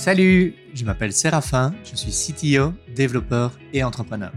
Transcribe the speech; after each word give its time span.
Salut, 0.00 0.54
je 0.72 0.86
m'appelle 0.86 1.12
Séraphin, 1.12 1.74
je 1.84 1.94
suis 1.94 2.10
CTO, 2.10 2.72
développeur 2.96 3.58
et 3.74 3.84
entrepreneur. 3.84 4.32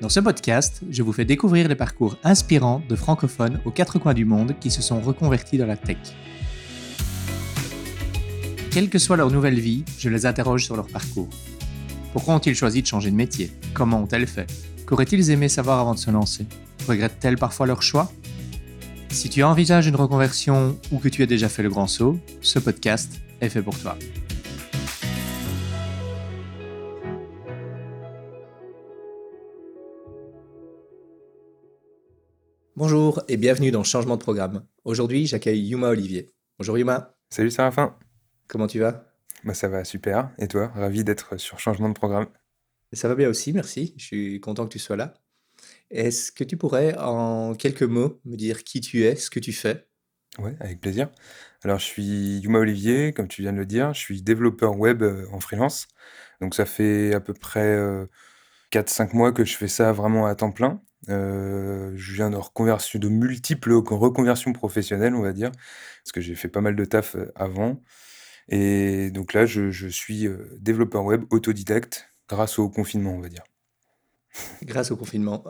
Dans 0.00 0.08
ce 0.08 0.20
podcast, 0.20 0.80
je 0.88 1.02
vous 1.02 1.12
fais 1.12 1.24
découvrir 1.24 1.66
les 1.66 1.74
parcours 1.74 2.16
inspirants 2.22 2.84
de 2.88 2.94
francophones 2.94 3.60
aux 3.64 3.72
quatre 3.72 3.98
coins 3.98 4.14
du 4.14 4.24
monde 4.24 4.54
qui 4.60 4.70
se 4.70 4.80
sont 4.80 5.00
reconvertis 5.00 5.58
dans 5.58 5.66
la 5.66 5.76
tech. 5.76 5.96
Quelle 8.70 8.88
que 8.88 9.00
soit 9.00 9.16
leur 9.16 9.32
nouvelle 9.32 9.58
vie, 9.58 9.84
je 9.98 10.08
les 10.08 10.24
interroge 10.24 10.64
sur 10.64 10.76
leur 10.76 10.86
parcours. 10.86 11.28
Pourquoi 12.12 12.36
ont-ils 12.36 12.54
choisi 12.54 12.80
de 12.80 12.86
changer 12.86 13.10
de 13.10 13.16
métier? 13.16 13.50
Comment 13.74 14.02
ont-elles 14.02 14.28
fait? 14.28 14.46
Qu'auraient-ils 14.86 15.32
aimé 15.32 15.48
savoir 15.48 15.80
avant 15.80 15.94
de 15.94 15.98
se 15.98 16.12
lancer? 16.12 16.46
Regrettent-elles 16.86 17.38
parfois 17.38 17.66
leur 17.66 17.82
choix? 17.82 18.08
Si 19.12 19.28
tu 19.28 19.42
envisages 19.42 19.86
une 19.86 19.96
reconversion 19.96 20.78
ou 20.90 20.98
que 20.98 21.08
tu 21.08 21.22
as 21.22 21.26
déjà 21.26 21.48
fait 21.48 21.62
le 21.62 21.68
grand 21.68 21.86
saut, 21.86 22.18
ce 22.40 22.58
podcast 22.58 23.20
est 23.40 23.50
fait 23.50 23.62
pour 23.62 23.78
toi. 23.78 23.96
Bonjour 32.76 33.22
et 33.28 33.36
bienvenue 33.36 33.70
dans 33.70 33.84
Changement 33.84 34.16
de 34.16 34.22
programme. 34.22 34.64
Aujourd'hui, 34.84 35.26
j'accueille 35.26 35.60
Yuma 35.60 35.88
Olivier. 35.88 36.30
Bonjour 36.58 36.78
Yuma. 36.78 37.14
Salut 37.30 37.50
Séraphin. 37.50 37.96
Comment 38.48 38.66
tu 38.66 38.78
vas? 38.80 39.04
Bah, 39.44 39.54
Ça 39.54 39.68
va 39.68 39.84
super. 39.84 40.30
Et 40.38 40.48
toi? 40.48 40.68
Ravi 40.74 41.04
d'être 41.04 41.36
sur 41.36 41.58
Changement 41.58 41.88
de 41.88 41.94
programme. 41.94 42.28
Ça 42.92 43.08
va 43.08 43.14
bien 43.14 43.28
aussi, 43.28 43.52
merci. 43.52 43.94
Je 43.96 44.04
suis 44.04 44.40
content 44.40 44.66
que 44.66 44.72
tu 44.72 44.78
sois 44.78 44.96
là. 44.96 45.14
Est-ce 45.92 46.32
que 46.32 46.42
tu 46.42 46.56
pourrais, 46.56 46.96
en 46.98 47.54
quelques 47.54 47.82
mots, 47.82 48.18
me 48.24 48.36
dire 48.36 48.64
qui 48.64 48.80
tu 48.80 49.04
es, 49.04 49.14
ce 49.14 49.28
que 49.28 49.38
tu 49.38 49.52
fais? 49.52 49.86
Oui, 50.38 50.52
avec 50.60 50.80
plaisir. 50.80 51.10
Alors, 51.62 51.78
je 51.78 51.84
suis 51.84 52.38
Yuma 52.38 52.60
Olivier, 52.60 53.12
comme 53.12 53.28
tu 53.28 53.42
viens 53.42 53.52
de 53.52 53.58
le 53.58 53.66
dire. 53.66 53.92
Je 53.92 54.00
suis 54.00 54.22
développeur 54.22 54.78
web 54.78 55.02
euh, 55.02 55.26
en 55.32 55.40
freelance. 55.40 55.88
Donc, 56.40 56.54
ça 56.54 56.64
fait 56.64 57.12
à 57.12 57.20
peu 57.20 57.34
près 57.34 57.76
4-5 58.72 59.02
euh, 59.02 59.06
mois 59.12 59.32
que 59.32 59.44
je 59.44 59.54
fais 59.54 59.68
ça 59.68 59.92
vraiment 59.92 60.24
à 60.24 60.34
temps 60.34 60.50
plein. 60.50 60.80
Euh, 61.10 61.92
je 61.94 62.14
viens 62.14 62.30
de 62.30 62.36
reconversion, 62.36 62.98
de 62.98 63.08
multiples 63.08 63.72
reconversions 63.74 64.54
professionnelles, 64.54 65.14
on 65.14 65.20
va 65.20 65.34
dire, 65.34 65.50
parce 65.52 66.12
que 66.12 66.22
j'ai 66.22 66.34
fait 66.34 66.48
pas 66.48 66.62
mal 66.62 66.74
de 66.74 66.84
taf 66.86 67.16
avant. 67.34 67.82
Et 68.48 69.10
donc 69.10 69.34
là, 69.34 69.44
je, 69.44 69.70
je 69.70 69.88
suis 69.88 70.26
développeur 70.58 71.04
web 71.04 71.24
autodidacte 71.30 72.08
grâce 72.28 72.58
au 72.58 72.70
confinement, 72.70 73.12
on 73.12 73.20
va 73.20 73.28
dire. 73.28 73.44
Grâce 74.62 74.90
au 74.90 74.96
confinement. 74.96 75.44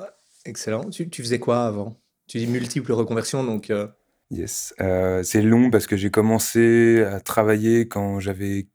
Excellent. 0.44 0.90
Tu, 0.90 1.08
faisais 1.22 1.38
quoi 1.38 1.66
avant? 1.66 2.00
Tu 2.28 2.38
dis 2.38 2.46
multiples 2.46 2.92
reconversions, 2.92 3.44
donc. 3.44 3.70
Euh, 3.70 3.88
yes. 4.30 4.74
Euh, 4.80 5.22
c'est 5.22 5.42
long 5.42 5.70
parce 5.70 5.86
que 5.86 5.96
j'ai 5.96 6.10
commencé 6.10 7.02
à 7.04 7.20
travailler 7.20 7.88
quand 7.88 8.20
j'avais 8.20 8.68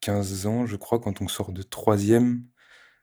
15 0.00 0.46
ans, 0.46 0.66
je 0.66 0.76
crois, 0.76 0.98
quand 0.98 1.22
on 1.22 1.28
sort 1.28 1.52
de 1.52 1.62
troisième. 1.62 2.44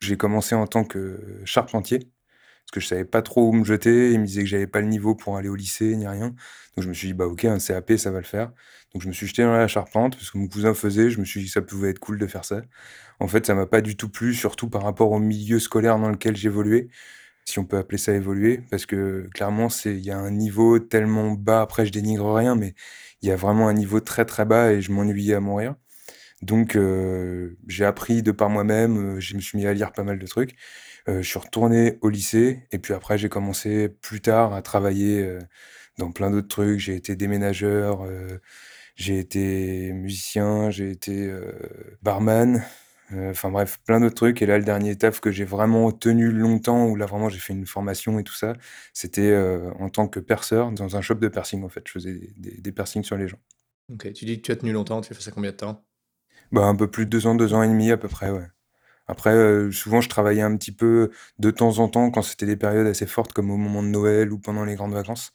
J'ai 0.02 0.18
commencé 0.18 0.56
en 0.56 0.68
tant 0.68 0.84
que 0.86 1.42
charpentier 1.46 2.00
parce 2.00 2.72
que 2.72 2.80
je 2.82 2.88
savais 2.88 3.06
pas 3.06 3.22
trop 3.22 3.50
où 3.50 3.54
me 3.54 3.66
jeter. 3.66 4.12
Ils 4.12 4.20
me 4.20 4.26
disaient 4.26 4.44
que 4.44 4.48
j'avais 4.48 4.68
pas 4.68 4.82
le 4.82 4.88
niveau 4.88 5.16
pour 5.16 5.38
aller 5.38 5.50
au 5.50 5.56
lycée 5.56 5.96
ni 5.96 6.08
rien. 6.08 6.28
Donc 6.28 6.84
je 6.84 6.88
me 6.88 6.94
suis 6.94 7.08
dit, 7.08 7.14
bah 7.14 7.26
ok, 7.26 7.46
un 7.46 7.58
CAP, 7.58 7.94
ça 7.98 8.12
va 8.12 8.20
le 8.20 8.26
faire. 8.26 8.52
Donc 8.94 9.02
je 9.02 9.08
me 9.08 9.14
suis 9.14 9.28
jeté 9.28 9.44
dans 9.44 9.54
la 9.54 9.68
charpente 9.68 10.16
parce 10.16 10.32
que 10.32 10.38
mon 10.38 10.48
cousin 10.48 10.74
faisait. 10.74 11.10
Je 11.10 11.20
me 11.20 11.26
suis 11.26 11.42
dit 11.42 11.48
que 11.48 11.52
ça 11.52 11.62
pouvait 11.62 11.90
être 11.90 12.00
cool 12.00 12.20
de 12.20 12.28
faire 12.28 12.46
ça. 12.46 12.62
En 13.20 13.28
fait, 13.28 13.46
ça 13.46 13.56
m'a 13.56 13.66
pas 13.66 13.82
du 13.82 13.98
tout 13.98 14.10
plu, 14.10 14.34
surtout 14.34 14.70
par 14.70 14.84
rapport 14.84 15.12
au 15.12 15.20
milieu 15.20 15.60
scolaire 15.60 16.00
dans 16.00 16.10
lequel 16.10 16.36
j'évoluais, 16.36 16.90
si 17.50 17.60
on 17.60 17.66
peut 17.66 17.78
appeler 17.78 17.98
ça 17.98 18.14
évoluer, 18.14 18.62
parce 18.72 18.86
que 18.86 19.30
clairement, 19.34 19.70
c'est 19.70 19.94
il 19.96 20.06
y 20.06 20.12
a 20.12 20.18
un 20.18 20.32
niveau 20.32 20.80
tellement 20.80 21.32
bas. 21.32 21.62
Après, 21.62 21.86
je 21.86 21.92
dénigre 21.92 22.34
rien, 22.34 22.56
mais 22.56 22.74
il 23.22 23.30
y 23.30 23.32
a 23.32 23.36
vraiment 23.36 23.68
un 23.68 23.74
niveau 23.74 24.00
très 24.00 24.26
très 24.26 24.46
bas 24.46 24.72
et 24.72 24.82
je 24.82 24.92
m'ennuyais 24.92 25.36
à 25.36 25.40
mourir. 25.40 25.76
Donc 26.42 26.76
euh, 26.76 27.58
j'ai 27.68 27.86
appris 27.86 28.24
de 28.24 28.32
par 28.32 28.50
moi-même. 28.50 29.18
Euh, 29.18 29.20
je 29.20 29.36
me 29.36 29.42
suis 29.42 29.58
mis 29.58 29.66
à 29.68 29.74
lire 29.74 29.92
pas 29.92 30.04
mal 30.04 30.20
de 30.20 30.28
trucs. 30.28 30.56
Euh, 31.10 31.22
je 31.22 31.28
suis 31.30 31.40
retourné 31.40 31.98
au 32.02 32.10
lycée 32.10 32.64
et 32.72 32.80
puis 32.80 32.94
après 32.94 33.18
j'ai 33.18 33.30
commencé 33.30 33.90
plus 33.90 34.22
tard 34.22 34.54
à 34.54 34.62
travailler 34.62 35.38
dans 35.98 36.12
plein 36.12 36.32
d'autres 36.32 36.48
trucs. 36.48 36.80
J'ai 36.80 36.96
été 36.96 37.16
déménageur, 37.16 38.08
j'ai 38.96 39.20
été 39.20 39.92
musicien, 39.94 40.70
j'ai 40.72 40.92
été 40.92 41.32
barman. 42.02 42.64
Euh, 43.14 43.32
enfin 43.32 43.50
bref, 43.50 43.80
plein 43.86 44.00
d'autres 44.00 44.16
trucs. 44.16 44.42
Et 44.42 44.46
là, 44.46 44.58
le 44.58 44.64
dernier 44.64 44.96
taf 44.96 45.20
que 45.20 45.32
j'ai 45.32 45.46
vraiment 45.46 45.92
tenu 45.92 46.32
longtemps, 46.32 46.86
où 46.88 46.96
là 46.96 47.06
vraiment 47.06 47.30
j'ai 47.30 47.40
fait 47.40 47.54
une 47.54 47.66
formation 47.66 48.20
et 48.20 48.24
tout 48.24 48.34
ça, 48.34 48.54
c'était 48.94 49.32
euh, 49.32 49.72
en 49.80 49.90
tant 49.90 50.08
que 50.08 50.20
perceur 50.20 50.72
dans 50.72 50.96
un 50.96 51.02
shop 51.02 51.16
de 51.16 51.28
piercing 51.28 51.64
en 51.64 51.70
fait. 51.70 51.84
Je 51.88 51.92
faisais 51.92 52.14
des, 52.38 52.58
des, 52.62 52.72
piercings 52.72 53.04
sur 53.04 53.18
les 53.18 53.28
gens. 53.28 53.40
Ok, 53.92 54.14
tu 54.14 54.26
dis 54.26 54.38
que 54.38 54.46
tu 54.46 54.52
as 54.52 54.56
tenu 54.56 54.72
longtemps, 54.72 55.02
tu 55.02 55.12
as 55.12 55.16
fait 55.16 55.24
ça 55.24 55.32
combien 55.32 55.52
de 55.52 55.56
temps? 55.56 55.84
Bah, 56.52 56.66
Un 56.66 56.76
peu 56.76 56.90
plus 56.90 57.06
de 57.06 57.10
deux 57.10 57.28
ans, 57.28 57.36
deux 57.36 57.54
ans 57.54 57.64
et 57.64 57.68
demi 57.68 57.92
à 57.92 57.98
peu 57.98 58.08
près, 58.08 58.30
ouais. 58.30 58.48
Après, 59.08 59.32
euh, 59.32 59.72
souvent, 59.72 60.02
je 60.02 60.10
travaillais 60.10 60.44
un 60.44 60.56
petit 60.56 60.72
peu 60.72 61.12
de 61.40 61.52
temps 61.52 61.80
en 61.80 61.90
temps 61.90 62.12
quand 62.12 62.22
c'était 62.22 62.46
des 62.46 62.56
périodes 62.58 62.86
assez 62.88 63.08
fortes, 63.08 63.34
comme 63.34 63.50
au 63.50 63.58
moment 63.58 63.82
de 63.82 63.88
Noël 63.88 64.32
ou 64.32 64.38
pendant 64.40 64.66
les 64.66 64.76
grandes 64.76 64.94
vacances. 64.94 65.34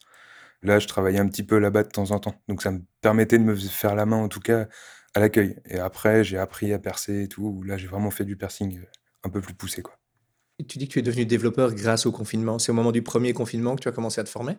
Là, 0.63 0.79
je 0.79 0.89
travaillais 0.89 1.19
un 1.19 1.29
petit 1.29 1.43
peu 1.45 1.59
là-bas 1.59 1.83
de 1.85 1.89
temps 1.89 2.13
en 2.13 2.21
temps. 2.21 2.35
Donc, 2.49 2.63
ça 2.63 2.71
me 2.71 2.83
permettait 3.01 3.39
de 3.39 3.45
me 3.45 3.57
faire 3.57 3.97
la 3.97 4.07
main, 4.07 4.17
en 4.19 4.29
tout 4.29 4.41
cas, 4.41 4.69
à 5.15 5.21
l'accueil. 5.21 5.57
Et 5.69 5.79
après, 5.79 6.25
j'ai 6.25 6.39
appris 6.39 6.73
à 6.73 6.79
percer 6.79 7.23
et 7.23 7.29
tout. 7.29 7.63
Là, 7.63 7.77
j'ai 7.77 7.87
vraiment 7.87 8.11
fait 8.11 8.25
du 8.25 8.37
piercing 8.37 8.79
euh, 8.79 8.85
un 9.25 9.31
peu 9.31 9.41
plus 9.41 9.55
poussé, 9.55 9.83
quoi. 9.83 9.97
Et 10.59 10.65
tu 10.65 10.79
dis 10.79 10.87
que 10.87 10.93
tu 10.93 10.99
es 11.01 11.03
devenu 11.03 11.27
développeur 11.27 11.75
grâce 11.75 12.07
au 12.07 12.13
confinement. 12.13 12.59
C'est 12.59 12.71
au 12.71 12.75
moment 12.75 12.93
du 12.93 13.03
premier 13.03 13.33
confinement 13.33 13.75
que 13.75 13.81
tu 13.83 13.89
as 13.89 13.93
commencé 13.93 14.21
à 14.21 14.25
te 14.25 14.29
former? 14.29 14.57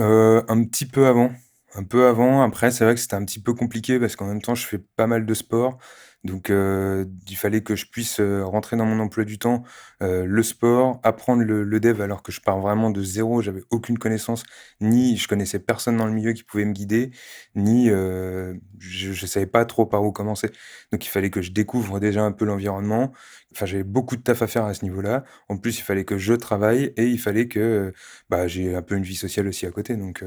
Euh, 0.00 0.42
Un 0.48 0.64
petit 0.64 0.86
peu 0.86 1.06
avant. 1.06 1.30
Un 1.74 1.84
peu 1.84 2.06
avant. 2.06 2.42
Après, 2.42 2.70
c'est 2.70 2.84
vrai 2.84 2.94
que 2.94 3.00
c'était 3.00 3.14
un 3.14 3.24
petit 3.24 3.40
peu 3.40 3.52
compliqué 3.54 3.98
parce 4.00 4.16
qu'en 4.16 4.26
même 4.26 4.40
temps, 4.40 4.54
je 4.54 4.66
fais 4.66 4.78
pas 4.78 5.06
mal 5.06 5.26
de 5.26 5.34
sport. 5.34 5.78
Donc, 6.24 6.50
euh, 6.50 7.04
il 7.28 7.36
fallait 7.36 7.62
que 7.62 7.76
je 7.76 7.86
puisse 7.86 8.18
euh, 8.20 8.44
rentrer 8.44 8.76
dans 8.76 8.84
mon 8.84 8.98
emploi 8.98 9.24
du 9.24 9.38
temps 9.38 9.62
euh, 10.02 10.24
le 10.26 10.42
sport, 10.42 10.98
apprendre 11.04 11.44
le, 11.44 11.80
dev 11.80 12.00
alors 12.00 12.22
que 12.24 12.32
je 12.32 12.40
pars 12.40 12.58
vraiment 12.58 12.90
de 12.90 13.02
zéro. 13.02 13.40
J'avais 13.40 13.62
aucune 13.70 13.98
connaissance, 13.98 14.42
ni 14.80 15.16
je 15.16 15.28
connaissais 15.28 15.60
personne 15.60 15.96
dans 15.96 16.06
le 16.06 16.12
milieu 16.12 16.32
qui 16.32 16.42
pouvait 16.42 16.64
me 16.64 16.72
guider, 16.72 17.12
ni 17.54 17.88
je, 17.88 19.08
ne 19.10 19.26
savais 19.26 19.46
pas 19.46 19.64
trop 19.64 19.86
par 19.86 20.02
où 20.04 20.10
commencer. 20.10 20.50
Donc, 20.92 21.04
il 21.06 21.08
fallait 21.08 21.30
que 21.30 21.40
je 21.42 21.52
découvre 21.52 22.00
déjà 22.00 22.22
un 22.24 22.32
peu 22.32 22.44
l'environnement. 22.44 23.12
Enfin, 23.52 23.66
j'avais 23.66 23.84
beaucoup 23.84 24.16
de 24.16 24.22
taf 24.22 24.42
à 24.42 24.46
faire 24.48 24.64
à 24.64 24.74
ce 24.74 24.84
niveau-là. 24.84 25.24
En 25.48 25.56
plus, 25.56 25.78
il 25.78 25.82
fallait 25.82 26.04
que 26.04 26.18
je 26.18 26.34
travaille 26.34 26.92
et 26.96 27.06
il 27.06 27.18
fallait 27.18 27.48
que 27.48 27.92
bah, 28.28 28.48
j'ai 28.48 28.74
un 28.74 28.82
peu 28.82 28.96
une 28.96 29.04
vie 29.04 29.16
sociale 29.16 29.46
aussi 29.48 29.66
à 29.66 29.70
côté. 29.70 29.96
Donc, 29.96 30.24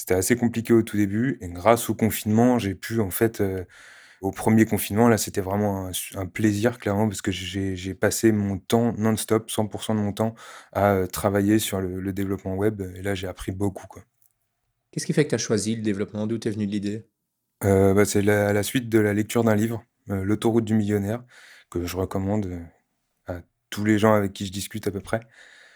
c'était 0.00 0.14
assez 0.14 0.36
compliqué 0.36 0.72
au 0.72 0.82
tout 0.82 0.96
début. 0.96 1.38
Et 1.40 1.48
grâce 1.48 1.90
au 1.90 1.94
confinement, 1.94 2.58
j'ai 2.58 2.74
pu 2.74 3.00
en 3.00 3.10
fait 3.10 3.42
au 4.20 4.32
premier 4.32 4.66
confinement, 4.66 5.08
là, 5.08 5.16
c'était 5.16 5.40
vraiment 5.40 5.90
un, 6.14 6.26
plaisir, 6.26 6.78
clairement, 6.78 7.08
parce 7.08 7.22
que 7.22 7.30
j'ai 7.30 7.94
passé 7.94 8.32
mon 8.32 8.58
temps 8.58 8.92
non-stop, 8.98 9.50
100% 9.50 9.96
de 9.96 10.00
mon 10.00 10.12
temps, 10.12 10.34
à 10.72 10.92
euh, 10.92 11.06
travailler 11.06 11.58
sur 11.58 11.80
le, 11.80 12.12
développement 12.12 12.54
web. 12.54 12.82
Et 12.96 13.02
là, 13.02 13.14
j'ai 13.14 13.26
appris 13.26 13.52
beaucoup. 13.52 13.86
Qu'est-ce 14.90 15.06
qui 15.06 15.14
fait 15.14 15.24
que 15.24 15.30
tu 15.30 15.34
as 15.36 15.38
choisi 15.38 15.74
le 15.74 15.82
développement? 15.82 16.26
D'où 16.26 16.36
t'es 16.36 16.50
venu 16.50 16.66
l'idée? 16.66 17.06
Euh, 17.64 17.94
bah, 17.94 18.04
C'est 18.04 18.20
la, 18.20 18.52
la, 18.52 18.62
suite 18.62 18.90
de 18.90 18.98
la 18.98 19.14
lecture 19.14 19.42
d'un 19.42 19.54
livre, 19.54 19.84
euh, 20.10 20.22
L'autoroute 20.22 20.64
du 20.64 20.74
millionnaire, 20.74 21.24
que 21.70 21.86
je 21.86 21.96
recommande 21.96 22.60
à 23.26 23.40
tous 23.70 23.84
les 23.84 23.98
gens 23.98 24.12
avec 24.12 24.34
qui 24.34 24.44
je 24.44 24.52
discute 24.52 24.86
à 24.86 24.90
peu 24.90 25.00
près. 25.00 25.20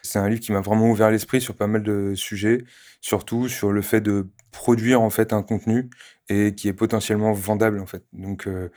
C'est 0.05 0.19
un 0.19 0.29
livre 0.29 0.41
qui 0.41 0.53
m'a 0.53 0.61
vraiment 0.61 0.91
ouvert 0.91 1.11
l'esprit 1.11 1.41
sur 1.41 1.57
pas 1.57 1.67
mal 1.67 1.83
de 1.83 2.15
sujets, 2.15 2.65
surtout 3.01 3.49
sur 3.49 3.73
le 3.73 3.81
fait 3.81 4.03
de 4.03 4.29
produire 4.53 5.01
en 5.01 5.11
fait 5.11 5.33
un 5.33 5.43
contenu 5.43 5.89
et 6.29 6.55
qui 6.55 6.69
est 6.69 6.75
potentiellement 6.75 7.33
vendable 7.33 7.81
en 7.81 7.87
fait. 7.87 8.05
Donc 8.13 8.47
euh, 8.47 8.71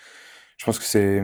je 0.58 0.66
pense 0.66 0.80
que 0.80 0.86
c'est 0.86 1.22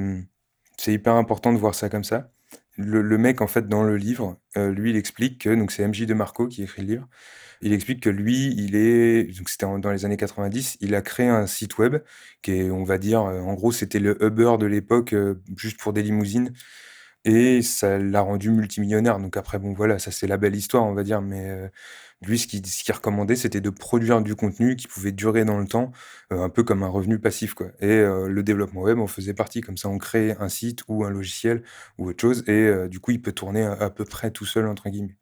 c'est 0.78 0.94
hyper 0.94 1.16
important 1.16 1.54
de 1.54 1.58
voir 1.58 1.74
ça 1.74 1.90
comme 1.90 2.04
ça. 2.04 2.32
Le, 2.76 3.18
mec 3.18 3.42
en 3.42 3.48
fait 3.48 3.68
dans 3.70 3.84
le 3.84 3.98
livre, 3.98 4.40
euh, 4.58 4.72
lui 4.72 4.90
il 4.90 4.98
explique 4.98 5.42
que 5.42 5.56
donc 5.56 5.72
c'est 5.72 5.88
MJ 5.88 6.06
de 6.06 6.14
Marco 6.14 6.48
qui 6.48 6.64
écrit 6.64 6.82
le 6.82 6.88
livre. 6.88 7.08
Il 7.62 7.72
explique 7.72 8.02
que 8.02 8.10
lui, 8.10 8.54
il 8.58 8.76
est 8.76 9.38
donc 9.38 9.50
c'était 9.50 9.66
dans 9.80 9.92
les 9.92 10.06
années 10.06 10.18
90, 10.18 10.78
il 10.82 10.96
a 10.96 11.02
créé 11.02 11.28
un 11.28 11.48
site 11.48 11.78
web 11.78 11.98
qui 12.42 12.52
est 12.54 12.72
on 12.72 12.84
va 12.84 12.98
dire 12.98 13.22
euh, 13.22 13.40
en 13.42 13.54
gros 13.54 13.72
c'était 13.72 14.00
le 14.00 14.22
Uber 14.24 14.58
de 14.60 14.66
l'époque 14.66 15.16
juste 15.56 15.80
pour 15.80 15.94
des 15.94 16.04
limousines 16.04 16.52
et 17.26 17.62
ça 17.62 17.98
l'a 18.00 18.22
rendu 18.22 18.50
multimillionnaire. 18.52 19.20
Donc 19.20 19.38
après, 19.38 19.60
bon, 19.60 19.74
voilà, 19.74 20.00
ça 20.00 20.12
c'est 20.12 20.28
la 20.28 20.38
belle 20.38 20.56
histoire, 20.56 20.84
on 20.84 20.94
va 20.94 21.04
dire. 21.04 21.22
Mais 21.22 21.50
euh, 21.50 21.68
lui, 22.22 22.40
ce 22.40 22.48
qu'il 22.48 22.66
ce 22.66 22.92
recommandait, 22.94 23.36
c'était 23.36 23.62
de 23.62 23.70
produire 23.70 24.22
du 24.22 24.36
contenu 24.36 24.76
qui 24.76 24.88
pouvait 24.88 25.12
durer 25.12 25.46
dans 25.46 25.58
le 25.60 25.68
temps, 25.68 25.92
euh, 26.32 26.42
un 26.44 26.50
peu 26.50 26.64
comme 26.64 26.84
un 26.84 26.88
revenu 26.90 27.20
passif, 27.20 27.54
quoi. 27.54 27.68
Et 27.80 27.88
euh, 27.88 28.28
le 28.28 28.44
développement 28.44 28.82
web 28.82 29.00
en 29.00 29.08
faisait 29.08 29.34
partie. 29.34 29.62
Comme 29.62 29.78
ça, 29.78 29.90
on 29.90 29.98
crée 29.98 30.36
un 30.40 30.50
site 30.50 30.82
ou 30.88 31.06
un 31.06 31.10
logiciel 31.12 31.64
ou 31.98 32.10
autre 32.10 32.22
chose, 32.22 32.44
et 32.48 32.88
du 32.90 33.00
coup, 33.00 33.12
il 33.12 33.22
peut 33.22 33.32
tourner 33.34 33.64
à, 33.64 33.90
peu 33.90 34.06
près 34.06 34.32
tout 34.32 34.46
seul, 34.46 34.68
entre 34.68 34.90
guillemets. 34.90 35.18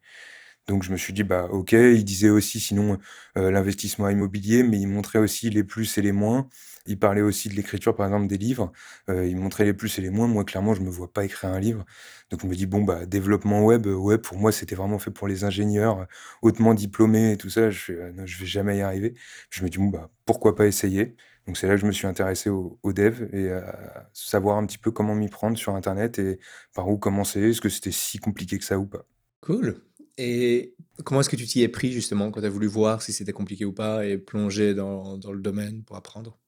Donc 0.68 0.82
je 0.84 0.92
me 0.92 0.96
suis 0.96 1.12
dit: 1.12 1.24
«Bah, 1.24 1.48
OK». 1.50 1.72
Il 1.72 2.04
disait 2.04 2.30
aussi 2.30 2.60
sinon, 2.60 2.98
heu, 3.36 3.50
l'investissement 3.50 4.08
immobilier, 4.08 4.62
mais 4.62 4.78
il 4.80 4.86
montrait 4.88 5.18
aussi 5.18 5.50
les 5.50 5.64
plus 5.64 5.98
et 5.98 6.02
les 6.02 6.12
moins. 6.12 6.48
Il 6.86 6.98
parlait 6.98 7.20
aussi 7.22 7.48
de 7.48 7.54
l'écriture, 7.54 7.94
par 7.94 8.06
exemple, 8.06 8.26
des 8.26 8.38
livres. 8.38 8.72
Heu, 9.08 9.26
il 9.28 9.36
montrait 9.36 9.64
les 9.64 9.74
plus 9.74 9.98
et 9.98 10.02
les 10.02 10.10
moins. 10.10 10.26
Moi, 10.26 10.44
clairement, 10.44 10.74
je 10.74 10.82
me 10.82 10.90
vois 10.90 11.12
pas 11.12 11.24
écrire 11.24 11.50
un 11.50 11.60
livre. 11.60 11.84
Donc 12.30 12.40
je 12.42 12.46
me 12.46 12.54
dis: 12.54 12.66
«Bon, 12.66 12.82
bah, 12.82 13.06
développement 13.06 13.64
web, 13.64 13.86
heu, 13.86 13.94
ouais, 13.96 14.18
pour 14.18 14.36
moi, 14.38 14.52
c'était 14.52 14.74
vraiment 14.74 14.98
fait 14.98 15.10
pour 15.10 15.28
les 15.28 15.44
ingénieurs, 15.44 16.00
heu, 16.02 16.06
hautement 16.42 16.74
diplômés 16.74 17.32
et 17.32 17.36
tout 17.36 17.50
ça». 17.50 17.70
Je 17.70 17.78
fais: 17.78 17.92
«Heu, 17.94 18.12
non, 18.12 18.26
je 18.26 18.38
vais 18.38 18.46
jamais 18.46 18.78
y 18.78 18.80
arriver». 18.82 19.14
Je 19.50 19.62
me 19.64 19.68
dis: 19.68 19.78
«Bon, 19.78 19.86
bah, 19.88 20.10
pourquoi 20.26 20.54
pas 20.54 20.66
essayer?» 20.66 21.16
donc 21.46 21.56
c'est 21.56 21.66
là 21.66 21.74
que 21.74 21.80
je 21.80 21.86
me 21.86 21.90
suis 21.92 22.06
intéressé 22.06 22.50
au 22.50 22.78
au 22.84 22.92
dev 22.92 23.28
et 23.34 23.50
à 23.50 24.08
savoir 24.12 24.58
un 24.58 24.64
petit 24.66 24.78
peu 24.78 24.92
comment 24.92 25.16
m'y 25.16 25.28
prendre 25.28 25.58
sur 25.58 25.74
internet 25.74 26.18
et 26.20 26.38
par 26.72 26.88
où 26.88 26.98
commencer. 26.98 27.40
Est-ce 27.50 27.60
que 27.60 27.68
c'était 27.68 27.90
si 27.90 28.18
compliqué 28.18 28.58
que 28.60 28.64
ça 28.64 28.78
ou 28.78 28.86
pas? 28.86 29.04
Cool 29.40 29.82
et 30.18 30.74
comment 31.04 31.20
est-ce 31.20 31.30
que 31.30 31.36
tu 31.36 31.46
t'y 31.46 31.62
es 31.62 31.68
pris 31.68 31.90
justement 31.90 32.30
quand 32.30 32.40
tu 32.40 32.46
as 32.46 32.50
voulu 32.50 32.66
voir 32.66 33.00
si 33.02 33.12
c'était 33.14 33.32
compliqué 33.32 33.64
ou 33.64 33.72
pas 33.72 34.04
et 34.06 34.18
plonger 34.18 34.74
dans 34.74 35.18
le 35.32 35.40
domaine 35.40 35.82
pour 35.84 35.96
apprendre? 35.96 36.38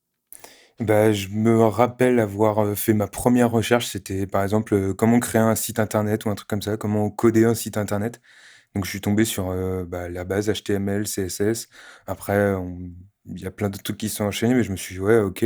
Bah, 0.81 1.13
je 1.13 1.29
me 1.29 1.65
rappelle 1.67 2.19
avoir, 2.19 2.65
heu, 2.65 2.75
fait 2.75 2.95
ma 2.95 3.07
première 3.07 3.51
recherche, 3.53 3.87
c'était 3.87 4.27
par 4.27 4.43
exemple, 4.43 4.75
heu, 4.75 4.93
comment 4.93 5.21
créer 5.21 5.41
un 5.41 5.55
site 5.55 5.79
internet 5.79 6.25
ou 6.25 6.31
un 6.31 6.35
truc 6.35 6.49
comme 6.49 6.63
ça, 6.63 6.77
comment 6.77 7.11
coder 7.11 7.45
un 7.45 7.55
site 7.55 7.77
internet. 7.77 8.21
Donc 8.75 8.87
je 8.87 8.91
suis 8.91 9.03
tombé 9.03 9.27
sur, 9.27 9.51
heu, 9.53 9.85
bah, 9.85 10.09
la 10.09 10.25
base 10.25 10.49
HTML, 10.49 11.07
CSS. 11.09 11.69
Après 12.07 12.55
il 13.27 13.41
y 13.43 13.47
a 13.47 13.51
plein 13.53 13.71
d'autres 13.71 13.83
trucs 13.85 13.99
qui 13.99 14.09
sont 14.09 14.25
enchaînés, 14.25 14.55
mais 14.55 14.63
je 14.65 14.73
me 14.73 14.77
suis 14.79 14.95
dit: 14.97 15.01
«Ouais, 15.03 15.19
OK, 15.19 15.45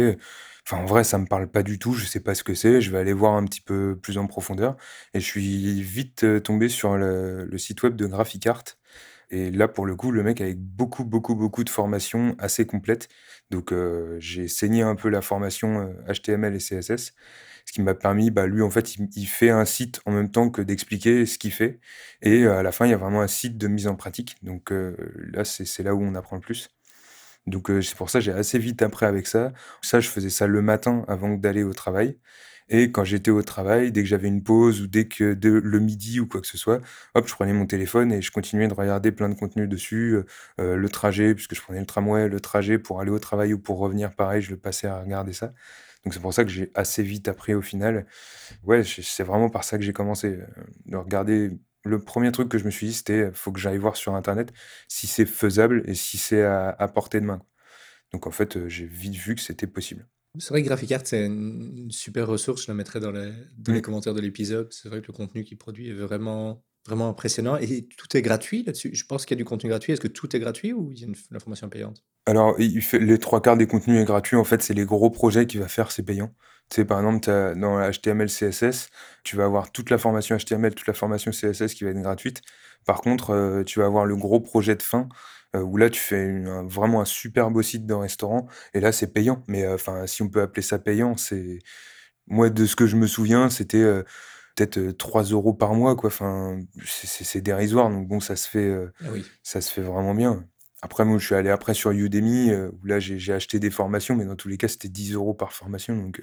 enfin 0.66 0.78
en 0.82 0.86
vrai 0.86 1.04
ça 1.04 1.18
me 1.18 1.26
parle 1.26 1.48
pas 1.50 1.64
du 1.64 1.80
tout, 1.80 1.94
je 1.94 2.06
sais 2.06 2.20
pas 2.20 2.36
ce 2.36 2.44
que 2.44 2.54
c'est, 2.54 2.82
je 2.82 2.92
vais 2.92 2.98
aller 2.98 3.14
voir 3.14 3.34
un 3.34 3.44
petit 3.46 3.62
peu 3.62 3.98
plus 4.00 4.18
en 4.18 4.28
profondeur» 4.28 4.76
et 5.14 5.20
je 5.20 5.26
suis 5.26 5.82
vite, 5.82 6.26
tombé 6.44 6.68
sur 6.70 6.96
le 6.98 7.46
le 7.46 7.58
site 7.58 7.82
web 7.84 7.96
de 7.96 8.06
Graphicart 8.06 8.64
et 9.30 9.50
là, 9.50 9.68
pour 9.68 9.86
le 9.86 9.94
coup, 9.96 10.10
le 10.10 10.22
mec 10.22 10.40
avait 10.40 10.54
beaucoup, 10.54 11.04
beaucoup, 11.04 11.34
beaucoup 11.34 11.64
de 11.64 11.70
formations 11.70 12.34
assez 12.38 12.66
complètes. 12.66 13.08
Donc, 13.50 13.72
heu, 13.72 14.16
j'ai 14.20 14.48
saigné 14.48 14.82
un 14.82 14.94
peu 14.96 15.08
la 15.08 15.20
formation, 15.22 15.92
HTML 16.08 16.54
et 16.54 16.60
CSS, 16.60 17.12
ce 17.66 17.72
qui 17.72 17.82
m'a 17.82 17.94
permis, 17.94 18.30
bah, 18.30 18.46
lui, 18.46 18.62
en 18.62 18.70
fait, 18.70 18.96
il 18.96 19.26
fait 19.26 19.50
un 19.50 19.64
site 19.66 20.00
en 20.06 20.12
même 20.12 20.30
temps 20.30 20.50
que 20.50 20.62
d'expliquer 20.62 21.26
ce 21.26 21.38
qu'il 21.38 21.52
fait 21.52 21.80
et 22.22 22.42
heu, 22.44 22.52
à 22.52 22.62
la 22.62 22.72
fin, 22.72 22.86
il 22.86 22.90
y 22.90 22.94
a 22.94 22.96
vraiment 22.98 23.20
un 23.22 23.26
site 23.28 23.58
de 23.58 23.68
mise 23.68 23.86
en 23.86 23.96
pratique. 23.96 24.36
Donc, 24.42 24.70
là, 24.72 25.44
c'est 25.44 25.82
là 25.82 25.94
où 25.94 26.02
on 26.02 26.14
apprend 26.14 26.36
le 26.36 26.42
plus. 26.42 26.70
Donc, 27.46 27.70
c'est 27.82 27.96
pour 27.96 28.10
ça, 28.10 28.20
j'ai 28.20 28.32
assez 28.32 28.58
vite 28.58 28.82
appris 28.82 29.06
avec 29.06 29.26
ça. 29.26 29.52
Ça, 29.82 30.00
je 30.00 30.08
faisais 30.08 30.30
ça 30.30 30.46
le 30.46 30.62
matin 30.62 31.04
avant 31.08 31.30
d'aller 31.34 31.62
au 31.64 31.72
travail 31.72 32.18
et 32.68 32.92
quand 32.92 33.04
j'étais 33.04 33.30
au 33.30 33.42
travail, 33.42 33.92
dès 33.92 34.02
que 34.02 34.08
j'avais 34.08 34.28
une 34.28 34.42
pause 34.42 34.80
ou 34.82 34.86
dès 34.86 35.06
que 35.08 35.24
le 35.42 35.78
midi 35.80 36.20
ou 36.20 36.26
quoi 36.26 36.40
que 36.40 36.46
ce 36.46 36.58
soit, 36.58 36.80
hop, 37.14 37.26
je 37.28 37.34
prenais 37.34 37.52
mon 37.52 37.66
téléphone 37.66 38.12
et 38.12 38.22
je 38.22 38.30
continuais 38.30 38.68
de 38.68 38.74
regarder 38.74 39.12
plein 39.12 39.28
de 39.28 39.34
contenus 39.34 39.68
dessus, 39.68 40.14
heu 40.16 40.26
heu, 40.60 40.76
le 40.76 40.88
trajet 40.88 41.34
puisque 41.34 41.54
je 41.54 41.62
prenais 41.62 41.80
le 41.80 41.86
tramway, 41.86 42.28
le 42.28 42.40
trajet 42.40 42.78
pour 42.78 43.00
aller 43.00 43.10
au 43.10 43.18
travail 43.18 43.52
ou 43.54 43.58
pour 43.58 43.78
revenir, 43.78 44.14
pareil, 44.14 44.42
je 44.42 44.50
le 44.50 44.58
passais 44.58 44.86
à 44.86 45.00
regarder 45.00 45.32
ça. 45.32 45.52
Donc 46.04 46.14
c'est 46.14 46.20
pour 46.20 46.32
ça 46.34 46.44
que 46.44 46.50
j'ai 46.50 46.70
assez 46.74 47.02
vite 47.02 47.28
appris 47.28 47.54
au 47.54 47.62
final. 47.62 48.06
Ouais, 48.64 48.82
c'est 48.84 49.22
vraiment 49.24 49.50
par 49.50 49.64
ça 49.64 49.78
que 49.78 49.84
j'ai 49.84 49.92
commencé, 49.92 50.28
heu, 50.28 50.46
de 50.86 50.96
regarder 50.96 51.50
le 51.84 51.98
premier 52.00 52.32
truc 52.32 52.48
que 52.48 52.58
je 52.58 52.64
me 52.64 52.70
suis 52.70 52.88
dit, 52.88 52.94
c'était: 52.94 53.30
«Faut 53.34 53.52
que 53.52 53.60
j'aille 53.60 53.78
voir 53.78 53.96
sur 53.96 54.14
internet 54.14 54.52
si 54.88 55.06
c'est 55.06 55.26
faisable 55.26 55.82
et 55.86 55.94
si 55.94 56.18
c'est 56.18 56.42
à 56.44 56.88
portée 56.94 57.20
de 57.20 57.26
main». 57.26 57.42
Donc 58.12 58.26
en 58.26 58.30
fait, 58.32 58.68
j'ai 58.68 58.86
vite 58.86 59.16
vu 59.16 59.34
que 59.36 59.40
c'était 59.42 59.66
possible. 59.68 60.06
C'est 60.38 60.50
vrai 60.50 60.62
que 60.62 60.66
Graphicart, 60.68 61.00
c'est 61.04 61.26
une 61.26 61.76
une 61.78 61.90
super 61.90 62.26
ressource, 62.26 62.62
je 62.64 62.68
la 62.68 62.74
mettrai 62.74 63.00
dans 63.00 63.10
les 63.10 63.32
dans 63.56 63.72
les 63.72 63.82
commentaires 63.82 64.14
de 64.14 64.20
l'épisode. 64.20 64.72
C'est 64.72 64.88
vrai 64.88 65.00
que 65.00 65.06
le 65.08 65.12
contenu 65.12 65.44
qu'il 65.44 65.58
produit 65.58 65.88
est 65.90 65.92
vraiment 65.94 66.64
vraiment 66.86 67.08
impressionnant 67.08 67.56
et 67.58 67.86
tout 67.96 68.16
est 68.16 68.22
gratuit 68.22 68.62
là-dessus? 68.64 68.94
Je 68.94 69.04
pense 69.04 69.26
qu'il 69.26 69.36
y 69.36 69.38
a 69.38 69.42
du 69.42 69.44
contenu 69.44 69.68
gratuit. 69.70 69.92
Est-ce 69.92 70.00
que 70.00 70.08
tout 70.08 70.34
est 70.36 70.40
gratuit 70.40 70.72
ou 70.72 70.90
il 70.92 70.98
y 71.00 71.04
a 71.04 71.06
une 71.06 71.14
f 71.14 71.24
la 71.30 71.40
formation 71.40 71.68
payante? 71.68 72.02
Alors, 72.26 72.54
il 72.58 72.72
il 72.76 72.82
fait 72.82 72.98
les 72.98 73.18
3 73.18 73.40
quarts 73.40 73.56
des 73.56 73.66
contenus 73.66 74.00
est 74.00 74.04
gratuit. 74.04 74.36
En 74.36 74.44
fait, 74.44 74.62
c'est 74.62 74.74
les 74.74 74.84
gros 74.84 75.10
projets 75.10 75.46
qu'il 75.46 75.60
va 75.60 75.68
faire, 75.68 75.90
c'est 75.90 76.02
payant. 76.02 76.34
Tu 76.70 76.76
sais, 76.76 76.84
par 76.84 76.98
exemple, 76.98 77.24
dans 77.58 77.80
HTML, 77.90 78.28
CSS, 78.28 78.90
tu 79.24 79.36
vas 79.36 79.44
avoir 79.44 79.72
toute 79.72 79.88
la 79.90 79.96
formation 79.98 80.36
HTML, 80.36 80.74
toute 80.74 80.86
la 80.86 80.92
formation 80.94 81.32
CSS 81.32 81.74
qui 81.74 81.84
va 81.84 81.90
être 81.90 82.02
gratuite. 82.02 82.42
Par 82.84 83.00
contre, 83.00 83.32
heu, 83.32 83.64
tu 83.64 83.78
vas 83.80 83.86
avoir 83.86 84.04
le 84.04 84.16
gros 84.16 84.40
projet 84.40 84.76
de 84.76 84.82
fin, 84.82 85.08
heu, 85.56 85.62
où 85.62 85.76
là, 85.76 85.90
tu 85.90 86.00
fais 86.00 86.24
une 86.24 86.46
un 86.48 86.66
vraiment 86.66 87.00
un 87.00 87.04
super 87.06 87.50
beau 87.50 87.62
site 87.62 87.86
de 87.86 87.94
restaurant 87.94 88.46
et 88.74 88.80
là, 88.80 88.92
c'est 88.92 89.12
payant. 89.12 89.42
Mais, 89.48 89.64
heu, 89.64 89.74
enfin, 89.74 90.06
si 90.06 90.22
on 90.22 90.28
peut 90.30 90.42
appeler 90.42 90.62
ça 90.62 90.78
payant, 90.78 91.16
c'est 91.16 91.58
moi, 92.26 92.50
de 92.50 92.66
ce 92.66 92.76
que 92.76 92.86
je 92.86 92.96
me 92.96 93.06
souviens, 93.06 93.50
c'était, 93.50 93.78
heu, 93.82 94.04
peut-être, 94.56 94.78
heu, 94.78 94.92
3 94.94 95.52
€ 95.52 95.56
par 95.58 95.74
mois, 95.74 95.96
quoi. 95.96 96.08
Enfin, 96.08 96.60
c'est 96.84 97.06
c'est 97.08 97.24
c'est 97.24 97.40
dérisoire, 97.42 97.90
donc 97.90 98.08
bon, 98.08 98.20
ça 98.20 98.36
se 98.36 98.48
fait, 98.48 98.74
Ah 99.04 99.10
oui. 99.10 99.32
ça 99.42 99.60
se 99.60 99.72
fait 99.72 99.82
vraiment 99.82 100.14
bien. 100.14 100.44
Après, 100.82 101.04
moi, 101.04 101.18
je 101.18 101.26
suis 101.26 101.34
allé 101.34 101.50
après 101.50 101.74
sur 101.74 101.90
Udemy, 101.92 102.52
où 102.54 102.84
là, 102.86 103.00
j'ai 103.00 103.18
j'ai 103.18 103.32
acheté 103.34 103.58
des 103.60 103.70
formations, 103.70 104.16
mais 104.16 104.24
dans 104.26 104.36
tous 104.36 104.48
les 104.48 104.58
cas, 104.58 104.68
c'était 104.68 104.88
10 104.88 105.12
euros 105.14 105.34
par 105.34 105.52
formation, 105.52 105.96
donc 105.96 106.22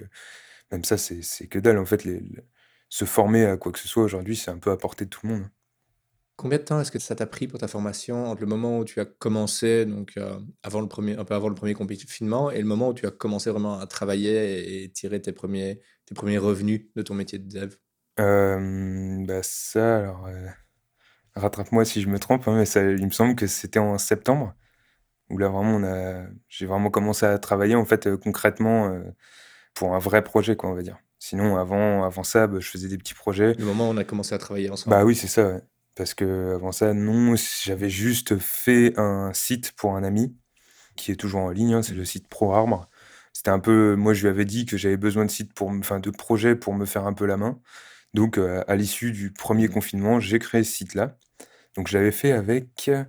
même 0.72 0.84
ça, 0.84 0.98
c'est 0.98 1.22
c'est 1.22 1.48
que 1.48 1.58
dalle. 1.58 1.78
En 1.78 1.86
fait, 1.86 2.04
les 2.04 2.20
le 2.20 2.44
se 2.88 3.04
former 3.04 3.44
à 3.46 3.56
quoi 3.58 3.72
que 3.72 3.78
ce 3.80 3.88
soit 3.88 4.04
aujourd'hui, 4.04 4.36
c'est 4.36 4.50
un 4.52 4.58
peu 4.58 4.70
à 4.70 4.76
portée 4.78 5.06
de 5.06 5.10
tout 5.10 5.26
le 5.26 5.34
monde. 5.34 5.48
Combien 6.36 6.58
de 6.58 6.64
temps 6.64 6.80
est-ce 6.80 6.90
que 6.90 6.98
ça 6.98 7.14
t'a 7.16 7.26
pris 7.26 7.48
pour 7.48 7.58
ta 7.58 7.66
formation 7.66 8.26
entre 8.26 8.42
le 8.42 8.46
moment 8.46 8.78
où 8.78 8.84
tu 8.84 9.00
as 9.00 9.06
commencé, 9.06 9.86
donc 9.86 10.12
heu, 10.18 10.22
avant 10.62 10.82
le 10.82 10.88
premier 10.88 11.16
un 11.16 11.24
peu 11.24 11.34
avant 11.34 11.48
le 11.48 11.54
premier 11.54 11.72
confinement 11.72 12.50
et 12.50 12.58
le 12.58 12.66
moment 12.66 12.90
où 12.90 12.94
tu 12.94 13.06
as 13.06 13.10
commencé 13.10 13.50
vraiment 13.50 13.78
à 13.78 13.86
travailler 13.86 14.82
et 14.82 14.84
et 14.84 14.90
tirer 14.92 15.20
tes 15.22 15.32
premiers 15.32 15.80
tes 16.04 16.14
premiers 16.14 16.36
revenus 16.38 16.88
de 16.94 17.00
ton 17.02 17.14
métier 17.14 17.38
de 17.38 17.48
dev? 17.48 17.76
Bah, 18.18 19.42
ça, 19.42 19.98
alors, 19.98 20.26
heu, 20.28 20.48
rattrape-moi 21.36 21.84
si 21.84 22.02
je 22.02 22.08
me 22.08 22.18
trompe, 22.18 22.48
hein, 22.48 22.56
mais 22.56 22.66
ça 22.66 22.82
il 22.84 23.06
me 23.06 23.10
semble 23.12 23.36
que 23.36 23.46
c'était 23.46 23.78
en 23.80 23.98
septembre, 23.98 24.54
où 25.30 25.38
là, 25.38 25.48
vraiment, 25.48 25.76
on 25.76 25.84
a 25.84 26.26
j'ai 26.48 26.66
vraiment 26.66 26.90
commencé 26.90 27.26
à 27.26 27.38
travailler, 27.38 27.76
en 27.76 27.84
fait, 27.86 28.06
heu, 28.08 28.16
concrètement, 28.18 28.88
heu, 28.90 29.04
pour 29.74 29.94
un 29.94 29.98
vrai 30.00 30.24
projet, 30.24 30.56
quoi, 30.56 30.70
on 30.70 30.74
va 30.74 30.82
dire. 30.82 30.98
Sinon, 31.20 31.56
avant 31.58 32.04
avant 32.04 32.24
ça, 32.24 32.46
bah, 32.48 32.60
je 32.60 32.68
faisais 32.70 32.88
des 32.88 32.98
petits 32.98 33.14
projets 33.14 33.56
Le 33.58 33.64
moment 33.66 33.88
où 33.88 33.92
on 33.92 33.96
a 33.98 34.04
commencé 34.04 34.34
à 34.34 34.38
travailler 34.38 34.70
Bah, 34.70 34.72
ensemble? 34.72 35.04
oui, 35.04 35.14
c'est 35.16 35.26
ça, 35.28 35.46
ouais. 35.48 35.60
Parce 35.96 36.14
qu'avant 36.14 36.72
ça, 36.72 36.94
non, 36.94 37.34
j'avais 37.64 37.90
juste 37.90 38.38
fait 38.38 38.94
un 38.98 39.32
site 39.34 39.72
pour 39.72 39.96
un 39.96 40.04
ami, 40.04 40.36
qui 40.96 41.12
est 41.12 41.16
toujours 41.16 41.42
en 41.42 41.50
ligne, 41.50 41.74
hein, 41.74 41.82
c'est 41.82 41.94
le 41.94 42.04
site 42.04 42.28
ProArbre. 42.28 42.88
C'était 43.34 43.50
un 43.50 43.60
peu 43.60 43.96
moi, 43.96 44.14
je 44.14 44.22
lui 44.22 44.28
avais 44.30 44.44
dit 44.46 44.66
que 44.66 44.76
j'avais 44.78 44.96
besoin 44.98 45.24
de 45.26 45.30
sites 45.32 45.54
pour 45.54 45.68
enfin, 45.70 46.00
de 46.00 46.10
projets 46.10 46.56
pour 46.56 46.74
me 46.74 46.86
faire 46.86 47.06
un 47.06 47.14
peu 47.14 47.26
la 47.26 47.36
main. 47.38 47.60
Donc, 48.14 48.38
heu, 48.38 48.64
à 48.70 48.76
l'issue 48.76 49.12
du 49.12 49.32
premier 49.32 49.68
confinement, 49.68 50.20
j'ai 50.20 50.38
créé 50.40 50.64
ce 50.64 50.72
site-là. 50.72 51.18
Donc 51.76 51.88
je 51.88 51.96
l'avais 51.98 52.12
fait 52.12 52.32
avec, 52.32 52.88
heu, 52.88 53.06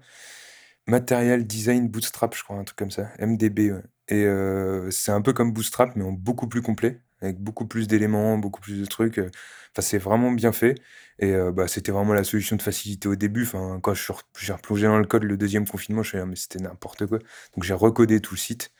Material 0.87 1.45
Design 1.45 1.87
Bootstrap, 1.89 2.35
je 2.35 2.43
crois, 2.43 2.57
un 2.57 2.63
truc 2.63 2.77
comme 2.77 2.91
ça, 2.91 3.09
MDB, 3.19 3.73
et 4.09 4.23
heu, 4.25 4.89
c'est 4.91 5.11
un 5.11 5.21
peu 5.21 5.33
comme 5.33 5.51
Bootstrap, 5.53 5.95
mais 5.95 6.03
en 6.05 6.11
beaucoup 6.13 6.47
plus 6.47 6.61
complet, 6.61 7.01
avec 7.21 7.39
beaucoup 7.39 7.65
plus 7.67 7.87
d'éléments, 7.87 8.37
beaucoup 8.37 8.61
plus 8.61 8.79
de 8.79 8.85
trucs, 8.85 9.17
heu, 9.19 9.27
enfin, 9.73 9.81
c'est 9.81 9.97
vraiment 9.97 10.31
bien 10.31 10.51
fait 10.51 10.75
et 11.19 11.31
heu, 11.33 11.51
bah, 11.51 11.67
c'était 11.67 11.91
vraiment 11.91 12.13
la 12.13 12.23
solution 12.23 12.55
de 12.55 12.61
facilité 12.61 13.07
au 13.07 13.15
début. 13.15 13.43
Enfin, 13.43 13.79
quand 13.81 13.93
je 13.93 14.03
suis 14.03 14.13
j'ai 14.39 14.53
replongé 14.53 14.87
dans 14.87 14.99
le 14.99 15.05
code 15.05 15.23
le 15.23 15.37
deuxième 15.37 15.67
confinement, 15.67 16.03
je 16.03 16.11
fais: 16.11 16.19
«Ah 16.19 16.25
mais 16.25 16.35
c'était 16.35 16.59
n'importe 16.59 17.05
quoi». 17.07 17.19
Donc 17.55 17.63
j'ai 17.63 17.73
recodé 17.73 18.19
tout 18.21 18.35
le 18.35 18.39
site, 18.39 18.71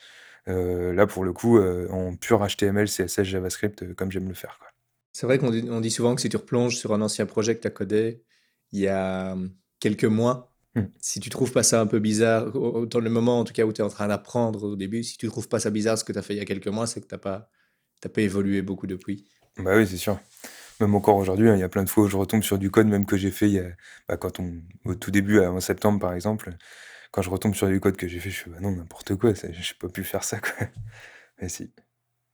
heu, 0.49 0.94
là, 0.94 1.07
pour 1.07 1.25
le 1.25 1.33
coup, 1.33 1.59
en 1.59 2.15
pur 2.17 2.45
HTML, 2.47 2.87
CSS, 2.89 3.23
JavaScript, 3.27 3.94
comme 3.95 4.11
j'aime 4.11 4.27
le 4.29 4.35
faire. 4.35 4.59
C'est 5.13 5.25
vrai 5.25 5.39
qu'on 5.39 5.51
dit 5.51 5.65
on 5.69 5.81
dit 5.81 5.91
souvent 5.91 6.15
que 6.15 6.21
si 6.21 6.29
tu 6.29 6.37
replonges 6.37 6.77
sur 6.77 6.94
un 6.94 7.01
ancien 7.01 7.25
projet 7.25 7.56
que 7.56 7.61
tu 7.61 7.67
as 7.67 7.71
codé 7.71 8.23
il 8.71 8.79
y 8.79 8.87
a, 8.87 9.35
mmh, 9.35 9.56
quelques 9.79 10.03
mois, 10.06 10.53
Mmh. 10.75 10.91
si 10.99 11.19
tu 11.19 11.29
trouves 11.29 11.51
pas 11.51 11.63
ça 11.63 11.81
un 11.81 11.87
peu 11.87 11.99
bizarre, 11.99 12.51
dans 12.51 12.99
le 12.99 13.09
moment 13.09 13.39
en 13.39 13.44
tout 13.45 13.53
cas 13.53 13.65
où 13.65 13.73
tu 13.73 13.81
es 13.81 13.83
en 13.83 13.89
train 13.89 14.07
d'apprendre 14.07 14.63
au 14.63 14.75
début, 14.75 15.03
si 15.03 15.17
tu 15.17 15.27
trouves 15.27 15.47
pas 15.49 15.59
ça 15.59 15.69
bizarre 15.71 15.97
ce 15.97 16.03
que 16.03 16.11
tu 16.13 16.19
as 16.19 16.21
fait 16.21 16.33
il 16.35 16.37
y 16.37 16.41
a 16.41 16.45
quelques 16.45 16.67
mois, 16.67 16.87
c'est 16.87 17.01
que 17.01 17.07
tu 17.07 17.15
as 17.15 17.17
pas 17.19 17.49
tu 18.01 18.07
as 18.07 18.09
pas 18.09 18.21
évolué 18.21 18.61
beaucoup 18.61 18.87
depuis. 18.87 19.25
Bah, 19.57 19.75
oui, 19.75 19.87
c'est 19.87 19.97
sûr. 19.97 20.19
Même 20.80 20.95
encore 20.95 21.18
aujourd'hui, 21.18 21.49
hein, 21.49 21.56
il 21.56 21.59
y 21.59 21.63
a 21.63 21.69
plein 21.69 21.83
de 21.83 21.89
fois 21.89 22.04
où 22.06 22.07
je 22.07 22.18
retombe 22.18 22.44
sur 22.44 22.59
du 22.59 22.71
code 22.71 22.87
même 22.87 23.06
que 23.06 23.18
j'ai 23.18 23.31
fait 23.31 23.47
il 23.49 23.54
y 23.56 23.59
a 23.59 23.69
bah, 24.07 24.18
quand 24.18 24.39
on 24.39 24.61
au 24.85 24.95
tout 24.95 25.11
début, 25.11 25.37
heu, 25.39 25.49
en 25.49 25.59
septembre, 25.59 25.99
par 25.99 26.13
exemple, 26.13 26.51
quand 27.11 27.21
je 27.23 27.30
retombe 27.31 27.56
sur 27.56 27.68
du 27.69 27.80
code 27.80 27.97
que 27.97 28.07
j'ai 28.07 28.19
fait, 28.19 28.31
je 28.31 28.44
fais: 28.44 28.49
«Bah, 28.51 28.59
non, 28.61 28.71
n'importe 28.71 29.16
quoi, 29.16 29.33
j'ai 29.35 29.75
pas 29.80 29.89
pu 29.89 30.04
faire 30.04 30.23
ça, 30.23 30.39
quoi». 30.39 30.51
Mais 31.42 31.49
si. 31.49 31.71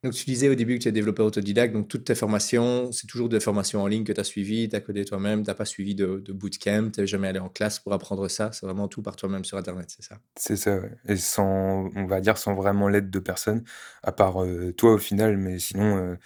Donc 0.03 0.13
tu 0.13 0.25
disais 0.25 0.49
au 0.49 0.55
début 0.55 0.77
que 0.77 0.83
tu 0.83 0.89
es 0.89 0.91
développeur 0.91 1.25
autodidacte, 1.25 1.73
donc 1.73 1.87
toutes 1.87 2.03
tes 2.03 2.15
formations, 2.15 2.91
c'est 2.91 3.07
toujours 3.07 3.29
des 3.29 3.39
formations 3.39 3.81
en 3.81 3.87
ligne 3.87 4.03
que 4.03 4.11
tu 4.11 4.19
as 4.19 4.25
suivies, 4.25 4.67
tu 4.67 4.75
as 4.75 4.81
codé 4.81 5.05
toi-même, 5.05 5.43
tu 5.43 5.49
as 5.49 5.55
pas 5.55 5.65
suivi 5.65 5.95
de 5.95 6.21
bootcamp, 6.33 6.91
tu 6.91 7.01
es 7.01 7.07
jamais 7.07 7.29
allé 7.29 7.39
en 7.39 7.47
classe 7.49 7.79
pour 7.79 7.93
apprendre 7.93 8.27
ça, 8.27 8.51
c'est 8.51 8.65
vraiment 8.65 8.89
tout 8.89 9.01
par 9.01 9.15
toi-même 9.15 9.45
sur 9.45 9.57
internet, 9.57 9.93
c'est 9.95 10.03
ça? 10.03 10.19
C'est 10.37 10.57
ça, 10.57 10.79
et 11.07 11.15
sans 11.15 11.89
on 11.95 12.05
va 12.05 12.19
dire 12.19 12.37
sans 12.37 12.53
vraiment 12.55 12.89
l'aide 12.89 13.09
de 13.11 13.19
personne, 13.19 13.63
à 14.01 14.11
part, 14.11 14.43
heu, 14.43 14.73
toi 14.73 14.93
au 14.93 14.97
final, 14.97 15.37
mais 15.37 15.59
sinon, 15.59 15.97
heu, 15.97 16.17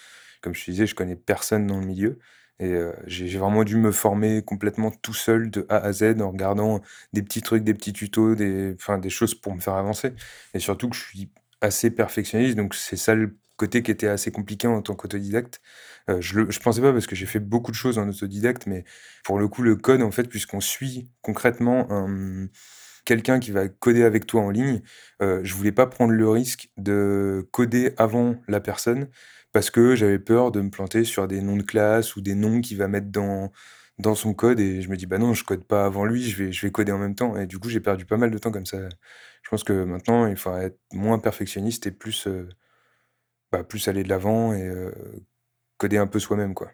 comme 0.42 0.56
je 0.56 0.66
te 0.66 0.72
disais, 0.72 0.88
je 0.88 0.96
connais 0.96 1.16
personne 1.16 1.68
dans 1.68 1.80
le 1.80 1.86
milieu. 1.86 2.20
Et 2.60 2.72
heu, 2.72 2.94
j'ai 3.06 3.38
vraiment 3.38 3.64
dû 3.64 3.76
me 3.76 3.92
former 3.92 4.42
complètement 4.44 4.90
tout 4.90 5.14
seul 5.14 5.52
de 5.52 5.66
A 5.70 5.78
à 5.78 5.92
Z 5.94 6.20
en 6.22 6.32
regardant 6.32 6.82
des 7.14 7.22
petits 7.22 7.44
trucs, 7.44 7.64
des 7.64 7.76
petits 7.76 7.94
tutos, 7.94 8.34
des 8.34 8.76
des 9.02 9.10
choses 9.12 9.36
pour 9.36 9.54
me 9.54 9.60
faire 9.62 9.76
avancer. 9.76 10.14
Et 10.56 10.60
surtout 10.60 10.90
que 10.90 10.96
je 10.96 11.04
suis 11.04 11.32
assez 11.62 11.90
perfectionniste 11.92 12.56
donc 12.56 12.76
c'est 12.76 12.98
ça 12.98 13.14
le 13.16 13.38
côté 13.58 13.84
qui 13.84 13.92
était 13.92 14.08
assez 14.08 14.32
compliqué 14.32 14.68
en 14.68 14.82
tant 14.82 14.96
qu'autodidacte. 14.96 15.62
Euh, 16.10 16.22
je 16.22 16.40
ne 16.40 16.46
pensais 16.64 16.82
pas 16.82 16.94
parce 16.94 17.08
que 17.08 17.16
j'ai 17.16 17.26
fait 17.26 17.40
beaucoup 17.40 17.72
de 17.72 17.76
choses 17.76 17.98
en 17.98 18.08
autodidacte, 18.08 18.68
mais 18.68 18.86
pour 19.24 19.40
le 19.40 19.48
coup, 19.48 19.62
le 19.64 19.76
code, 19.76 20.02
en 20.02 20.12
fait, 20.12 20.26
puisqu'on 20.26 20.62
suit 20.62 21.10
concrètement 21.22 21.88
quelqu'un 23.08 23.40
qui 23.40 23.52
va 23.52 23.70
coder 23.70 24.04
avec 24.04 24.28
toi 24.28 24.42
en 24.42 24.50
ligne, 24.50 24.82
euh, 25.22 25.40
je 25.44 25.54
voulais 25.54 25.72
pas 25.72 25.88
prendre 25.88 26.12
le 26.12 26.30
risque 26.30 26.70
de 26.76 27.48
coder 27.52 27.94
avant 27.98 28.36
la 28.50 28.60
personne 28.60 29.08
parce 29.54 29.70
que 29.72 29.96
j'avais 29.96 30.20
peur 30.20 30.52
de 30.52 30.60
me 30.60 30.70
planter 30.70 31.06
sur 31.06 31.26
des 31.26 31.42
noms 31.42 31.56
de 31.56 31.64
classe 31.64 32.18
ou 32.18 32.22
des 32.22 32.36
noms 32.36 32.60
qu'il 32.60 32.78
va 32.78 32.90
mettre 32.90 33.08
dans, 33.08 33.54
dans 33.98 34.14
son 34.14 34.34
code 34.34 34.60
et 34.60 34.82
je 34.82 34.90
me 34.90 34.98
dis 34.98 35.06
bah 35.06 35.20
non 35.20 35.34
je 35.34 35.46
code 35.46 35.64
pas 35.64 35.86
avant 35.86 36.04
lui 36.04 36.22
je 36.22 36.44
vais 36.44 36.52
je 36.52 36.62
vais 36.66 36.72
coder 36.72 36.92
en 36.92 36.98
même 36.98 37.16
temps 37.16 37.38
et 37.38 37.48
du 37.48 37.60
coup 37.60 37.70
j'ai 37.70 37.80
perdu 37.80 38.06
pas 38.06 38.18
mal 38.18 38.30
de 38.30 38.38
temps 38.38 38.52
comme 38.52 38.66
ça 38.66 38.78
je 39.42 39.50
pense 39.50 39.64
que 39.64 39.86
maintenant 39.86 40.28
il 40.28 40.36
faudrait 40.36 40.66
être 40.66 40.80
moins 40.92 41.18
perfectionniste 41.18 41.88
et 41.88 41.92
plus 41.92 42.28
euh, 42.28 42.50
bah, 43.52 43.64
plus 43.64 43.88
aller 43.88 44.04
de 44.04 44.10
l'avant 44.10 44.54
et 44.54 44.70
coder 45.78 45.98
un 45.98 46.08
peu 46.08 46.20
soi-même 46.20 46.54
quoi 46.54 46.72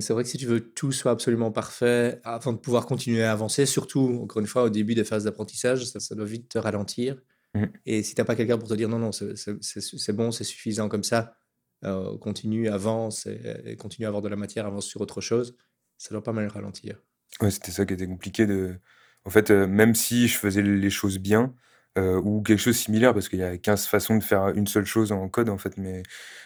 c'est 0.00 0.12
vrai 0.12 0.22
que 0.22 0.28
si 0.28 0.38
tu 0.38 0.46
veux 0.46 0.60
que 0.60 0.68
tout 0.68 0.92
soit 0.92 1.10
absolument 1.10 1.50
parfait 1.50 2.20
avant 2.24 2.52
de 2.52 2.58
pouvoir 2.58 2.86
continuer 2.86 3.24
à 3.24 3.32
avancer, 3.32 3.66
surtout, 3.66 4.20
encore 4.22 4.40
une 4.40 4.46
fois, 4.46 4.64
au 4.64 4.70
début 4.70 4.94
des 4.94 5.04
phases 5.04 5.24
d'apprentissage, 5.24 5.84
ça, 5.84 6.00
ça 6.00 6.14
doit 6.14 6.24
vite 6.24 6.48
te 6.48 6.58
ralentir. 6.58 7.20
Mmh. 7.54 7.64
Et 7.86 8.02
si 8.02 8.14
tu 8.14 8.20
n'as 8.20 8.24
pas 8.24 8.36
quelqu'un 8.36 8.58
pour 8.58 8.68
te 8.68 8.74
dire 8.74 8.88
non, 8.88 8.98
non, 8.98 9.10
c'est 9.12 10.12
bon, 10.12 10.30
c'est 10.30 10.44
suffisant 10.44 10.88
comme 10.88 11.02
ça, 11.02 11.34
euh, 11.84 12.16
continue, 12.18 12.68
avance 12.68 13.26
et, 13.26 13.76
continue 13.76 14.06
à 14.06 14.08
avoir 14.08 14.22
de 14.22 14.28
la 14.28 14.36
matière, 14.36 14.66
avance 14.66 14.86
sur 14.86 15.00
autre 15.00 15.20
chose, 15.20 15.56
ça 15.98 16.10
doit 16.10 16.22
pas 16.22 16.32
mal 16.32 16.46
ralentir. 16.48 17.02
Ouais, 17.40 17.50
c'était 17.50 17.72
ça 17.72 17.84
qui 17.84 17.94
était 17.94 18.06
compliqué 18.06 18.46
de. 18.46 18.78
En 19.24 19.30
fait, 19.30 19.50
euh, 19.50 19.66
même 19.66 19.94
si 19.94 20.28
je 20.28 20.36
faisais 20.36 20.62
les 20.62 20.90
choses 20.90 21.18
bien, 21.18 21.54
euh, 21.98 22.20
ou 22.22 22.42
quelque 22.42 22.58
chose 22.58 22.74
de 22.74 22.78
similaire, 22.78 23.12
parce 23.14 23.28
qu'il 23.28 23.38
y 23.38 23.42
a 23.42 23.56
15 23.58 23.86
façons 23.86 24.16
de 24.16 24.22
faire 24.24 24.48
une 24.48 24.66
seule 24.66 24.86
chose 24.86 25.12
en 25.12 25.28
code, 25.28 25.48
en 25.48 25.58
fait, 25.58 25.76
mais 25.76 26.02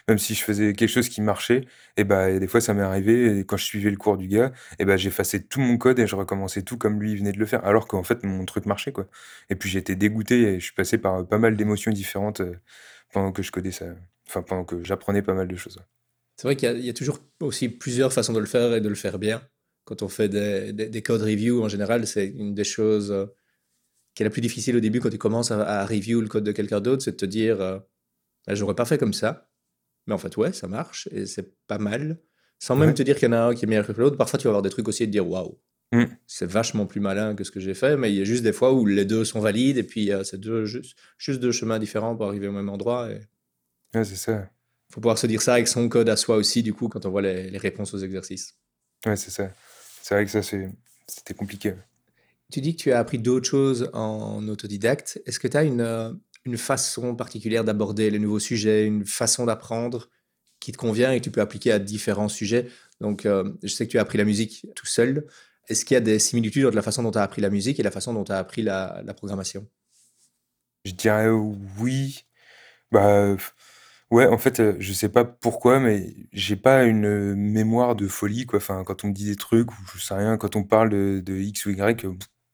même 0.08 0.18
si 0.18 0.34
je 0.34 0.42
faisais 0.42 0.72
quelque 0.72 0.88
chose 0.88 1.08
qui 1.08 1.20
marchait, 1.20 1.62
et 1.96 2.04
bah, 2.04 2.38
des 2.38 2.46
fois, 2.46 2.60
ça 2.60 2.74
m'est 2.74 2.82
arrivé, 2.82 3.44
quand 3.46 3.56
je 3.56 3.64
suivais 3.64 3.90
le 3.90 3.96
cours 3.96 4.16
du 4.16 4.28
gars, 4.28 4.52
et 4.78 4.84
bah, 4.84 4.96
j'effaçais 4.96 5.40
tout 5.40 5.60
mon 5.60 5.78
code 5.78 5.98
et 5.98 6.06
je 6.06 6.16
recommençais 6.16 6.62
tout 6.62 6.78
comme 6.78 7.00
lui 7.00 7.16
venait 7.16 7.32
de 7.32 7.38
le 7.38 7.46
faire, 7.46 7.64
alors 7.64 7.86
qu'en 7.86 8.02
fait, 8.02 8.24
mon 8.24 8.44
truc 8.44 8.66
marchait, 8.66 8.92
quoi. 8.92 9.06
Et 9.50 9.56
puis, 9.56 9.68
j'étais 9.70 9.96
dégoûté 9.96 10.54
et 10.54 10.60
je 10.60 10.64
suis 10.64 10.74
passé 10.74 10.98
par 10.98 11.26
pas 11.26 11.38
mal 11.38 11.56
d'émotions 11.56 11.92
différentes 11.92 12.42
pendant 13.12 13.32
que 13.32 13.42
je 13.42 13.52
codais 13.52 13.72
ça, 13.72 13.86
enfin, 14.28 14.42
pendant 14.42 14.64
que 14.64 14.82
j'apprenais 14.84 15.22
pas 15.22 15.34
mal 15.34 15.48
de 15.48 15.56
choses. 15.56 15.80
C'est 16.36 16.48
vrai 16.48 16.56
qu'il 16.56 16.84
y, 16.84 16.90
a 16.90 16.92
toujours 16.92 17.18
aussi 17.40 17.68
plusieurs 17.70 18.12
façons 18.12 18.34
de 18.34 18.38
le 18.38 18.46
faire 18.46 18.74
et 18.74 18.80
de 18.80 18.88
le 18.88 18.94
faire 18.94 19.18
bien. 19.18 19.42
Quand 19.84 20.02
on 20.02 20.08
fait 20.08 20.28
des, 20.28 20.72
des, 20.72 21.02
code 21.02 21.22
review, 21.22 21.62
en 21.62 21.68
général, 21.68 22.06
c'est 22.06 22.26
une 22.26 22.54
des 22.54 22.64
choses 22.64 23.10
euh, 23.10 23.26
qui 24.16 24.22
est 24.22 24.24
la 24.24 24.30
plus 24.30 24.40
difficile 24.40 24.76
au 24.76 24.80
début 24.80 24.98
quand 24.98 25.10
tu 25.10 25.18
commences 25.18 25.52
à, 25.52 25.86
review 25.86 26.20
le 26.20 26.26
code 26.26 26.42
de 26.42 26.50
quelqu'un 26.50 26.80
d'autre, 26.80 27.02
c'est 27.04 27.12
de 27.12 27.16
te 27.16 27.26
dire 27.26 27.60
euh, 27.60 27.78
bah, 28.48 28.56
j'aurais 28.56 28.74
pas 28.74 28.84
fait 28.84 28.98
comme 28.98 29.12
ça. 29.12 29.48
Mais 30.08 30.14
en 30.14 30.18
fait, 30.18 30.36
ouais, 30.36 30.52
ça 30.52 30.66
marche 30.66 31.08
et 31.12 31.26
c'est 31.26 31.54
pas 31.68 31.78
mal. 31.78 32.18
Sans 32.58 32.74
même 32.74 32.94
te 32.94 33.02
dire 33.02 33.16
qu'il 33.16 33.28
y 33.28 33.28
en 33.28 33.34
a 33.34 33.40
un 33.40 33.54
qui 33.54 33.66
est 33.66 33.68
meilleur 33.68 33.86
que 33.86 33.92
l'autre. 33.92 34.16
Parfois, 34.16 34.38
tu 34.38 34.44
vas 34.44 34.50
avoir 34.50 34.62
des 34.62 34.70
trucs 34.70 34.88
aussi 34.88 35.02
et 35.02 35.06
te 35.06 35.12
dire 35.12 35.28
waouh, 35.28 35.60
mm. 35.92 36.04
c'est 36.26 36.46
vachement 36.46 36.86
plus 36.86 37.00
malin 37.00 37.34
que 37.34 37.44
ce 37.44 37.50
que 37.50 37.60
j'ai 37.60 37.74
fait. 37.74 37.96
Mais 37.96 38.10
il 38.10 38.16
y 38.16 38.22
a 38.22 38.24
juste 38.24 38.42
des 38.42 38.52
fois 38.52 38.72
où 38.72 38.86
les 38.86 39.04
deux 39.04 39.24
sont 39.24 39.40
valides 39.40 39.76
et 39.76 39.82
puis 39.84 40.10
euh, 40.10 40.24
c'est 40.24 40.40
deux, 40.40 40.64
juste, 40.64 40.96
juste 41.18 41.40
deux 41.40 41.52
chemins 41.52 41.78
différents 41.78 42.16
pour 42.16 42.26
arriver 42.26 42.48
au 42.48 42.52
même 42.52 42.68
endroit. 42.68 43.10
Et... 43.10 43.20
Ouais, 43.94 44.04
c'est 44.04 44.16
ça 44.16 44.48
faut 44.90 45.00
pouvoir 45.00 45.18
se 45.18 45.26
dire 45.26 45.42
ça 45.42 45.54
avec 45.54 45.68
son 45.68 45.88
code 45.88 46.08
à 46.08 46.16
soi 46.16 46.36
aussi, 46.36 46.62
du 46.62 46.72
coup, 46.72 46.88
quand 46.88 47.06
on 47.06 47.10
voit 47.10 47.22
les, 47.22 47.58
réponses 47.58 47.92
aux 47.94 47.98
exercices. 47.98 48.56
Ouais, 49.04 49.16
c'est 49.16 49.30
ça. 49.30 49.50
C'est 50.02 50.14
vrai 50.14 50.24
que 50.24 50.30
ça, 50.30 50.42
c'était 50.42 51.34
compliqué. 51.34 51.74
Tu 52.52 52.60
dis 52.60 52.76
que 52.76 52.82
tu 52.82 52.92
as 52.92 52.98
appris 52.98 53.18
d'autres 53.18 53.48
choses 53.48 53.90
en 53.92 54.46
autodidacte. 54.48 55.20
Est-ce 55.26 55.40
que 55.40 55.48
tu 55.48 55.56
as 55.56 55.64
une, 55.64 55.80
euh, 55.80 56.12
une 56.44 56.56
façon 56.56 57.16
particulière 57.16 57.64
d'aborder 57.64 58.10
les 58.10 58.18
nouveaux 58.18 58.38
sujets, 58.38 58.86
une 58.86 59.04
façon 59.04 59.46
d'apprendre 59.46 60.08
qui 60.60 60.72
te 60.72 60.76
convient 60.76 61.12
et 61.12 61.18
que 61.18 61.24
tu 61.24 61.30
peux 61.30 61.40
appliquer 61.40 61.72
à 61.72 61.78
différents 61.78 62.28
sujets? 62.28 62.68
Donc, 63.00 63.26
euh, 63.26 63.52
je 63.62 63.68
sais 63.68 63.86
que 63.86 63.90
tu 63.90 63.98
as 63.98 64.02
appris 64.02 64.18
la 64.18 64.24
musique 64.24 64.66
tout 64.76 64.86
seul. 64.86 65.26
Est-ce 65.68 65.84
qu'il 65.84 65.96
y 65.96 65.98
a 65.98 66.00
des 66.00 66.20
similitudes 66.20 66.66
entre 66.66 66.76
la 66.76 66.82
façon 66.82 67.02
dont 67.02 67.10
tu 67.10 67.18
as 67.18 67.22
appris 67.22 67.42
la 67.42 67.50
musique 67.50 67.80
et 67.80 67.82
la 67.82 67.90
façon 67.90 68.14
dont 68.14 68.22
tu 68.22 68.32
as 68.32 68.38
appris 68.38 68.62
la, 68.62 69.02
programmation? 69.16 69.66
Je 70.84 70.92
dirais 70.92 71.28
oui. 71.28 72.24
Bah, 72.92 73.36
Ouais, 74.12 74.26
en 74.28 74.38
fait, 74.38 74.62
je 74.80 74.92
sais 74.92 75.08
pas 75.08 75.24
pourquoi, 75.24 75.80
mais 75.80 76.14
j'ai 76.32 76.54
pas 76.54 76.84
une, 76.84 77.34
mémoire 77.34 77.96
de 77.96 78.06
folie, 78.06 78.46
quand 78.46 79.04
on 79.04 79.08
me 79.08 79.12
dit 79.12 79.26
des 79.26 79.34
trucs 79.34 79.72
ou 79.72 79.76
je 79.96 80.00
sais 80.00 80.14
rien, 80.14 80.36
quand 80.36 80.54
on 80.54 80.62
parle 80.62 80.90
de 80.90 81.36
X 81.36 81.66
ou 81.66 81.70
Y, 81.70 82.06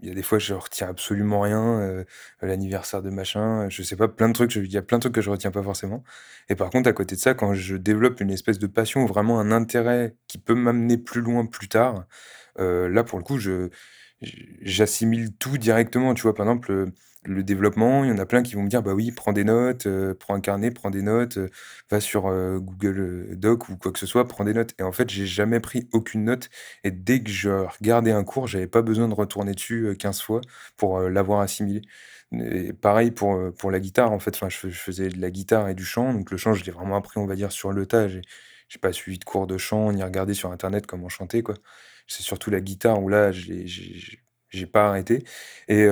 il 0.03 0.09
y 0.09 0.11
a 0.11 0.15
des 0.15 0.23
fois, 0.23 0.39
je 0.39 0.55
retiens 0.55 0.89
absolument 0.89 1.41
rien, 1.41 2.05
l'anniversaire 2.43 3.03
de 3.03 3.11
machin, 3.11 3.69
je 3.71 3.83
sais 3.83 3.97
pas, 3.97 4.09
plein 4.09 4.29
de 4.29 4.35
trucs, 4.35 4.55
il 4.57 4.71
y 4.73 4.77
a 4.77 4.83
plein 4.83 4.99
de 4.99 5.03
trucs 5.03 5.15
que 5.15 5.21
je 5.23 5.31
retiens 5.31 5.51
pas 5.53 5.63
forcément 5.63 6.03
et 6.49 6.57
par 6.57 6.71
contre, 6.71 6.89
à 6.89 6.93
côté 6.93 7.15
de 7.17 7.21
ça, 7.21 7.35
quand 7.35 7.55
je 7.55 7.77
développe 7.77 8.21
une 8.21 8.31
espèce 8.31 8.59
de 8.59 8.67
passion 8.67 9.05
ou 9.05 9.07
vraiment 9.07 9.41
un 9.41 9.53
intérêt 9.53 10.17
qui 10.29 10.39
peut 10.39 10.55
m'amener 10.55 10.99
plus 10.99 11.21
loin 11.23 11.47
plus 11.47 11.69
tard, 11.69 12.05
là, 12.59 13.05
pour 13.05 13.19
le 13.19 13.25
coup, 13.25 13.39
je 13.39 13.71
j'assimile 14.63 15.35
tout 15.39 15.59
directement, 15.59 16.15
tu 16.15 16.23
vois? 16.23 16.35
Par 16.35 16.47
exemple, 16.47 16.93
le 17.25 17.43
développement, 17.45 18.05
il 18.05 18.11
y 18.11 18.13
en 18.13 18.19
a 18.19 18.27
plein 18.27 18.43
qui 18.43 18.55
vont 18.55 18.63
me 18.63 18.69
dire 18.69 18.83
bah 18.83 18.95
oui, 18.95 19.13
prends 19.13 19.33
des 19.33 19.45
notes, 19.45 19.87
euh, 19.87 20.15
prends 20.15 20.35
un 20.35 20.41
carnet, 20.41 20.71
prends 20.71 20.91
des 20.91 21.03
notes, 21.03 21.39
euh, 21.39 21.49
va 21.91 22.01
sur 22.01 22.27
euh, 22.27 22.59
Google 22.59 23.37
Doc 23.37 23.69
ou 23.69 23.77
quoi 23.77 23.93
que 23.93 23.99
ce 23.99 24.07
soit, 24.07 24.27
prends 24.27 24.45
des 24.45 24.55
notes. 24.55 24.75
Et 24.79 24.83
en 24.83 24.93
fait, 24.93 25.09
j'ai 25.11 25.27
jamais 25.27 25.61
pris 25.61 25.89
aucune 25.93 26.25
note. 26.25 26.51
Et 26.85 26.91
dès 26.91 27.23
que 27.23 27.31
je 27.31 27.51
regardais 27.51 28.13
un 28.13 28.25
cours, 28.25 28.49
j'avais 28.49 28.67
pas 28.67 28.83
besoin 28.83 29.09
de 29.09 29.15
retourner 29.15 29.53
dessus 29.53 29.97
15 29.99 30.21
fois 30.23 30.41
pour 30.77 31.01
l'avoir 31.01 31.41
assimilé. 31.41 31.83
Pareil 32.81 33.11
pour, 33.11 33.39
pour 33.55 33.71
la 33.71 33.79
guitare, 33.81 34.11
en 34.13 34.19
fait, 34.19 34.35
enfin, 34.35 34.49
je, 34.49 34.69
faisais 34.69 35.09
de 35.09 35.21
la 35.21 35.31
guitare 35.31 35.69
et 35.69 35.75
du 35.75 35.85
chant. 35.85 36.13
Donc 36.15 36.31
le 36.31 36.37
chant, 36.37 36.55
je 36.55 36.65
l'ai 36.65 36.73
vraiment 36.73 36.97
appris, 36.97 37.19
on 37.19 37.27
va 37.27 37.35
dire, 37.37 37.53
sur 37.53 37.73
le 37.73 37.87
tas. 37.87 38.09
J'ai, 38.09 38.23
pas 38.81 38.93
suivi 38.93 39.19
de 39.19 39.25
cours 39.25 39.47
de 39.47 39.59
chant, 39.59 39.93
ni 39.93 40.03
regardé 40.03 40.35
sur 40.35 40.51
Internet 40.51 40.87
comment 40.87 41.11
chanter, 41.11 41.43
quoi. 41.43 41.55
C'est 42.07 42.23
surtout 42.23 42.51
la 42.51 42.61
guitare 42.61 43.03
où 43.03 43.09
là, 43.09 43.33
j'ai 43.33 43.67
pas 44.67 44.89
arrêté. 44.89 45.25
Et 45.69 45.87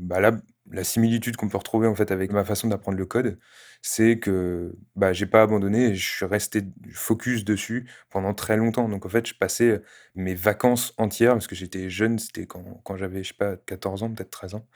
bah 0.00 0.20
là, 0.20 0.32
la 0.70 0.84
similitude 0.84 1.36
qu'on 1.36 1.48
peut 1.48 1.58
retrouver 1.58 1.86
en 1.88 1.94
fait 1.94 2.10
avec 2.10 2.32
ma 2.32 2.44
façon 2.44 2.68
d'apprendre 2.68 2.98
le 2.98 3.06
code, 3.06 3.38
c'est 3.82 4.18
que 4.18 4.74
bah, 4.96 5.12
j'ai 5.12 5.26
pas 5.26 5.42
abandonné 5.42 5.86
et 5.88 5.94
je 5.94 6.08
suis 6.08 6.24
resté 6.24 6.62
focus 6.92 7.44
dessus 7.44 7.88
pendant 8.10 8.32
très 8.34 8.56
longtemps. 8.56 8.88
Donc 8.88 9.04
en 9.06 9.08
fait, 9.08 9.26
je 9.26 9.34
passais 9.34 9.82
mes 10.14 10.34
vacances 10.34 10.94
entières, 10.98 11.32
parce 11.32 11.46
que 11.48 11.54
j'étais 11.56 11.90
jeune, 11.90 12.18
c'était 12.18 12.46
quand, 12.46 12.80
quand 12.84 12.96
j'avais, 12.96 13.22
je 13.24 13.28
sais 13.28 13.34
pas, 13.34 13.56
14 13.56 14.02
ans, 14.04 14.10
peut-être 14.14 14.30
13 14.30 14.54
ans. 14.54 14.66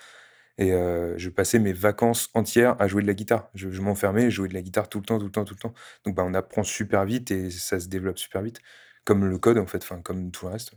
Et 0.59 0.71
je 0.71 1.29
passais 1.29 1.59
mes 1.59 1.73
vacances 1.73 2.31
entières 2.35 2.81
à 2.81 2.89
jouer 2.89 3.03
de 3.03 3.07
la 3.07 3.15
guitare. 3.15 3.51
Je, 3.55 3.71
je 3.71 3.81
m'enfermais 3.83 4.25
et 4.25 4.31
jouais 4.31 4.49
de 4.49 4.55
la 4.55 4.63
guitare 4.63 4.89
tout 4.89 4.99
le 5.01 5.05
temps, 5.07 5.19
tout 5.19 5.27
le 5.27 5.31
temps, 5.31 5.45
tout 5.45 5.55
le 5.55 5.61
temps. 5.61 5.75
Donc 6.05 6.15
bah, 6.17 6.25
on 6.27 6.35
apprend 6.35 6.63
super 6.63 7.05
vite 7.05 7.31
et 7.31 7.51
ça 7.51 7.79
se 7.81 7.89
développe 7.89 8.19
super 8.19 8.43
vite. 8.43 8.61
Comme 9.05 9.25
le 9.27 9.39
code, 9.39 9.59
en 9.59 9.67
fait, 9.67 9.83
enfin, 9.83 10.01
comme 10.03 10.31
tout 10.31 10.47
le 10.47 10.53
reste. 10.53 10.73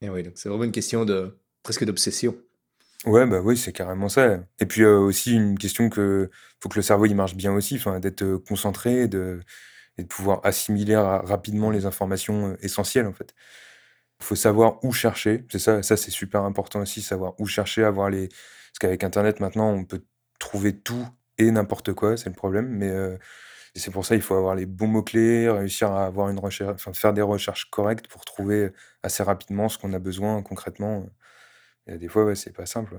Et 0.00 0.08
oui, 0.08 0.22
donc 0.22 0.34
c'est 0.36 0.48
vraiment 0.48 0.64
une 0.64 0.72
question 0.72 1.04
de 1.04 1.38
presque 1.62 1.84
d'obsession. 1.84 2.34
Ouais, 3.04 3.26
bah, 3.26 3.40
oui, 3.42 3.56
c'est 3.56 3.72
carrément 3.72 4.08
ça. 4.08 4.40
Et 4.60 4.66
puis, 4.66 4.84
aussi 4.84 5.34
une 5.34 5.58
question 5.58 5.88
que 5.90 6.30
faut 6.60 6.68
que 6.68 6.76
le 6.76 6.82
cerveau, 6.82 7.06
il 7.06 7.16
marche 7.16 7.34
bien 7.34 7.52
aussi, 7.52 7.76
enfin, 7.76 7.98
d'être, 8.00 8.36
concentré 8.36 9.08
de 9.08 9.40
et 9.98 10.02
de 10.04 10.08
pouvoir 10.08 10.40
assimiler 10.44 10.96
rapidement 10.96 11.70
les 11.70 11.84
informations, 11.86 12.56
essentielles, 12.62 13.06
en 13.06 13.12
fait. 13.12 13.34
Il 14.20 14.24
faut 14.24 14.36
savoir 14.36 14.84
où 14.84 14.92
chercher, 14.92 15.44
c'est 15.50 15.58
ça 15.58 15.82
ça, 15.82 15.96
c'est 15.96 16.10
super 16.10 16.42
important 16.44 16.80
aussi, 16.80 17.02
savoir 17.02 17.34
où 17.40 17.46
chercher, 17.46 17.84
avoir 17.84 18.10
les 18.10 18.28
parce 18.28 18.78
qu'avec 18.80 19.04
internet, 19.04 19.40
maintenant, 19.40 19.70
on 19.70 19.84
peut 19.84 20.02
trouver 20.38 20.76
tout 20.78 21.06
et 21.38 21.50
n'importe 21.50 21.92
quoi, 21.94 22.16
c'est 22.16 22.30
le 22.30 22.36
problème, 22.36 22.68
mais 22.68 22.90
c'est 23.74 23.90
pour 23.90 24.04
ça, 24.04 24.14
il 24.14 24.22
faut 24.22 24.34
avoir 24.34 24.54
les 24.54 24.66
bons 24.66 24.86
mots-clés, 24.88 25.48
réussir 25.50 25.92
à 25.92 26.06
avoir 26.06 26.28
une 26.28 26.38
recherche 26.38 26.74
enfin, 26.74 26.92
faire 26.92 27.12
des 27.14 27.22
recherches 27.22 27.70
correctes 27.70 28.06
pour 28.08 28.24
trouver 28.24 28.70
assez 29.02 29.22
rapidement 29.22 29.68
ce 29.68 29.78
qu'on 29.78 29.92
a 29.94 29.98
besoin 29.98 30.42
concrètement, 30.42 31.06
et 31.86 31.98
des 31.98 32.08
fois, 32.08 32.24
ouais, 32.24 32.34
c'est 32.34 32.52
pas 32.52 32.66
simple. 32.66 32.96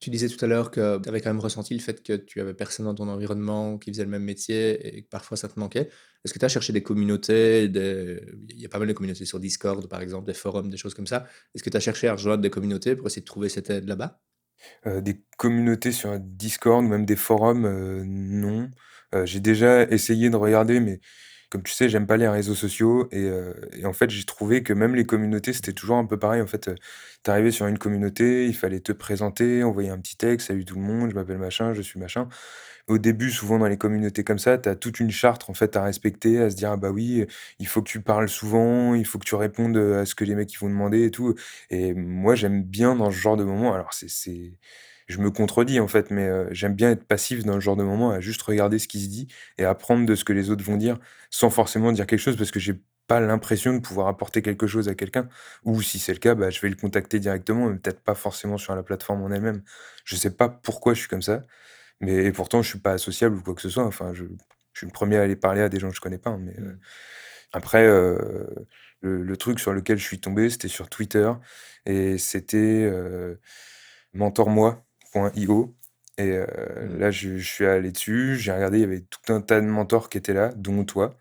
Tu 0.00 0.10
disais 0.10 0.28
tout 0.28 0.44
à 0.44 0.48
l'heure 0.48 0.72
que 0.72 0.98
tu 1.00 1.08
avais 1.08 1.20
quand 1.20 1.30
même 1.30 1.38
ressenti 1.38 1.74
le 1.74 1.80
fait 1.80 2.02
que 2.02 2.14
tu 2.14 2.40
avais 2.40 2.54
personne 2.54 2.86
dans 2.86 2.94
ton 2.94 3.08
environnement 3.08 3.78
qui 3.78 3.92
faisait 3.92 4.02
le 4.02 4.10
même 4.10 4.24
métier 4.24 4.96
et 4.96 5.02
que 5.04 5.08
parfois 5.08 5.36
ça 5.36 5.48
te 5.48 5.60
manquait. 5.60 5.90
Est-ce 6.24 6.34
que 6.34 6.40
tu 6.40 6.44
as 6.44 6.48
cherché 6.48 6.72
des 6.72 6.82
communautés 6.82 7.64
Il 7.64 8.60
y 8.60 8.66
a 8.66 8.68
pas 8.68 8.80
mal 8.80 8.88
de 8.88 8.92
communautés 8.92 9.24
sur 9.24 9.38
Discord, 9.38 9.88
par 9.88 10.00
exemple, 10.02 10.26
des 10.26 10.34
forums, 10.34 10.70
des 10.70 10.76
choses 10.76 10.94
comme 10.94 11.06
ça. 11.06 11.26
Est-ce 11.54 11.62
que 11.62 11.70
tu 11.70 11.76
as 11.76 11.80
cherché 11.80 12.08
à 12.08 12.14
rejoindre 12.14 12.42
des 12.42 12.50
communautés 12.50 12.96
pour 12.96 13.06
essayer 13.06 13.22
de 13.22 13.26
trouver 13.26 13.48
cette 13.48 13.70
aide 13.70 13.86
là-bas? 13.86 14.20
Euh, 14.86 15.00
Des 15.00 15.22
communautés 15.38 15.92
sur 15.92 16.18
Discord 16.20 16.84
ou 16.84 16.88
même 16.88 17.04
des 17.06 17.16
forums, 17.16 17.64
euh, 17.66 18.04
non. 18.06 18.70
Euh, 19.14 19.26
j'ai 19.26 19.40
déjà 19.40 19.84
essayé 19.90 20.30
de 20.30 20.36
regarder, 20.36 20.80
mais 20.80 21.00
comme 21.52 21.62
tu 21.62 21.72
sais, 21.72 21.90
j'aime 21.90 22.06
pas 22.06 22.16
les 22.16 22.28
réseaux 22.28 22.54
sociaux 22.54 23.08
et, 23.12 23.18
euh, 23.28 23.52
et 23.74 23.84
en 23.84 23.92
fait, 23.92 24.08
j'ai 24.08 24.24
trouvé 24.24 24.62
que 24.62 24.72
même 24.72 24.94
les 24.94 25.04
communautés, 25.04 25.52
c'était 25.52 25.74
toujours 25.74 25.98
un 25.98 26.06
peu 26.06 26.18
pareil. 26.18 26.40
En 26.40 26.46
fait, 26.46 26.70
tu 27.22 27.30
arrivais 27.30 27.50
sur 27.50 27.66
une 27.66 27.76
communauté, 27.76 28.46
il 28.46 28.54
fallait 28.56 28.80
te 28.80 28.92
présenter, 28.92 29.62
envoyer 29.62 29.90
un 29.90 29.98
petit 29.98 30.16
texte, 30.16 30.48
salut 30.48 30.64
tout 30.64 30.76
le 30.76 30.80
monde, 30.80 31.10
je 31.10 31.14
m'appelle 31.14 31.36
machin, 31.36 31.74
je 31.74 31.82
suis 31.82 32.00
machin. 32.00 32.26
Au 32.88 32.96
début, 32.98 33.30
souvent 33.30 33.58
dans 33.58 33.66
les 33.68 33.76
communautés 33.76 34.24
comme 34.24 34.38
ça, 34.38 34.56
tu 34.58 34.68
as 34.70 34.76
toute 34.76 34.98
une 35.00 35.10
charte 35.10 35.50
en 35.50 35.54
fait 35.54 35.76
à 35.76 35.84
respecter, 35.84 36.40
à 36.40 36.48
se 36.50 36.56
dire 36.56 36.70
ah 36.72 36.76
bah 36.78 36.90
oui, 36.90 37.26
il 37.58 37.66
faut 37.66 37.82
que 37.82 37.88
tu 37.90 38.00
parles 38.00 38.28
souvent, 38.30 38.94
il 38.94 39.04
faut 39.06 39.18
que 39.18 39.26
tu 39.26 39.34
répondes 39.34 39.76
à 39.76 40.06
ce 40.06 40.14
que 40.14 40.24
les 40.24 40.34
mecs 40.34 40.56
vont 40.58 40.68
demander 40.70 41.04
et 41.04 41.10
tout. 41.10 41.34
Et 41.70 41.94
moi, 41.94 42.34
j'aime 42.34 42.62
bien 42.64 42.96
dans 42.96 43.10
ce 43.10 43.16
genre 43.16 43.36
de 43.36 43.44
moment. 43.44 43.74
Alors 43.74 43.92
c'est 43.92 44.08
je 45.08 45.18
me 45.18 45.30
contredis 45.30 45.80
en 45.80 45.88
fait, 45.88 46.10
mais 46.10 46.26
euh, 46.26 46.46
j'aime 46.52 46.74
bien 46.74 46.90
être 46.90 47.04
passif 47.04 47.44
dans 47.44 47.54
le 47.54 47.60
genre 47.60 47.76
de 47.76 47.82
moment, 47.84 48.10
à 48.10 48.20
juste 48.20 48.42
regarder 48.42 48.78
ce 48.78 48.88
qui 48.88 49.00
se 49.02 49.08
dit 49.08 49.28
et 49.58 49.64
apprendre 49.64 50.06
de 50.06 50.14
ce 50.14 50.24
que 50.24 50.32
les 50.32 50.50
autres 50.50 50.64
vont 50.64 50.76
dire, 50.76 50.98
sans 51.30 51.50
forcément 51.50 51.92
dire 51.92 52.06
quelque 52.06 52.20
chose, 52.20 52.36
parce 52.36 52.50
que 52.50 52.60
j'ai 52.60 52.80
pas 53.08 53.20
l'impression 53.20 53.74
de 53.74 53.80
pouvoir 53.80 54.06
apporter 54.08 54.42
quelque 54.42 54.66
chose 54.66 54.88
à 54.88 54.94
quelqu'un. 54.94 55.28
Ou 55.64 55.82
si 55.82 55.98
c'est 55.98 56.12
le 56.12 56.18
cas, 56.18 56.34
bah, 56.34 56.50
je 56.50 56.60
vais 56.60 56.68
le 56.68 56.76
contacter 56.76 57.18
directement, 57.20 57.68
mais 57.68 57.78
peut-être 57.78 58.00
pas 58.00 58.14
forcément 58.14 58.58
sur 58.58 58.74
la 58.74 58.82
plateforme 58.82 59.22
en 59.22 59.30
elle-même. 59.30 59.62
Je 60.04 60.16
sais 60.16 60.30
pas 60.30 60.48
pourquoi 60.48 60.94
je 60.94 61.00
suis 61.00 61.08
comme 61.08 61.22
ça, 61.22 61.42
mais 62.00 62.24
et 62.26 62.32
pourtant 62.32 62.62
je 62.62 62.68
suis 62.70 62.78
pas 62.80 62.92
associable 62.92 63.36
ou 63.38 63.42
quoi 63.42 63.54
que 63.54 63.62
ce 63.62 63.70
soit. 63.70 63.84
Enfin, 63.84 64.12
je, 64.14 64.24
je 64.72 64.78
suis 64.78 64.86
le 64.86 64.92
premier 64.92 65.16
à 65.18 65.22
aller 65.22 65.36
parler 65.36 65.62
à 65.62 65.68
des 65.68 65.80
gens 65.80 65.90
que 65.90 65.96
je 65.96 66.00
connais 66.00 66.18
pas. 66.18 66.36
Mais 66.38 66.54
euh, 66.60 66.78
après, 67.52 67.86
euh, 67.86 68.18
le, 69.00 69.22
le 69.22 69.36
truc 69.36 69.60
sur 69.60 69.72
lequel 69.72 69.98
je 69.98 70.04
suis 70.04 70.20
tombé, 70.20 70.50
c'était 70.50 70.68
sur 70.68 70.88
Twitter 70.90 71.30
et 71.86 72.18
c'était 72.18 72.90
mentor-moi 74.14 74.84
.io. 75.14 75.74
Et 76.18 76.32
euh, 76.32 76.46
mmh. 76.46 76.98
là, 76.98 77.10
je, 77.10 77.38
suis 77.38 77.66
allé 77.66 77.90
dessus, 77.90 78.36
j'ai 78.38 78.52
regardé, 78.52 78.78
il 78.78 78.80
y 78.82 78.84
avait 78.84 79.00
tout 79.00 79.32
un 79.32 79.40
tas 79.40 79.60
de 79.60 79.66
mentors 79.66 80.08
qui 80.10 80.18
étaient 80.18 80.34
là, 80.34 80.52
dont 80.56 80.84
toi. 80.84 81.16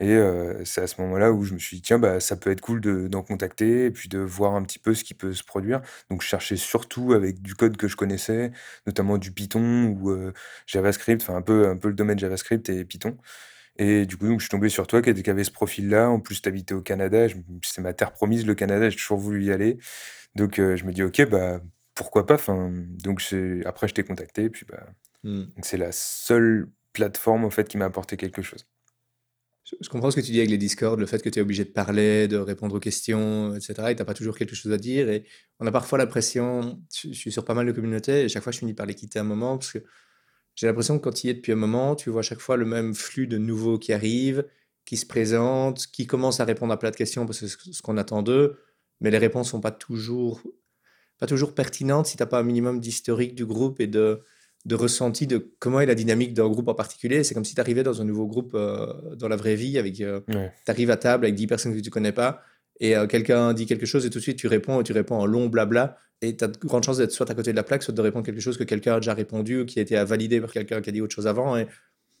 Et 0.00 0.14
euh, 0.14 0.64
c'est 0.64 0.80
à 0.80 0.86
ce 0.86 1.00
moment-là 1.02 1.30
où 1.32 1.44
je 1.44 1.52
me 1.54 1.58
suis 1.58 1.76
dit, 1.76 1.82
tiens, 1.82 1.98
bah, 1.98 2.20
ça 2.20 2.36
peut 2.36 2.50
être 2.50 2.62
cool 2.62 2.80
d'en 2.80 3.22
contacter 3.22 3.84
et 3.86 3.90
puis 3.90 4.08
de 4.08 4.18
voir 4.18 4.54
un 4.54 4.62
petit 4.62 4.78
peu 4.78 4.94
ce 4.94 5.04
qui 5.04 5.12
peut 5.14 5.34
se 5.34 5.44
produire. 5.44 5.82
Donc, 6.10 6.22
je 6.22 6.28
cherchais 6.28 6.56
surtout 6.56 7.12
avec 7.12 7.42
du 7.42 7.54
code 7.54 7.76
que 7.76 7.86
je 7.86 7.96
connaissais, 7.96 8.50
notamment 8.86 9.18
du 9.18 9.30
Python 9.32 9.84
ou 9.88 10.10
euh, 10.10 10.32
JavaScript, 10.66 11.22
enfin 11.22 11.36
un 11.36 11.42
peu, 11.42 11.68
un 11.68 11.76
peu 11.76 11.88
le 11.88 11.94
domaine 11.94 12.18
JavaScript 12.18 12.68
et 12.70 12.84
Python. 12.86 13.18
Et 13.76 14.06
du 14.06 14.16
coup, 14.16 14.26
donc, 14.26 14.40
je 14.40 14.44
suis 14.44 14.50
tombé 14.50 14.68
sur 14.70 14.86
toi 14.86 15.02
qui 15.02 15.30
avait 15.30 15.44
ce 15.44 15.50
profil-là. 15.50 16.08
En 16.10 16.20
plus, 16.20 16.40
tu 16.42 16.48
habitais 16.48 16.74
au 16.74 16.82
Canada. 16.82 17.26
C'est 17.64 17.82
ma 17.82 17.92
terre 17.94 18.12
promise, 18.12 18.46
le 18.46 18.54
Canada. 18.54 18.90
J'ai 18.90 18.96
toujours 18.96 19.18
voulu 19.18 19.44
y 19.44 19.52
aller. 19.52 19.78
Donc, 20.34 20.56
je 20.56 20.84
me 20.84 20.92
dis, 20.92 21.02
OK, 21.02 21.22
bah, 21.28 21.60
pourquoi 22.00 22.24
pas 22.24 22.36
enfin, 22.36 22.72
Donc 22.72 23.22
après, 23.66 23.86
je 23.86 23.92
t'ai 23.92 24.04
contacté, 24.04 24.48
puis 24.48 24.64
bah, 24.66 24.86
mmh. 25.22 25.42
c'est 25.60 25.76
la 25.76 25.92
seule 25.92 26.70
plateforme 26.94 27.44
en 27.44 27.50
fait 27.50 27.68
qui 27.68 27.76
m'a 27.76 27.84
apporté 27.84 28.16
quelque 28.16 28.40
chose. 28.40 28.66
Je 29.82 29.88
comprends 29.90 30.10
ce 30.10 30.16
que 30.16 30.24
tu 30.24 30.32
dis 30.32 30.38
avec 30.38 30.48
les 30.48 30.56
Discord, 30.56 30.98
le 30.98 31.04
fait 31.04 31.22
que 31.22 31.28
tu 31.28 31.38
es 31.38 31.42
obligé 31.42 31.66
de 31.66 31.68
parler, 31.68 32.26
de 32.26 32.38
répondre 32.38 32.74
aux 32.74 32.80
questions, 32.80 33.54
etc. 33.54 33.74
Et 33.90 33.94
tu 33.94 34.00
n'as 34.00 34.06
pas 34.06 34.14
toujours 34.14 34.34
quelque 34.34 34.56
chose 34.56 34.72
à 34.72 34.78
dire. 34.78 35.10
Et 35.10 35.26
on 35.58 35.66
a 35.66 35.70
parfois 35.70 35.98
l'impression, 35.98 36.82
je 36.90 37.12
suis 37.12 37.30
sur 37.30 37.44
pas 37.44 37.52
mal 37.52 37.66
de 37.66 37.72
communautés, 37.72 38.24
et 38.24 38.28
chaque 38.30 38.44
fois 38.44 38.50
je 38.50 38.60
finis 38.60 38.72
par 38.72 38.86
les 38.86 38.94
quitter 38.94 39.18
un 39.18 39.24
moment, 39.24 39.58
parce 39.58 39.72
que 39.72 39.84
j'ai 40.54 40.66
l'impression 40.66 40.98
que 40.98 41.04
quand 41.04 41.12
tu 41.12 41.26
y 41.26 41.30
es 41.30 41.34
depuis 41.34 41.52
un 41.52 41.56
moment, 41.56 41.96
tu 41.96 42.08
vois 42.08 42.22
chaque 42.22 42.40
fois 42.40 42.56
le 42.56 42.64
même 42.64 42.94
flux 42.94 43.26
de 43.26 43.36
nouveaux 43.36 43.78
qui 43.78 43.92
arrivent, 43.92 44.46
qui 44.86 44.96
se 44.96 45.04
présentent, 45.04 45.86
qui 45.92 46.06
commencent 46.06 46.40
à 46.40 46.46
répondre 46.46 46.72
à 46.72 46.78
plein 46.78 46.90
de 46.90 46.96
questions, 46.96 47.26
parce 47.26 47.40
que 47.40 47.46
c'est 47.46 47.72
ce 47.74 47.82
qu'on 47.82 47.98
attend 47.98 48.22
d'eux, 48.22 48.58
mais 49.00 49.10
les 49.10 49.18
réponses 49.18 49.50
sont 49.50 49.60
pas 49.60 49.70
toujours 49.70 50.42
pas 51.20 51.26
toujours 51.26 51.54
pertinente 51.54 52.06
si 52.06 52.16
tu 52.16 52.22
n'as 52.22 52.26
pas 52.26 52.40
un 52.40 52.42
minimum 52.42 52.80
d'historique 52.80 53.34
du 53.34 53.46
groupe 53.46 53.78
et 53.78 53.86
de, 53.86 54.22
de 54.64 54.74
ressenti 54.74 55.26
de 55.26 55.52
comment 55.58 55.80
est 55.80 55.86
la 55.86 55.94
dynamique 55.94 56.34
d'un 56.34 56.48
groupe 56.48 56.68
en 56.68 56.74
particulier. 56.74 57.22
C'est 57.22 57.34
comme 57.34 57.44
si 57.44 57.54
tu 57.54 57.60
arrivais 57.60 57.82
dans 57.82 58.00
un 58.00 58.04
nouveau 58.04 58.26
groupe 58.26 58.52
euh, 58.54 59.14
dans 59.16 59.28
la 59.28 59.36
vraie 59.36 59.54
vie, 59.54 59.78
avec 59.78 60.00
euh, 60.00 60.20
tu 60.28 60.70
arrives 60.70 60.90
à 60.90 60.96
table 60.96 61.26
avec 61.26 61.34
10 61.34 61.46
personnes 61.46 61.76
que 61.76 61.80
tu 61.80 61.90
connais 61.90 62.12
pas, 62.12 62.42
et 62.80 62.96
euh, 62.96 63.06
quelqu'un 63.06 63.52
dit 63.52 63.66
quelque 63.66 63.86
chose 63.86 64.04
et 64.06 64.10
tout 64.10 64.18
de 64.18 64.22
suite 64.22 64.38
tu 64.38 64.46
réponds 64.46 64.80
et 64.80 64.84
tu 64.84 64.92
réponds 64.92 65.16
en 65.16 65.26
long 65.26 65.48
blabla, 65.48 65.98
et 66.22 66.36
tu 66.36 66.44
as 66.44 66.48
de 66.48 66.58
grandes 66.58 66.84
chances 66.84 66.96
d'être 66.96 67.12
soit 67.12 67.30
à 67.30 67.34
côté 67.34 67.52
de 67.52 67.56
la 67.56 67.62
plaque, 67.62 67.82
soit 67.82 67.94
de 67.94 68.00
répondre 68.00 68.24
quelque 68.24 68.40
chose 68.40 68.56
que 68.56 68.64
quelqu'un 68.64 68.94
a 68.94 69.00
déjà 69.00 69.14
répondu 69.14 69.60
ou 69.60 69.66
qui 69.66 69.78
a 69.78 69.82
été 69.82 70.02
validé 70.04 70.40
par 70.40 70.52
quelqu'un 70.52 70.80
qui 70.80 70.88
a 70.88 70.92
dit 70.92 71.00
autre 71.02 71.14
chose 71.14 71.26
avant. 71.26 71.56
Et, 71.56 71.66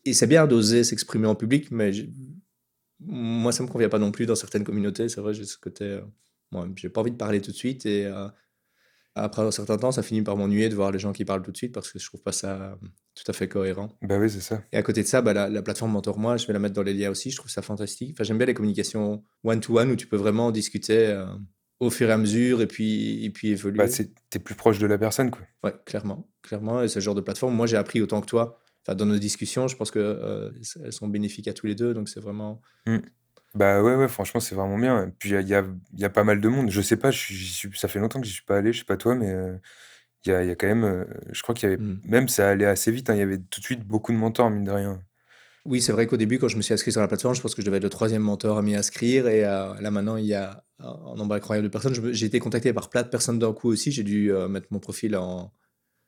et 0.04 0.12
c'est 0.12 0.26
bien 0.26 0.46
d'oser 0.46 0.84
s'exprimer 0.84 1.26
en 1.26 1.34
public, 1.34 1.70
mais 1.70 1.90
moi 3.00 3.52
ça 3.52 3.62
me 3.62 3.68
convient 3.68 3.88
pas 3.88 3.98
non 3.98 4.12
plus 4.12 4.26
dans 4.26 4.34
certaines 4.34 4.64
communautés. 4.64 5.08
C'est 5.08 5.20
vrai, 5.20 5.34
j'ai 5.34 5.44
ce 5.44 5.58
côté. 5.58 6.00
moi, 6.52 6.68
j'ai 6.76 6.88
pas 6.90 7.02
envie 7.02 7.10
de 7.10 7.16
parler 7.16 7.40
tout 7.40 7.50
de 7.50 7.56
suite 7.56 7.84
et 7.84 8.10
après 9.14 9.42
un 9.42 9.50
certain 9.50 9.76
temps, 9.76 9.92
ça 9.92 10.02
finit 10.02 10.22
par 10.22 10.36
m'ennuyer 10.36 10.68
de 10.68 10.74
voir 10.74 10.92
les 10.92 10.98
gens 10.98 11.12
qui 11.12 11.24
parlent 11.24 11.42
tout 11.42 11.50
de 11.50 11.56
suite 11.56 11.72
parce 11.72 11.90
que 11.90 11.98
je 11.98 12.06
trouve 12.06 12.22
pas 12.22 12.32
ça 12.32 12.78
tout 13.14 13.24
à 13.26 13.32
fait 13.32 13.48
cohérent. 13.48 13.90
Bah 14.02 14.18
oui, 14.18 14.30
c'est 14.30 14.40
ça. 14.40 14.62
Et 14.72 14.76
à 14.76 14.82
côté 14.82 15.02
de 15.02 15.06
ça, 15.06 15.20
bah, 15.20 15.32
la, 15.32 15.62
plateforme 15.62 15.92
Mentor 15.92 16.18
Moi, 16.18 16.36
je 16.36 16.46
vais 16.46 16.52
la 16.52 16.58
mettre 16.58 16.74
dans 16.74 16.82
les 16.82 16.94
liens 16.94 17.10
aussi. 17.10 17.30
Je 17.30 17.36
trouve 17.36 17.50
ça 17.50 17.62
fantastique. 17.62 18.12
Enfin, 18.12 18.24
j'aime 18.24 18.38
bien 18.38 18.46
les 18.46 18.54
communications 18.54 19.24
one-to-one 19.44 19.90
où 19.90 19.96
tu 19.96 20.06
peux 20.06 20.16
vraiment 20.16 20.52
discuter 20.52 21.08
euh, 21.08 21.26
au 21.80 21.90
fur 21.90 22.08
et 22.08 22.12
à 22.12 22.18
mesure 22.18 22.62
et 22.62 22.66
puis, 22.66 23.24
et 23.24 23.30
puis 23.30 23.48
évoluer. 23.48 23.78
Bah, 23.78 23.88
t'es 23.88 24.38
plus 24.38 24.54
proche 24.54 24.78
de 24.78 24.86
la 24.86 24.98
personne, 24.98 25.30
quoi. 25.30 25.42
Ouais, 25.64 25.74
clairement. 25.84 26.30
Clairement. 26.42 26.82
Et 26.82 26.88
ce 26.88 27.00
genre 27.00 27.14
de 27.14 27.20
plateforme, 27.20 27.54
moi, 27.54 27.66
j'ai 27.66 27.76
appris 27.76 28.00
autant 28.00 28.20
que 28.20 28.26
toi. 28.26 28.60
Enfin, 28.86 28.94
dans 28.94 29.06
nos 29.06 29.18
discussions, 29.18 29.66
je 29.68 29.76
pense 29.76 29.90
qu'elles 29.90 30.02
euh, 30.02 30.50
elles 30.84 30.92
sont 30.92 31.08
bénéfiques 31.08 31.48
à 31.48 31.52
tous 31.52 31.66
les 31.66 31.74
deux. 31.74 31.94
Donc, 31.94 32.08
c'est 32.08 32.20
vraiment. 32.20 32.62
Mmh. 32.86 32.98
Bah, 33.54 33.82
ouais, 33.82 33.96
ouais, 33.96 34.08
franchement, 34.08 34.40
c'est 34.40 34.54
vraiment 34.54 34.78
bien. 34.78 35.12
puis, 35.18 35.30
il 35.30 35.48
y 35.48 35.54
a 35.54 35.64
y 35.96 36.04
a 36.04 36.10
pas 36.10 36.24
mal 36.24 36.40
de 36.40 36.48
monde. 36.48 36.70
Je 36.70 36.80
sais 36.80 36.96
pas, 36.96 37.10
je 37.10 37.68
ça 37.74 37.88
fait 37.88 37.98
longtemps 37.98 38.20
que 38.20 38.26
j'y 38.26 38.32
suis 38.32 38.44
pas 38.44 38.58
allé, 38.58 38.72
je 38.72 38.80
sais 38.80 38.84
pas 38.84 38.96
toi, 38.96 39.14
mais 39.14 39.34
il 40.24 40.30
y 40.30 40.34
a 40.34 40.44
y 40.44 40.50
a 40.50 40.54
quand 40.54 40.68
même, 40.68 41.06
je 41.30 41.42
crois 41.42 41.54
qu'il 41.54 41.68
y 41.68 41.72
avait 41.72 41.82
mmh. 41.82 42.00
même 42.04 42.28
ça 42.28 42.50
allait 42.50 42.66
assez 42.66 42.92
vite, 42.92 43.10
hein, 43.10 43.14
il 43.14 43.18
y 43.18 43.22
avait 43.22 43.38
tout 43.38 43.60
de 43.60 43.64
suite 43.64 43.84
beaucoup 43.86 44.12
de 44.12 44.18
mentors, 44.18 44.50
mine 44.50 44.64
de 44.64 44.70
rien. 44.70 45.02
Oui, 45.66 45.82
c'est 45.82 45.92
vrai 45.92 46.06
qu'au 46.06 46.16
début, 46.16 46.38
quand 46.38 46.48
je 46.48 46.56
me 46.56 46.62
suis 46.62 46.72
inscrit 46.72 46.90
sur 46.90 47.00
la 47.02 47.08
plateforme, 47.08 47.34
je 47.34 47.42
pense 47.42 47.54
que 47.54 47.60
je 47.60 47.66
devais 47.66 47.76
être 47.76 47.82
le 47.82 47.90
troisième 47.90 48.22
mentor 48.22 48.56
à 48.56 48.62
m'y 48.62 48.74
inscrire. 48.74 49.28
Et 49.28 49.42
là, 49.42 49.90
maintenant, 49.90 50.16
il 50.16 50.24
y 50.24 50.34
a 50.34 50.64
un 50.78 51.14
nombre 51.16 51.34
incroyable 51.34 51.68
de 51.68 51.70
personnes. 51.70 51.94
j'ai 52.12 52.26
été 52.26 52.38
contacté 52.38 52.72
par 52.72 52.88
plein 52.88 53.02
de 53.02 53.08
personnes 53.08 53.38
d'un 53.38 53.52
coup 53.52 53.68
aussi. 53.68 53.92
J'ai 53.92 54.02
dû 54.02 54.32
mettre 54.48 54.68
mon 54.70 54.78
profil 54.78 55.16
en 55.16 55.52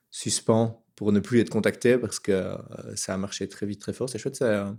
suspens 0.09 0.83
pour 0.95 1.11
ne 1.11 1.19
plus 1.19 1.39
être 1.39 1.51
contacté 1.51 1.99
parce 1.99 2.19
que 2.19 2.55
ça 2.95 3.13
a 3.13 3.17
marché 3.17 3.47
très 3.47 3.67
vite, 3.67 3.79
très 3.79 3.93
fort. 3.93 4.09
C'est 4.09 4.17
chouette, 4.17 4.35
ça. 4.35 4.75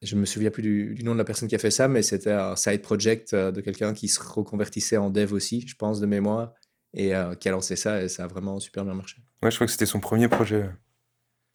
Je 0.00 0.14
me 0.14 0.26
souviens 0.26 0.50
plus 0.50 0.62
du, 0.62 1.02
nom 1.02 1.12
de 1.12 1.18
la 1.18 1.24
personne 1.24 1.48
qui 1.48 1.56
a 1.56 1.58
fait 1.58 1.72
ça, 1.72 1.88
mais 1.88 2.02
c'était 2.02 2.30
un 2.30 2.54
side 2.54 2.82
project 2.82 3.34
euh, 3.34 3.50
de 3.50 3.60
quelqu'un 3.60 3.94
qui 3.94 4.06
se 4.06 4.20
reconvertissait 4.20 4.96
en 4.96 5.10
dev 5.10 5.32
aussi, 5.32 5.66
je 5.66 5.74
pense, 5.74 6.00
de 6.00 6.06
mémoire, 6.06 6.54
et 6.94 7.14
euh, 7.14 7.34
qui 7.34 7.48
a 7.48 7.52
lancé 7.52 7.74
ça, 7.74 8.02
et 8.02 8.08
ça 8.08 8.24
a 8.24 8.26
vraiment 8.28 8.60
super 8.60 8.84
bien 8.84 8.94
marché. 8.94 9.18
Ouais, 9.42 9.50
je 9.50 9.56
crois 9.56 9.66
que 9.66 9.72
c'était 9.72 9.86
son 9.86 9.98
premier 9.98 10.28
projet. 10.28 10.70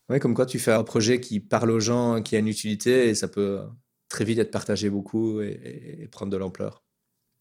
Ouais, 0.10 0.20
comme 0.20 0.34
quoi 0.34 0.46
tu 0.46 0.60
fais 0.60 0.74
un 0.74 0.84
projet 0.84 1.22
qui 1.22 1.40
parle 1.40 1.72
aux 1.72 1.80
gens, 1.80 2.22
qui 2.22 2.36
a 2.36 2.40
une 2.40 2.50
utilité, 2.50 3.08
et 3.08 3.16
ça 3.16 3.30
peut 3.30 3.62
très 4.10 4.26
vite 4.26 4.40
être 4.40 4.52
partagé 4.52 4.90
beaucoup 4.90 5.42
et, 5.42 6.10
prendre 6.12 6.32
de 6.32 6.38
l'ampleur. 6.38 6.84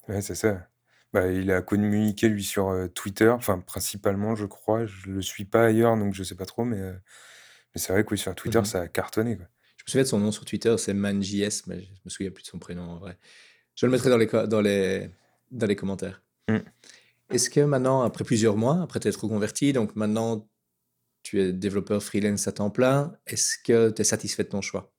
Ouais, 0.08 0.22
c'est 0.22 0.36
ça. 0.36 0.68
Bah, 1.12 1.26
il 1.26 1.50
a 1.50 1.62
communiqué, 1.62 2.28
lui, 2.28 2.44
sur 2.44 2.68
euh, 2.68 2.86
Twitter, 2.86 3.28
enfin, 3.28 3.58
principalement, 3.58 4.36
je 4.36 4.46
crois. 4.46 4.86
Je 4.86 5.10
le 5.10 5.20
suis 5.20 5.44
pas 5.44 5.64
ailleurs, 5.64 5.96
donc 5.96 6.14
je 6.14 6.22
sais 6.22 6.36
pas 6.36 6.46
trop, 6.46 6.64
mais, 6.64 6.80
mais 6.80 7.80
c'est 7.80 7.92
vrai 7.92 8.04
que 8.04 8.10
oui, 8.12 8.18
sur 8.18 8.32
Twitter, 8.36 8.60
mmh 8.60 8.66
ça 8.66 8.82
a 8.82 8.88
cartonné. 8.88 9.36
Quoi. 9.36 9.46
Je 9.86 9.90
me 9.90 9.90
souviens 9.90 10.02
de 10.02 10.08
son 10.08 10.18
nom 10.20 10.32
sur 10.32 10.44
Twitter, 10.44 10.74
c'est 10.78 10.94
ManJS, 10.94 11.66
mais 11.66 11.82
je 11.82 12.00
me 12.04 12.10
souviens 12.10 12.30
plus 12.30 12.42
de 12.42 12.48
son 12.48 12.58
prénom 12.58 12.82
en 12.82 12.98
vrai. 12.98 13.18
Je 13.74 13.86
le 13.86 13.92
mettrai 13.92 14.10
dans 14.10 14.16
les, 14.16 14.26
dans 14.26 14.60
les, 14.60 15.10
dans 15.50 15.66
les 15.66 15.76
commentaires. 15.76 16.22
Mm. 16.48 16.58
Est-ce 17.30 17.50
que 17.50 17.60
maintenant, 17.60 18.02
après 18.02 18.24
plusieurs 18.24 18.56
mois, 18.56 18.82
après 18.82 19.00
t'être 19.00 19.22
reconverti, 19.22 19.72
donc 19.72 19.96
maintenant 19.96 20.48
tu 21.22 21.40
es 21.40 21.52
développeur 21.52 22.02
freelance 22.02 22.48
à 22.48 22.52
temps 22.52 22.70
plein, 22.70 23.16
est-ce 23.26 23.56
que 23.64 23.90
tu 23.90 24.02
es 24.02 24.04
satisfait 24.04 24.44
de 24.44 24.48
ton 24.48 24.60
choix? 24.60 24.92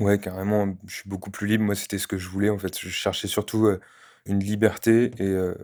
Ouais, 0.00 0.18
carrément. 0.18 0.78
Je 0.86 0.94
suis 0.96 1.08
beaucoup 1.08 1.30
plus 1.30 1.46
libre. 1.46 1.64
Moi, 1.64 1.74
c'était 1.74 1.98
ce 1.98 2.06
que 2.06 2.16
je 2.16 2.28
voulais. 2.28 2.48
En 2.48 2.58
fait, 2.58 2.78
je 2.78 2.88
cherchais 2.88 3.28
surtout 3.28 3.66
euh, 3.66 3.80
une 4.24 4.40
liberté 4.40 5.10
et 5.18 5.22
euh, 5.22 5.54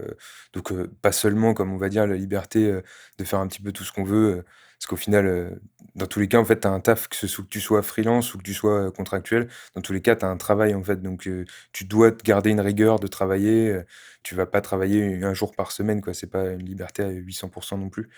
donc 0.52 0.72
euh, 0.72 0.90
pas 1.00 1.12
seulement, 1.12 1.54
comme 1.54 1.72
on 1.72 1.78
va 1.78 1.88
dire, 1.88 2.06
la 2.06 2.16
liberté 2.16 2.80
de 3.18 3.24
faire 3.24 3.38
un 3.38 3.46
petit 3.46 3.62
peu 3.62 3.72
tout 3.72 3.84
ce 3.84 3.92
qu'on 3.92 4.04
veut 4.04 4.44
parce 4.78 4.86
qu'au 4.88 4.96
final, 4.96 5.26
euh, 5.26 5.50
dans 5.94 6.06
tous 6.06 6.20
les 6.20 6.28
cas, 6.28 6.38
en 6.38 6.44
fait, 6.44 6.60
tu 6.60 6.66
as 6.68 6.70
un 6.70 6.80
taf, 6.80 7.08
que, 7.08 7.16
ce 7.16 7.26
soit, 7.26 7.44
que 7.44 7.48
tu 7.48 7.60
sois 7.60 7.82
freelance 7.82 8.34
ou 8.34 8.38
que 8.38 8.42
tu 8.42 8.54
sois 8.54 8.86
euh, 8.88 8.90
contractuel. 8.90 9.48
Dans 9.74 9.80
tous 9.80 9.92
les 9.92 10.02
cas, 10.02 10.16
tu 10.16 10.24
as 10.24 10.28
un 10.28 10.36
travail, 10.36 10.74
en 10.74 10.82
fait. 10.84 11.02
Donc, 11.02 11.26
euh, 11.26 11.44
tu 11.72 11.84
dois 11.84 12.10
garder 12.10 12.50
une 12.50 12.60
rigueur 12.60 12.98
de 13.00 13.06
travailler. 13.06 13.80
tu 14.22 14.34
vas 14.34 14.46
pas 14.46 14.60
travailler 14.60 15.22
un 15.24 15.34
jour 15.34 15.54
par 15.54 15.72
semaine, 15.72 16.00
quoi. 16.02 16.14
C'est 16.14 16.26
pas 16.30 16.50
une 16.52 16.64
liberté 16.66 17.02
à 17.02 17.10
800% 17.10 17.78
non 17.78 17.88
plus. 17.90 18.08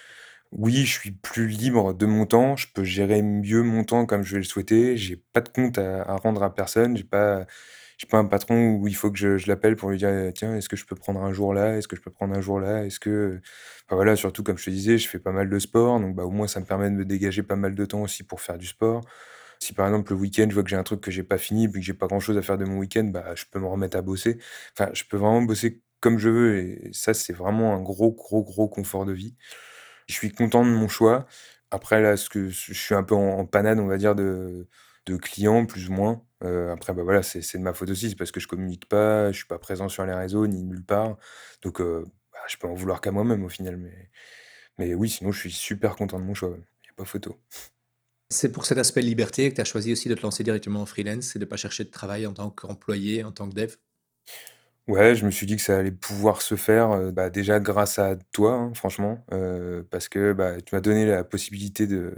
Oui, 0.53 0.87
je 0.87 0.93
suis 0.99 1.13
plus 1.13 1.49
libre 1.49 1.95
de 1.95 2.07
mon 2.07 2.27
temps. 2.27 2.57
Je 2.57 2.69
peux 2.75 2.85
gérer 2.85 3.23
mieux 3.23 3.63
mon 3.63 3.85
temps 3.85 4.07
comme 4.07 4.23
je 4.25 4.33
vais 4.35 4.39
le 4.39 4.45
souhaiter. 4.45 4.97
J'ai 4.97 5.17
pas 5.33 5.41
de 5.43 5.49
compte 5.51 5.79
à, 5.79 6.03
à 6.03 6.17
rendre 6.17 6.43
à 6.43 6.55
personne. 6.55 6.97
J'ai 6.97 7.05
pas 7.05 7.47
j'ai 7.99 8.07
pas 8.09 8.19
un 8.19 8.25
patron 8.27 8.77
où 8.77 8.89
il 8.89 8.95
faut 8.97 9.11
que 9.11 9.19
je, 9.19 9.39
je 9.39 9.49
l'appelle 9.49 9.77
pour 9.77 9.91
lui 9.91 9.99
dire 9.99 10.11
tiens 10.35 10.57
est-ce 10.57 10.69
que 10.69 10.77
je 10.77 10.87
peux 10.87 10.97
prendre 10.97 11.23
un 11.23 11.33
jour 11.33 11.53
là? 11.55 11.77
Est-ce 11.77 11.89
que 11.89 11.97
je 11.97 12.01
peux 12.03 12.11
prendre 12.13 12.35
un 12.37 12.41
jour 12.41 12.61
là? 12.61 12.85
Est-ce 12.87 13.01
que 13.01 13.41
enfin 13.87 13.97
voilà 13.97 14.17
surtout 14.17 14.43
comme 14.45 14.59
je 14.59 14.67
te 14.67 14.71
disais 14.71 14.99
je 14.99 15.09
fais 15.09 15.19
pas 15.19 15.33
mal 15.33 15.51
de 15.51 15.59
sport 15.59 16.01
donc 16.01 16.15
bah 16.17 16.25
au 16.25 16.31
moins 16.31 16.47
ça 16.49 16.61
me 16.61 16.65
permet 16.67 16.91
de 16.91 16.95
me 16.97 17.05
dégager 17.05 17.43
pas 17.43 17.57
mal 17.57 17.75
de 17.75 17.85
temps 17.87 18.03
aussi 18.03 18.23
pour 18.25 18.41
faire 18.41 18.59
du 18.59 18.67
sport. 18.67 19.03
Si 19.61 19.75
par 19.75 19.87
exemple 19.89 20.13
le 20.13 20.19
week-end 20.19 20.47
je 20.49 20.55
vois 20.55 20.63
que 20.65 20.71
j'ai 20.71 20.77
un 20.77 20.83
truc 20.85 21.01
que 21.01 21.11
j'ai 21.11 21.25
pas 21.25 21.39
fini 21.39 21.69
puis 21.69 21.81
que 21.81 21.87
j'ai 21.87 21.95
pas 21.95 22.07
grand 22.07 22.21
chose 22.21 22.39
à 22.39 22.43
faire 22.43 22.59
de 22.59 22.65
mon 22.65 22.79
week-end 22.79 23.05
bah 23.05 23.35
je 23.37 23.45
peux 23.51 23.59
me 23.61 23.67
remettre 23.67 23.97
à 23.97 24.03
bosser. 24.03 24.39
Enfin 24.79 24.91
je 24.95 25.05
peux 25.05 25.17
vraiment 25.17 25.43
bosser 25.43 25.83
comme 26.01 26.19
je 26.19 26.29
veux 26.31 26.59
et 26.59 26.91
ça 26.93 27.15
c'est 27.15 27.33
vraiment 27.33 27.75
un 27.75 27.81
gros 27.83 28.13
gros 28.13 28.45
gros 28.45 28.69
confort 28.69 29.05
de 29.07 29.13
vie. 29.13 29.37
Je 30.09 30.15
suis 30.15 30.33
content 30.33 30.65
de 30.65 30.71
mon 30.71 30.89
choix. 30.89 31.27
Après 31.71 32.01
là 32.03 32.17
ce 32.17 32.29
que 32.31 32.49
je 32.49 32.73
suis 32.75 32.95
un 32.95 33.03
peu 33.05 33.15
en 33.15 33.47
panade 33.47 33.79
on 33.81 33.87
va 33.87 33.99
dire 33.99 34.15
de 34.15 34.69
de 35.07 35.17
clients, 35.17 35.67
plus 35.67 35.89
ou 35.89 35.93
moins. 35.93 36.23
Euh, 36.45 36.73
après, 36.73 36.95
bah 36.95 37.03
voilà, 37.03 37.23
c'est 37.23 37.41
de 37.59 37.63
ma 37.63 37.75
faute 37.75 37.91
aussi, 37.91 38.11
c'est 38.11 38.17
parce 38.17 38.31
que 38.33 38.41
je 38.41 38.49
communique 38.49 38.89
pas, 38.89 39.33
je 39.33 39.39
suis 39.39 39.47
pas 39.47 39.59
présent 39.59 39.89
sur 39.89 40.07
les 40.07 40.15
réseaux 40.15 40.47
ni 40.47 40.63
nulle 40.65 40.85
part. 40.85 41.17
Donc, 41.63 41.81
euh, 41.81 42.05
bah, 42.33 42.39
je 42.49 42.57
peux 42.57 42.69
en 42.69 42.75
vouloir 42.75 43.01
qu'à 43.01 43.11
moi-même 43.13 43.45
au 43.45 43.49
final. 43.49 43.77
Mais, 43.77 44.11
mais 44.79 44.95
oui, 44.95 45.11
sinon, 45.11 45.33
je 45.33 45.41
suis 45.41 45.53
super 45.53 45.97
content 45.97 46.19
de 46.21 46.25
mon 46.25 46.35
choix. 46.35 46.51
Il 46.51 46.61
n'y 46.61 46.91
a 46.91 46.95
pas 46.97 47.05
photo. 47.07 47.39
C'est 48.31 48.51
pour 48.53 48.65
cet 48.65 48.79
aspect 48.79 49.03
liberté 49.03 49.51
que 49.51 49.57
tu 49.57 49.61
as 49.61 49.65
choisi 49.67 49.93
aussi 49.93 50.09
de 50.09 50.15
te 50.15 50.23
lancer 50.23 50.43
directement 50.43 50.81
en 50.81 50.87
freelance 50.87 51.37
et 51.37 51.39
de 51.39 51.45
ne 51.45 51.49
pas 51.51 51.59
chercher 51.59 51.85
de 51.85 51.91
travail 51.91 52.27
en 52.27 52.33
tant 52.33 52.49
qu'employé, 52.51 53.23
en 53.23 53.33
tant 53.33 53.51
que 53.51 53.55
dev? 53.55 53.75
Ouais, 54.87 55.15
je 55.15 55.27
me 55.27 55.31
suis 55.31 55.45
dit 55.47 55.57
que 55.57 55.63
ça 55.63 55.79
allait 55.79 55.91
pouvoir 55.93 56.41
se 56.41 56.57
faire, 56.57 56.93
heu, 56.93 57.11
bah, 57.11 57.29
déjà 57.29 57.61
grâce 57.61 57.99
à 57.99 58.17
toi, 58.33 58.55
hein, 58.55 58.73
franchement, 58.75 59.23
heu, 59.33 59.87
parce 59.91 60.09
que, 60.09 60.33
bah, 60.33 60.61
tu 60.63 60.75
m'as 60.75 60.81
donné 60.81 61.05
la 61.07 61.25
possibilité 61.25 61.87
de 61.87 62.15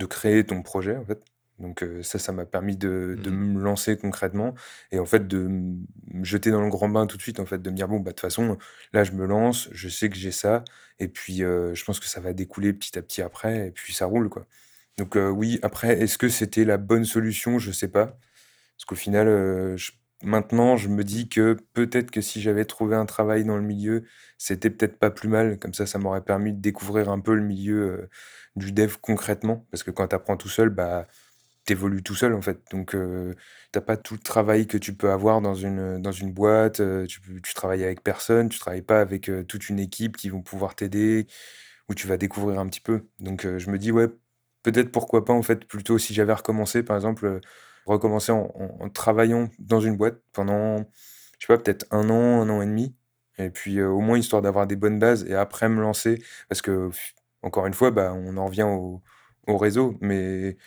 de 0.00 0.06
créer 0.06 0.44
ton 0.46 0.62
projet, 0.62 0.96
en 0.96 1.04
fait. 1.06 1.22
Donc 1.60 1.84
ça, 2.02 2.18
ça 2.18 2.32
m'a 2.32 2.46
permis 2.46 2.76
de 2.76 3.16
de 3.22 3.30
Mmh 3.30 3.54
me 3.54 3.60
lancer 3.62 3.96
concrètement 3.98 4.54
et 4.92 4.98
en 4.98 5.04
fait 5.06 5.28
de 5.28 5.46
me 5.48 6.24
jeter 6.24 6.50
dans 6.50 6.62
le 6.62 6.70
grand 6.70 6.88
bain 6.88 7.06
tout 7.06 7.16
de 7.18 7.22
suite, 7.22 7.38
en 7.40 7.46
fait, 7.46 7.60
de 7.62 7.70
me 7.70 7.76
dire: 7.76 7.88
«Bon, 7.88 7.98
bah, 8.00 8.10
de 8.10 8.14
toute 8.16 8.20
façon, 8.20 8.56
là, 8.92 9.04
je 9.04 9.12
me 9.12 9.26
lance, 9.26 9.68
je 9.72 9.88
sais 9.88 10.08
que 10.10 10.16
j'ai 10.16 10.32
ça 10.32 10.64
et 10.98 11.08
puis, 11.08 11.38
je 11.38 11.84
pense 11.84 12.00
que 12.00 12.06
ça 12.06 12.20
va 12.20 12.32
découler 12.32 12.72
petit 12.72 12.98
à 12.98 13.02
petit 13.02 13.22
après 13.22 13.68
et 13.68 13.70
puis 13.72 13.92
ça 13.94 14.06
roule, 14.06 14.28
quoi». 14.30 14.46
Donc 14.98 15.16
oui, 15.16 15.58
après, 15.62 16.00
est-ce 16.00 16.18
que 16.18 16.28
c'était 16.28 16.64
la 16.64 16.76
bonne 16.78 17.04
solution? 17.04 17.58
Je 17.58 17.72
sais 17.72 17.88
pas. 17.88 18.18
Parce 18.76 18.84
qu'au 18.86 18.94
final, 18.96 19.26
je 19.76 19.92
maintenant, 20.22 20.76
je 20.76 20.88
me 20.88 21.02
dis 21.04 21.28
que 21.28 21.56
peut-être 21.74 22.10
que 22.10 22.20
si 22.20 22.40
j'avais 22.42 22.64
trouvé 22.66 22.96
un 22.96 23.06
travail 23.06 23.44
dans 23.44 23.56
le 23.56 23.62
milieu, 23.62 24.04
c'était 24.38 24.70
peut-être 24.70 24.98
pas 24.98 25.10
plus 25.10 25.28
mal. 25.28 25.58
Comme 25.58 25.74
ça, 25.74 25.86
ça 25.86 25.98
m'aurait 25.98 26.24
permis 26.24 26.52
de 26.52 26.60
découvrir 26.60 27.08
un 27.10 27.20
peu 27.20 27.34
le 27.34 27.42
milieu, 27.42 28.08
du 28.56 28.72
dev 28.72 28.96
concrètement. 29.00 29.66
Parce 29.70 29.82
que 29.82 29.90
quand 29.90 30.08
tu 30.08 30.16
apprends 30.16 30.36
tout 30.36 30.48
seul, 30.48 30.68
bah, 30.70 31.06
tu 31.66 31.72
évolues 31.72 32.02
tout 32.02 32.14
seul, 32.14 32.34
en 32.34 32.42
fait. 32.42 32.60
Donc 32.72 32.94
heu, 32.94 33.36
tu 33.72 33.80
pas 33.80 33.96
tout 33.96 34.14
le 34.14 34.20
travail 34.20 34.66
que 34.66 34.78
tu 34.78 34.94
peux 34.94 35.10
avoir 35.10 35.40
dans 35.40 35.54
une, 35.54 36.00
dans 36.02 36.12
une 36.12 36.32
boîte, 36.32 36.80
heu, 36.80 37.06
tu 37.06 37.54
travailles 37.54 37.84
avec 37.84 38.02
personne, 38.02 38.48
tu 38.48 38.58
travailles 38.58 38.82
pas 38.82 39.00
avec, 39.00 39.28
heu, 39.30 39.44
toute 39.44 39.68
une 39.68 39.78
équipe 39.80 40.16
qui 40.16 40.28
vont 40.30 40.42
pouvoir 40.42 40.74
t'aider, 40.74 41.26
où 41.88 41.94
tu 41.94 42.06
vas 42.06 42.16
découvrir 42.16 42.60
un 42.60 42.68
petit 42.68 42.80
peu. 42.80 43.06
Donc 43.18 43.42
je 43.46 43.70
me 43.70 43.78
dis: 43.78 43.92
«Ouais, 43.92 44.08
peut-être 44.62 44.90
pourquoi 44.92 45.24
pas, 45.24 45.32
en 45.32 45.42
fait, 45.42 45.64
plutôt 45.66 45.98
si 45.98 46.14
j'avais 46.14 46.32
recommencé, 46.32 46.82
par 46.82 46.96
exemple, 46.96 47.40
Recommencer 47.86 48.30
en 48.32 48.52
en 48.80 48.88
travaillant 48.90 49.48
dans 49.58 49.80
une 49.80 49.96
boîte 49.96 50.20
pendant, 50.32 50.76
je 51.38 51.46
sais 51.46 51.48
pas, 51.48 51.56
peut-être 51.58 51.86
un 51.90 52.10
an, 52.10 52.42
un 52.42 52.48
an 52.50 52.60
et 52.62 52.66
demi 52.66 52.94
et 53.38 53.48
puis, 53.50 53.82
au 53.82 54.00
moins 54.00 54.18
histoire 54.18 54.42
d'avoir 54.42 54.66
des 54.66 54.76
bonnes 54.76 54.98
bases 54.98 55.24
et 55.24 55.34
après 55.34 55.68
me 55.70 55.80
lancer 55.80 56.22
parce 56.50 56.60
que 56.62 56.90
encore 57.42 57.66
une 57.66 57.72
fois, 57.74 57.90
bah, 57.90 58.12
on 58.14 58.36
en 58.36 58.46
revient 58.46 58.64
au 58.64 59.02
au 59.46 59.56
réseau, 59.58 59.96
mais 60.02 60.58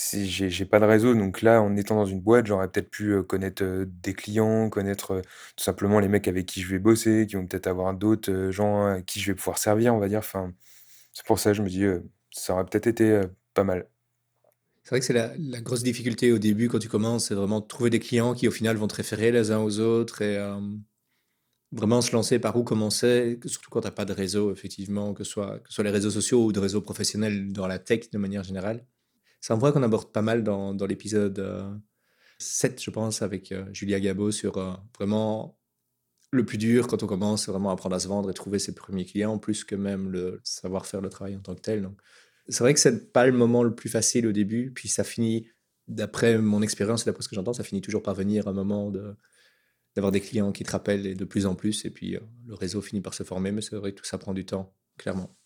si 0.00 0.28
j'ai 0.50 0.64
pas 0.66 0.80
de 0.80 0.84
réseau 0.84 1.14
donc 1.14 1.42
là, 1.42 1.60
en 1.62 1.76
étant 1.76 1.96
dans 1.96 2.06
une 2.06 2.20
boîte, 2.20 2.46
j'aurais 2.46 2.68
peut-être 2.70 2.90
pu, 2.90 3.10
heu, 3.12 3.22
connaître, 3.22 3.62
heu, 3.64 3.86
des 3.86 4.14
clients, 4.14 4.70
connaître, 4.70 5.12
heu, 5.14 5.22
tout 5.56 5.64
simplement 5.64 6.00
les 6.00 6.08
mecs 6.08 6.28
avec 6.28 6.46
qui 6.46 6.60
je 6.62 6.68
vais 6.68 6.78
bosser, 6.78 7.26
qui 7.28 7.36
vont 7.36 7.46
peut-être 7.46 7.66
avoir 7.66 7.94
d'autres, 7.94 8.50
gens 8.50 8.86
à 8.86 9.02
qui 9.02 9.20
je 9.20 9.32
vais 9.32 9.34
pouvoir 9.36 9.58
servir, 9.58 9.94
on 9.94 9.98
va 9.98 10.08
dire. 10.08 10.18
Enfin, 10.20 10.52
c'est 11.12 11.26
pour 11.26 11.38
ça, 11.40 11.52
je 11.54 11.62
me 11.62 11.68
dis, 11.68 11.84
ça 12.32 12.54
aurait 12.54 12.66
peut-être 12.66 12.86
été, 12.88 13.22
pas 13.54 13.64
mal. 13.64 13.88
C'est 14.84 14.90
vrai 14.90 15.00
que 15.00 15.06
c'est 15.06 15.12
la 15.12 15.60
grosse 15.60 15.82
difficulté 15.82 16.32
au 16.32 16.38
début 16.38 16.68
quand 16.68 16.78
tu 16.78 16.88
commences, 16.88 17.26
c'est 17.26 17.34
vraiment 17.34 17.60
de 17.60 17.66
trouver 17.66 17.90
des 17.90 18.00
clients 18.00 18.34
qui 18.34 18.48
au 18.48 18.50
final 18.50 18.76
vont 18.76 18.88
te 18.88 18.94
référer 18.96 19.30
les 19.30 19.50
uns 19.50 19.58
aux 19.60 19.78
autres 19.80 20.22
et 20.22 20.36
vraiment 21.72 22.00
se 22.02 22.12
lancer 22.12 22.38
par 22.38 22.56
où 22.56 22.64
commencer, 22.64 23.38
que 23.40 23.48
surtout 23.48 23.70
quand 23.70 23.80
tu 23.82 23.86
as 23.88 23.90
pas 23.90 24.04
de 24.06 24.12
réseau 24.12 24.52
effectivement, 24.52 25.12
que 25.14 25.24
ce 25.24 25.30
soit 25.30 25.58
que 25.60 25.68
ce 25.68 25.74
soit 25.76 25.84
les 25.84 25.90
réseaux 25.90 26.10
sociaux 26.10 26.44
ou 26.46 26.52
de 26.52 26.60
réseaux 26.60 26.80
professionnels 26.82 27.52
dans 27.52 27.66
la 27.66 27.78
tech 27.78 28.10
de 28.10 28.18
manière 28.18 28.42
générale. 28.44 28.86
C'est 29.42 29.52
un 29.52 29.58
point 29.58 29.72
qu'on 29.72 29.82
aborde 29.82 30.12
pas 30.12 30.22
mal 30.22 30.42
dans 30.42 30.74
l'épisode, 30.88 31.38
heu, 31.38 31.62
7 32.38 32.82
je 32.82 32.90
pense 32.90 33.22
avec, 33.22 33.52
heu, 33.52 33.66
Julia 33.72 34.00
Gabot 34.00 34.32
sur, 34.32 34.58
heu, 34.58 34.72
vraiment 34.98 35.58
le 36.32 36.44
plus 36.46 36.58
dur 36.58 36.88
quand 36.88 37.02
on 37.04 37.08
commence, 37.08 37.48
vraiment 37.48 37.70
apprendre 37.70 37.96
à 37.96 38.00
se 38.00 38.08
vendre 38.08 38.30
et 38.30 38.34
trouver 38.34 38.58
ses 38.60 38.74
premiers 38.74 39.04
clients 39.06 39.38
plus 39.38 39.64
que 39.64 39.76
même 39.76 40.10
le 40.10 40.40
savoir 40.44 40.86
faire 40.86 41.00
le 41.02 41.10
travail 41.10 41.36
en 41.36 41.40
tant 41.40 41.54
que 41.56 41.60
tel 41.62 41.82
donc 41.82 42.00
c'est 42.48 42.64
vrai 42.64 42.74
que 42.74 42.80
c'est 42.80 43.12
pas 43.12 43.26
le 43.26 43.32
moment 43.32 43.62
le 43.64 43.74
plus 43.74 43.88
facile 43.90 44.26
au 44.26 44.32
début, 44.32 44.72
puis 44.74 44.88
ça 44.88 45.04
finit, 45.04 45.48
d'après 45.88 46.38
mon 46.38 46.62
expérience 46.62 47.02
et 47.02 47.06
d'après 47.06 47.22
ce 47.24 47.28
que 47.30 47.36
j'entends, 47.36 47.54
ça 47.54 47.64
finit 47.64 47.80
toujours 47.82 48.02
par 48.02 48.14
venir 48.14 48.48
un 48.48 48.52
moment 48.54 48.90
d'avoir 49.96 50.12
des 50.12 50.20
clients 50.22 50.52
qui 50.52 50.64
te 50.64 50.72
rappellent 50.72 51.06
et 51.06 51.14
de 51.16 51.24
plus 51.26 51.46
en 51.46 51.54
plus 51.56 51.84
et 51.86 51.90
puis, 51.90 52.18
le 52.46 52.54
réseau 52.54 52.82
finit 52.82 53.02
par 53.02 53.14
se 53.14 53.24
former, 53.24 53.52
mais 53.52 53.62
c'est 53.62 53.76
vrai 53.76 53.92
que 53.92 53.98
tout 54.00 54.06
ça 54.06 54.18
prend 54.18 54.34
du 54.34 54.46
temps, 54.46 54.74
clairement. 54.98 55.37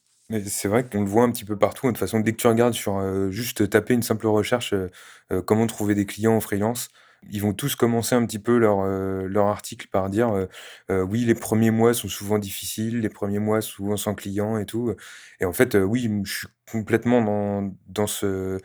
C'est 0.47 0.68
vrai 0.68 0.88
qu'on 0.88 1.01
le 1.03 1.09
voit 1.09 1.25
un 1.25 1.31
petit 1.31 1.45
peu 1.45 1.59
partout, 1.59 1.87
hein. 1.87 1.90
De 1.90 1.95
toute 1.97 2.01
façon, 2.01 2.21
dès 2.21 2.33
que 2.33 2.37
tu 2.37 2.47
regardes 2.47 2.75
sur, 2.75 2.99
heu, 3.01 3.31
juste 3.31 3.68
taper 3.71 3.95
une 3.95 4.03
simple 4.03 4.27
recherche, 4.27 4.73
heu 4.73 4.90
heu, 5.33 5.42
comment 5.42 5.66
trouver 5.66 5.95
des 5.95 6.07
clients 6.07 6.35
en 6.37 6.40
freelance, 6.40 6.88
ils 7.31 7.40
vont 7.42 7.53
tous 7.55 7.77
commencer 7.77 8.14
un 8.14 8.25
petit 8.27 8.38
peu 8.40 8.57
leur, 8.59 8.85
leur 8.85 9.47
article 9.47 9.87
par 9.92 10.11
dire, 10.11 10.49
«Oui, 10.90 11.25
les 11.25 11.35
premiers 11.37 11.71
mois 11.71 11.95
sont 11.95 12.09
souvent 12.09 12.38
difficiles, 12.38 13.01
les 13.01 13.09
premiers 13.09 13.38
mois 13.38 13.61
souvent 13.61 13.97
sans 13.97 14.14
clients 14.14 14.59
et 14.59 14.66
tout», 14.66 14.95
et 15.40 15.45
en 15.45 15.53
fait, 15.53 15.77
oui, 15.77 16.11
je 16.25 16.33
suis 16.38 16.49
complètement 16.71 17.23
dans 17.23 17.73
dans 17.88 18.07
ce 18.09 18.59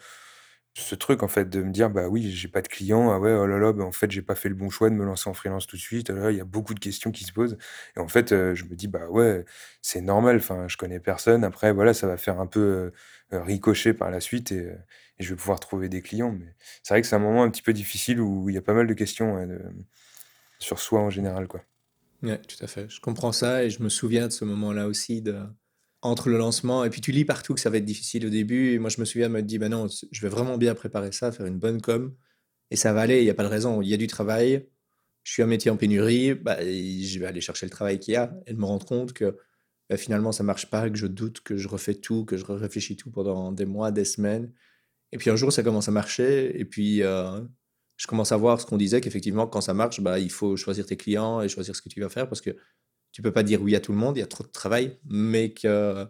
ce 0.81 0.95
truc 0.95 1.23
en 1.23 1.27
fait 1.27 1.49
de 1.49 1.61
me 1.63 1.71
dire: 1.71 1.89
«Bah 1.89 2.07
oui, 2.07 2.31
j'ai 2.31 2.47
pas 2.47 2.61
de 2.61 2.67
clients, 2.67 3.11
ah 3.11 3.19
ouais, 3.19 3.31
oh 3.33 3.45
là 3.47 3.57
là, 3.59 3.73
bah, 3.73 3.83
en 3.83 3.91
fait, 3.91 4.11
j'ai 4.11 4.21
pas 4.21 4.35
fait 4.35 4.49
le 4.49 4.55
bon 4.55 4.69
choix 4.69 4.89
de 4.89 4.95
me 4.95 5.05
lancer 5.05 5.29
en 5.29 5.33
freelance 5.33 5.67
tout 5.67 5.75
de 5.77 5.81
suite, 5.81 6.09
oh 6.11 6.13
là 6.15 6.23
là», 6.25 6.31
il 6.31 6.37
y 6.37 6.41
a 6.41 6.45
beaucoup 6.45 6.73
de 6.73 6.79
questions 6.79 7.11
qui 7.11 7.23
se 7.25 7.33
posent 7.33 7.57
et 7.95 7.99
en 7.99 8.07
fait, 8.07 8.31
heu, 8.33 8.55
je 8.55 8.65
me 8.65 8.75
dis: 8.75 8.87
«Bah 8.87 9.07
ouais, 9.09 9.45
c'est 9.81 10.01
normal, 10.01 10.37
enfin, 10.37 10.67
je 10.67 10.77
connais 10.77 10.99
personne». 10.99 11.43
Après 11.43 11.71
voilà, 11.73 11.93
ça 11.93 12.07
va 12.07 12.17
faire 12.17 12.39
un 12.39 12.47
peu, 12.47 12.91
heu, 13.33 13.39
ricocher 13.41 13.93
par 13.93 14.11
la 14.11 14.19
suite 14.21 14.51
et 14.51 14.59
heu 14.61 14.77
et 15.19 15.23
je 15.23 15.29
vais 15.31 15.35
pouvoir 15.35 15.59
trouver 15.59 15.89
des 15.89 16.03
clients 16.03 16.31
mais 16.31 16.55
c'est 16.83 16.93
vrai 16.93 17.01
que 17.01 17.07
c'est 17.07 17.15
un 17.15 17.19
moment 17.19 17.41
un 17.43 17.49
petit 17.49 17.63
peu 17.63 17.73
difficile 17.73 18.21
où 18.21 18.49
il 18.49 18.55
y 18.55 18.57
a 18.57 18.61
pas 18.61 18.73
mal 18.75 18.85
de 18.87 18.93
questions, 18.93 19.35
sur 20.59 20.79
soi 20.79 21.01
en 21.01 21.09
général, 21.09 21.47
quoi. 21.47 21.63
Ouais, 22.23 22.41
tout 22.41 22.63
à 22.63 22.67
fait. 22.67 22.89
Je 22.89 22.99
comprends 22.99 23.31
ça 23.31 23.63
et 23.63 23.69
je 23.69 23.81
me 23.83 23.89
souviens 23.89 24.27
de 24.27 24.33
ce 24.33 24.43
moment-là 24.45 24.87
aussi 24.87 25.21
de 25.21 25.43
entre 26.01 26.29
le 26.29 26.37
lancement 26.37 26.83
et 26.85 26.89
puis 26.89 27.01
tu 27.01 27.11
lis 27.11 27.25
partout 27.25 27.53
que 27.55 27.59
ça 27.59 27.69
va 27.69 27.77
être 27.77 27.85
difficile 27.85 28.25
au 28.27 28.29
début. 28.29 28.79
Moi 28.79 28.89
je 28.89 28.99
me 28.99 29.05
souviens 29.05 29.29
me 29.29 29.41
dire: 29.41 29.59
«Bah 29.61 29.69
non, 29.69 29.87
je 30.11 30.21
vais 30.21 30.29
vraiment 30.29 30.57
bien 30.57 30.75
préparer 30.75 31.11
ça, 31.11 31.31
faire 31.31 31.45
une 31.47 31.59
bonne 31.59 31.81
com. 31.81 32.15
Et 32.71 32.75
ça 32.77 32.93
va 32.93 33.01
aller, 33.01 33.19
il 33.21 33.25
y 33.25 33.29
a 33.31 33.33
pas 33.35 33.43
de 33.43 33.49
raison. 33.49 33.81
Il 33.81 33.89
y 33.89 33.93
a 33.93 33.97
du 33.97 34.07
travail, 34.07 34.69
je 35.23 35.33
suis 35.33 35.43
un 35.43 35.47
métier 35.47 35.71
en 35.71 35.77
pénurie, 35.77 36.35
bah, 36.35 36.57
je 36.61 37.19
vais 37.19 37.25
aller 37.27 37.41
chercher 37.41 37.65
le 37.67 37.71
travail 37.71 37.99
qu'il 37.99 38.13
y 38.15 38.17
a» 38.17 38.33
et 38.47 38.53
de 38.53 38.59
me 38.59 38.65
rendre 38.65 38.85
compte 38.87 39.13
que, 39.13 39.37
bah, 39.89 39.97
finalement 39.97 40.31
ça 40.33 40.43
marche 40.43 40.69
pas, 40.69 40.89
que 40.89 40.97
je 40.97 41.07
doute, 41.07 41.41
que 41.41 41.57
je 41.57 41.67
refais 41.69 41.95
tout, 41.95 42.25
que 42.25 42.37
je 42.37 42.45
réfléchis 42.45 42.97
tout 42.97 43.11
pendant 43.11 43.51
des 43.53 43.65
mois, 43.65 43.91
des 43.91 44.05
semaines. 44.05 44.53
Et 45.13 45.17
puis 45.17 45.29
un 45.31 45.35
jour 45.37 45.51
ça 45.53 45.63
commence 45.63 45.87
à 45.89 45.91
marcher. 45.91 46.59
Et 46.59 46.65
puis, 46.65 47.01
heu, 47.03 47.49
je 47.97 48.07
commence 48.07 48.31
à 48.31 48.37
voir 48.37 48.61
ce 48.61 48.65
qu'on 48.65 48.77
disait 48.77 49.01
qu'effectivement 49.01 49.47
quand 49.47 49.61
ça 49.61 49.73
marche, 49.73 50.01
bah, 50.01 50.19
il 50.19 50.31
faut 50.31 50.57
choisir 50.57 50.85
tes 50.85 50.97
clients 50.97 51.41
et 51.41 51.49
choisir 51.49 51.75
ce 51.75 51.81
que 51.81 51.89
tu 51.89 52.01
vas 52.01 52.09
faire 52.09 52.27
parce 52.29 52.41
que 52.41 52.51
tu 53.11 53.21
peux 53.21 53.31
pas 53.33 53.43
dire 53.43 53.61
oui 53.61 53.75
à 53.75 53.79
tout 53.79 53.91
le 53.91 53.97
monde, 53.97 54.17
il 54.17 54.19
y 54.21 54.23
a 54.23 54.27
trop 54.27 54.43
de 54.43 54.49
travail, 54.49 54.99
mais 55.05 55.51
que 55.53 56.05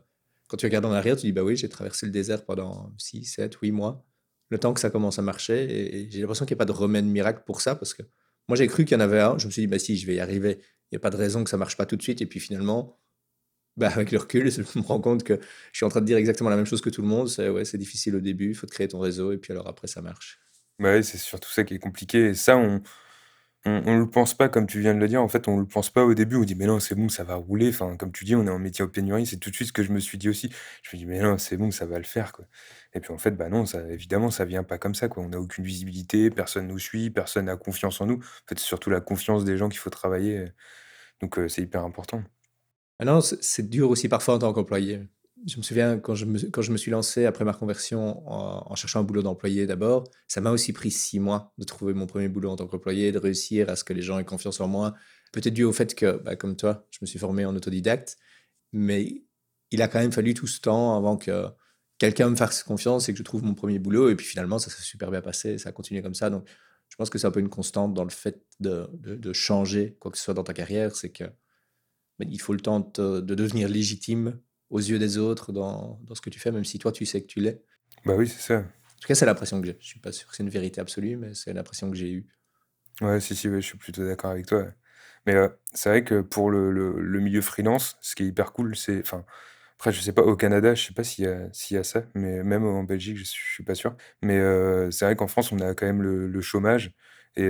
quand 0.47 0.57
tu 0.57 0.65
regardes 0.65 0.85
en 0.85 0.91
arrière, 0.93 1.15
tu 1.17 1.25
dis: 1.27 1.31
«Bah 1.33 1.43
oui, 1.43 1.55
j'ai 1.57 1.69
traversé 1.69 2.05
le 2.05 2.11
désert 2.11 2.45
pendant 2.45 2.91
6, 2.97 3.25
7, 3.25 3.55
8 3.55 3.71
mois, 3.71 4.05
le 4.49 4.57
temps 4.59 4.73
que 4.73 4.79
ça 4.79 4.89
commence 4.89 5.19
à 5.19 5.21
marcher» 5.21 6.03
et 6.05 6.11
j'ai 6.11 6.21
l'impression 6.21 6.45
qu'il 6.45 6.55
y 6.55 6.57
a 6.57 6.59
pas 6.59 6.65
de 6.65 6.71
remède 6.71 7.05
miracle 7.05 7.43
pour 7.45 7.61
ça 7.61 7.75
parce 7.75 7.93
que 7.93 8.03
moi 8.47 8.55
j'ai 8.57 8.67
cru 8.67 8.85
qu'il 8.85 8.95
y 8.97 8.97
en 8.97 9.03
avait 9.03 9.19
un, 9.19 9.37
je 9.37 9.47
me 9.47 9.51
suis 9.51 9.61
dit: 9.63 9.67
«Bah 9.67 9.79
si, 9.79 9.97
je 9.97 10.07
vais 10.07 10.15
y 10.15 10.19
arriver, 10.19 10.59
il 10.91 10.95
y 10.95 10.97
a 10.97 10.99
pas 10.99 11.09
de 11.09 11.17
raison 11.17 11.43
que 11.43 11.49
ça 11.49 11.57
marche 11.57 11.77
pas 11.77 11.85
tout 11.85 11.95
de 11.97 12.01
suite» 12.03 12.21
et 12.21 12.25
puis 12.25 12.39
finalement, 12.39 12.99
bah, 13.77 13.89
avec 13.89 14.11
le 14.11 14.19
recul, 14.19 14.51
je 14.51 14.61
me 14.79 14.83
rends 14.85 15.01
compte 15.01 15.23
que 15.23 15.39
je 15.71 15.77
suis 15.77 15.85
en 15.85 15.89
train 15.89 16.01
de 16.01 16.05
dire 16.05 16.17
exactement 16.17 16.49
la 16.49 16.55
même 16.57 16.65
chose 16.65 16.81
que 16.81 16.89
tout 16.89 17.01
le 17.01 17.07
monde, 17.07 17.29
c'est: 17.29 17.49
«Ouais, 17.49 17.63
difficile 17.63 18.15
au 18.15 18.21
début, 18.21 18.49
il 18.51 18.55
faut 18.55 18.67
te 18.67 18.71
créer 18.73 18.87
ton 18.89 18.99
réseau 18.99 19.31
et 19.33 19.37
puis 19.37 19.53
alors 19.53 19.67
après 19.67 19.87
ça 19.87 20.01
marche». 20.01 20.39
Bah 20.79 20.91
ouais, 20.91 21.03
c'est 21.03 21.17
surtout 21.17 21.49
ça 21.49 21.63
qui 21.63 21.73
est 21.75 21.79
compliqué. 21.79 22.27
Et 22.29 22.33
ça 22.35 22.57
on 22.57 22.81
On 23.67 23.83
on 23.85 23.97
le 23.99 24.09
pense 24.09 24.33
pas 24.35 24.49
comme 24.49 24.65
tu 24.67 24.79
viens 24.79 24.93
de 24.95 24.99
le 24.99 25.07
dire, 25.07 25.21
en 25.21 25.27
fait, 25.27 25.47
on 25.47 25.57
le 25.59 25.65
pense 25.67 25.89
pas 25.89 26.05
au 26.05 26.13
début, 26.13 26.37
on 26.37 26.43
dit: 26.43 26.55
«Mais 26.55 26.65
non, 26.67 26.79
c'est 26.79 26.95
bon, 26.95 27.09
ça 27.09 27.23
va 27.23 27.35
rouler». 27.35 27.69
Enfin, 27.69 27.97
comme 27.97 28.11
tu 28.11 28.23
dis, 28.25 28.35
on 28.35 28.45
est 28.47 28.49
en 28.49 28.59
métier 28.59 28.83
en 28.85 28.87
pénurie, 28.87 29.25
c'est 29.25 29.37
tout 29.37 29.49
de 29.49 29.55
suite 29.55 29.67
ce 29.69 29.73
que 29.73 29.83
je 29.83 29.91
me 29.91 29.99
suis 29.99 30.17
dit 30.17 30.29
aussi. 30.29 30.51
Je 30.83 30.95
me 30.95 30.99
dis: 30.99 31.05
«Mais 31.05 31.19
non, 31.21 31.37
c'est 31.37 31.57
bon, 31.57 31.71
ça 31.71 31.85
va 31.85 31.97
le 31.97 32.05
faire, 32.05 32.31
quoi» 32.33 32.45
et 32.93 32.99
puis, 33.01 33.13
en 33.13 33.17
fait, 33.17 33.31
bah, 33.31 33.49
non, 33.49 33.65
ça 33.65 33.81
évidemment, 33.89 34.31
ça 34.31 34.45
vient 34.45 34.63
pas 34.63 34.77
comme 34.79 34.95
ça. 34.95 35.07
On 35.17 35.33
a 35.33 35.37
aucune 35.37 35.65
visibilité, 35.65 36.31
personne 36.31 36.67
nous 36.67 36.79
suit, 36.79 37.09
personne 37.11 37.45
n'a 37.45 37.57
confiance 37.57 38.01
en 38.01 38.05
nous. 38.07 38.15
En 38.17 38.47
fait, 38.49 38.57
c'est 38.59 38.65
surtout 38.65 38.89
la 38.89 39.01
confiance 39.01 39.43
des 39.45 39.57
gens 39.57 39.69
qu'il 39.69 39.79
faut 39.79 39.89
travailler, 39.91 40.45
donc 41.21 41.37
heu, 41.39 41.49
c'est 41.49 41.63
hyper 41.63 41.83
important. 41.85 42.23
Ah 42.99 43.05
non, 43.05 43.21
c'est 43.21 43.69
dur 43.69 43.89
aussi 43.89 44.07
parfois 44.09 44.35
en 44.35 44.39
tant 44.39 44.53
qu'employé. 44.53 45.07
Je 45.45 45.57
me 45.57 45.61
souviens 45.61 45.99
quand 45.99 46.15
je 46.15 46.25
me 46.25 46.39
quand 46.49 46.61
je 46.61 46.71
me 46.71 46.77
suis 46.77 46.91
lancé 46.91 47.25
après 47.25 47.45
ma 47.45 47.53
conversion 47.53 48.27
en 48.27 48.75
cherchant 48.75 48.99
un 49.01 49.03
boulot 49.03 49.21
d'employé 49.21 49.67
d'abord, 49.67 50.05
ça 50.27 50.41
m'a 50.41 50.51
aussi 50.51 50.73
pris 50.73 50.91
6 50.91 51.19
mois 51.19 51.53
de 51.57 51.63
trouver 51.63 51.93
mon 51.93 52.07
premier 52.07 52.27
boulot 52.27 52.49
en 52.49 52.55
tant 52.55 52.67
qu'employé, 52.67 53.11
de 53.11 53.19
réussir 53.19 53.69
à 53.69 53.75
ce 53.75 53.83
que 53.83 53.93
les 53.93 54.01
gens 54.01 54.19
aient 54.19 54.25
confiance 54.25 54.59
en 54.59 54.67
moi. 54.67 54.95
Peut-être 55.31 55.53
dû 55.53 55.63
au 55.63 55.73
fait 55.73 55.93
que, 55.95 56.17
bah, 56.17 56.35
comme 56.35 56.55
toi, 56.55 56.87
je 56.91 56.99
me 57.01 57.05
suis 57.05 57.19
formé 57.19 57.45
en 57.45 57.55
autodidacte, 57.55 58.17
mais 58.73 59.23
il 59.71 59.81
a 59.81 59.87
quand 59.87 59.99
même 59.99 60.11
fallu 60.11 60.33
tout 60.33 60.47
ce 60.47 60.59
temps 60.61 60.97
avant 60.97 61.17
que 61.17 61.45
quelqu'un 61.97 62.29
me 62.29 62.35
fasse 62.35 62.63
confiance 62.63 63.09
et 63.09 63.13
que 63.13 63.19
je 63.19 63.23
trouve 63.23 63.43
mon 63.43 63.53
premier 63.53 63.79
boulot. 63.79 64.09
Et 64.09 64.15
puis 64.15 64.25
finalement 64.25 64.59
ça 64.59 64.69
s'est 64.69 64.83
super 64.83 65.11
bien 65.11 65.21
passé, 65.21 65.57
ça 65.57 65.69
a 65.69 65.71
continué 65.71 66.01
comme 66.01 66.15
ça. 66.15 66.29
Donc 66.29 66.47
je 66.89 66.95
pense 66.95 67.09
que 67.09 67.17
c'est 67.17 67.27
un 67.27 67.31
peu 67.31 67.39
une 67.39 67.49
constante 67.49 67.93
dans 67.93 68.03
le 68.03 68.09
fait 68.09 68.41
de 68.59 68.89
de 69.01 69.33
changer 69.33 69.97
quoi 69.99 70.11
que 70.11 70.17
ce 70.17 70.23
soit 70.23 70.33
dans 70.33 70.43
ta 70.43 70.53
carrière, 70.53 70.95
c'est 70.95 71.11
que 71.11 71.25
mais 72.19 72.27
il 72.29 72.39
faut 72.39 72.53
le 72.53 72.59
temps 72.59 72.79
de 72.79 72.91
te 72.91 73.19
de 73.21 73.35
devenir 73.35 73.69
légitime 73.69 74.39
aux 74.69 74.79
yeux 74.79 74.99
des 74.99 75.17
autres 75.17 75.51
dans 75.53 75.99
dans 76.03 76.15
ce 76.15 76.21
que 76.21 76.29
tu 76.29 76.39
fais, 76.39 76.51
même 76.51 76.65
si 76.65 76.79
toi 76.79 76.91
tu 76.91 77.05
sais 77.05 77.21
que 77.21 77.27
tu 77.27 77.39
l'es. 77.41 77.63
Bah, 78.05 78.15
oui, 78.17 78.27
c'est 78.27 78.41
ça. 78.41 78.63
En 78.95 78.99
tout 79.01 79.07
cas, 79.07 79.15
c'est 79.15 79.25
l'impression 79.25 79.59
que 79.61 79.65
j'ai. 79.67 79.77
Je 79.79 79.87
suis 79.87 79.99
pas 79.99 80.11
sûr 80.11 80.27
que 80.29 80.35
c'est 80.35 80.43
une 80.43 80.49
vérité 80.49 80.81
absolue, 80.81 81.17
mais 81.17 81.33
c'est 81.33 81.53
l'impression 81.53 81.89
que 81.89 81.97
j'ai 81.97 82.11
eue. 82.11 82.27
Ouais, 83.01 83.19
si, 83.19 83.35
si, 83.35 83.47
ouais, 83.47 83.61
je 83.61 83.67
suis 83.67 83.77
plutôt 83.77 84.03
d'accord 84.05 84.31
avec 84.31 84.47
toi. 84.47 84.65
Mais 85.25 85.35
heu, 85.35 85.51
c'est 85.73 85.89
vrai 85.89 86.03
que 86.03 86.21
pour 86.21 86.49
le 86.51 86.71
le 86.71 86.99
le 87.01 87.19
milieu 87.19 87.41
freelance, 87.41 87.97
ce 88.01 88.15
qui 88.15 88.23
est 88.23 88.27
hyper 88.27 88.53
cool, 88.53 88.75
c'est 88.75 88.99
enfin, 89.01 89.25
après 89.77 89.91
je 89.91 90.01
sais 90.01 90.13
pas 90.13 90.23
au 90.23 90.35
Canada, 90.35 90.73
je 90.75 90.83
sais 90.87 90.93
pas 90.93 91.03
s'il 91.03 91.25
y 91.25 91.73
y 91.75 91.77
a 91.77 91.83
ça, 91.83 92.03
mais 92.15 92.43
même 92.43 92.65
en 92.65 92.83
Belgique, 92.83 93.17
je 93.17 93.23
je 93.25 93.31
suis 93.53 93.63
pas 93.63 93.75
sûr. 93.75 93.95
Mais 94.23 94.37
heu, 94.39 94.89
c'est 94.91 95.05
vrai 95.05 95.15
qu'en 95.15 95.27
France, 95.27 95.51
on 95.51 95.59
a 95.59 95.75
quand 95.75 95.85
même 95.85 96.01
le 96.01 96.27
le 96.27 96.41
chômage 96.41 96.93
et 97.35 97.47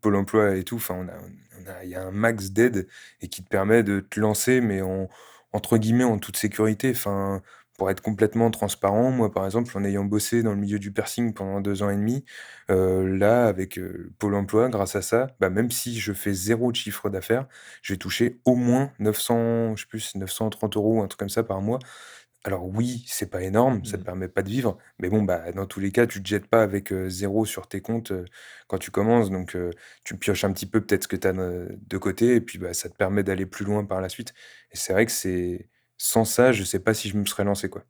Pôle 0.00 0.16
emploi 0.16 0.56
et 0.56 0.64
tout, 0.64 0.76
enfin, 0.76 0.94
on 0.96 1.08
a 1.08 1.18
on 1.60 1.70
a 1.70 1.84
il 1.84 1.90
y 1.90 1.94
a 1.94 2.02
un 2.02 2.10
max 2.10 2.50
d'aide 2.50 2.88
et 3.20 3.28
qui 3.28 3.42
te 3.44 3.48
permet 3.48 3.82
de 3.82 4.00
te 4.00 4.20
lancer, 4.20 4.60
mais 4.60 4.82
en 4.82 5.08
entre 5.52 5.78
guillemets, 5.78 6.04
«en 6.04 6.18
toute 6.18 6.36
sécurité». 6.36 6.90
Enfin, 6.90 7.42
pour 7.78 7.90
être 7.90 8.00
complètement 8.02 8.50
transparent, 8.50 9.10
moi, 9.10 9.32
par 9.32 9.44
exemple, 9.46 9.76
en 9.76 9.84
ayant 9.84 10.04
bossé 10.04 10.42
dans 10.42 10.50
le 10.52 10.56
milieu 10.58 10.78
du 10.78 10.92
piercing 10.92 11.32
pendant 11.34 11.60
2 11.60 11.82
ans 11.82 11.90
et 11.90 11.96
demi, 11.96 12.24
heu, 12.70 13.04
là, 13.06 13.46
avec, 13.48 13.78
heu, 13.78 14.12
Pôle 14.18 14.34
emploi, 14.34 14.68
grâce 14.68 14.94
à 14.96 15.02
ça, 15.02 15.28
bah, 15.40 15.50
même 15.50 15.70
si 15.70 15.98
je 15.98 16.12
fais 16.12 16.32
0 16.34 16.70
de 16.70 16.76
chiffre 16.76 17.08
d'affaires, 17.10 17.46
je 17.82 17.94
vais 17.94 17.98
toucher 17.98 18.40
au 18.44 18.54
moins 18.56 18.92
900, 18.98 19.74
je 19.76 19.82
sais 19.82 19.88
plus, 19.88 20.14
930 20.16 21.00
€, 21.00 21.02
un 21.02 21.08
truc 21.08 21.18
comme 21.18 21.28
ça 21.30 21.42
par 21.44 21.60
mois. 21.62 21.78
Alors 22.44 22.64
oui, 22.66 23.04
c'est 23.06 23.30
pas 23.30 23.42
énorme, 23.42 23.84
ça 23.84 23.98
te 23.98 24.02
Mmh. 24.02 24.04
permet 24.04 24.28
pas 24.28 24.42
de 24.42 24.48
vivre, 24.48 24.76
mais 24.98 25.08
bon, 25.08 25.22
bah, 25.22 25.52
dans 25.52 25.64
tous 25.66 25.78
les 25.78 25.92
cas, 25.92 26.08
tu 26.08 26.20
te 26.20 26.26
jettes 26.28 26.48
pas 26.48 26.62
avec, 26.64 26.90
heu, 26.92 27.08
0 27.08 27.44
sur 27.44 27.68
tes 27.68 27.80
comptes, 27.80 28.12
quand 28.66 28.78
tu 28.78 28.90
commences 28.90 29.30
donc 29.30 29.56
tu 30.04 30.16
pioches 30.18 30.42
un 30.44 30.52
petit 30.52 30.66
peu 30.66 30.80
peut-être 30.84 31.04
ce 31.04 31.08
que 31.08 31.14
tu 31.16 31.28
as 31.28 31.32
de 31.32 31.98
côté 31.98 32.34
et 32.34 32.40
puis, 32.40 32.58
bah, 32.58 32.74
ça 32.74 32.88
te 32.90 32.96
permet 32.96 33.22
d'aller 33.22 33.46
plus 33.46 33.64
loin 33.64 33.84
par 33.84 34.00
la 34.00 34.08
suite 34.08 34.34
et 34.72 34.76
c'est 34.76 34.92
vrai 34.92 35.06
que 35.06 35.12
c'est 35.12 35.70
sans 35.98 36.24
ça, 36.24 36.50
je 36.52 36.64
sais 36.64 36.80
pas 36.80 36.94
si 36.94 37.08
je 37.08 37.16
me 37.16 37.24
serais 37.26 37.44
lancé, 37.44 37.68
quoi. 37.70 37.84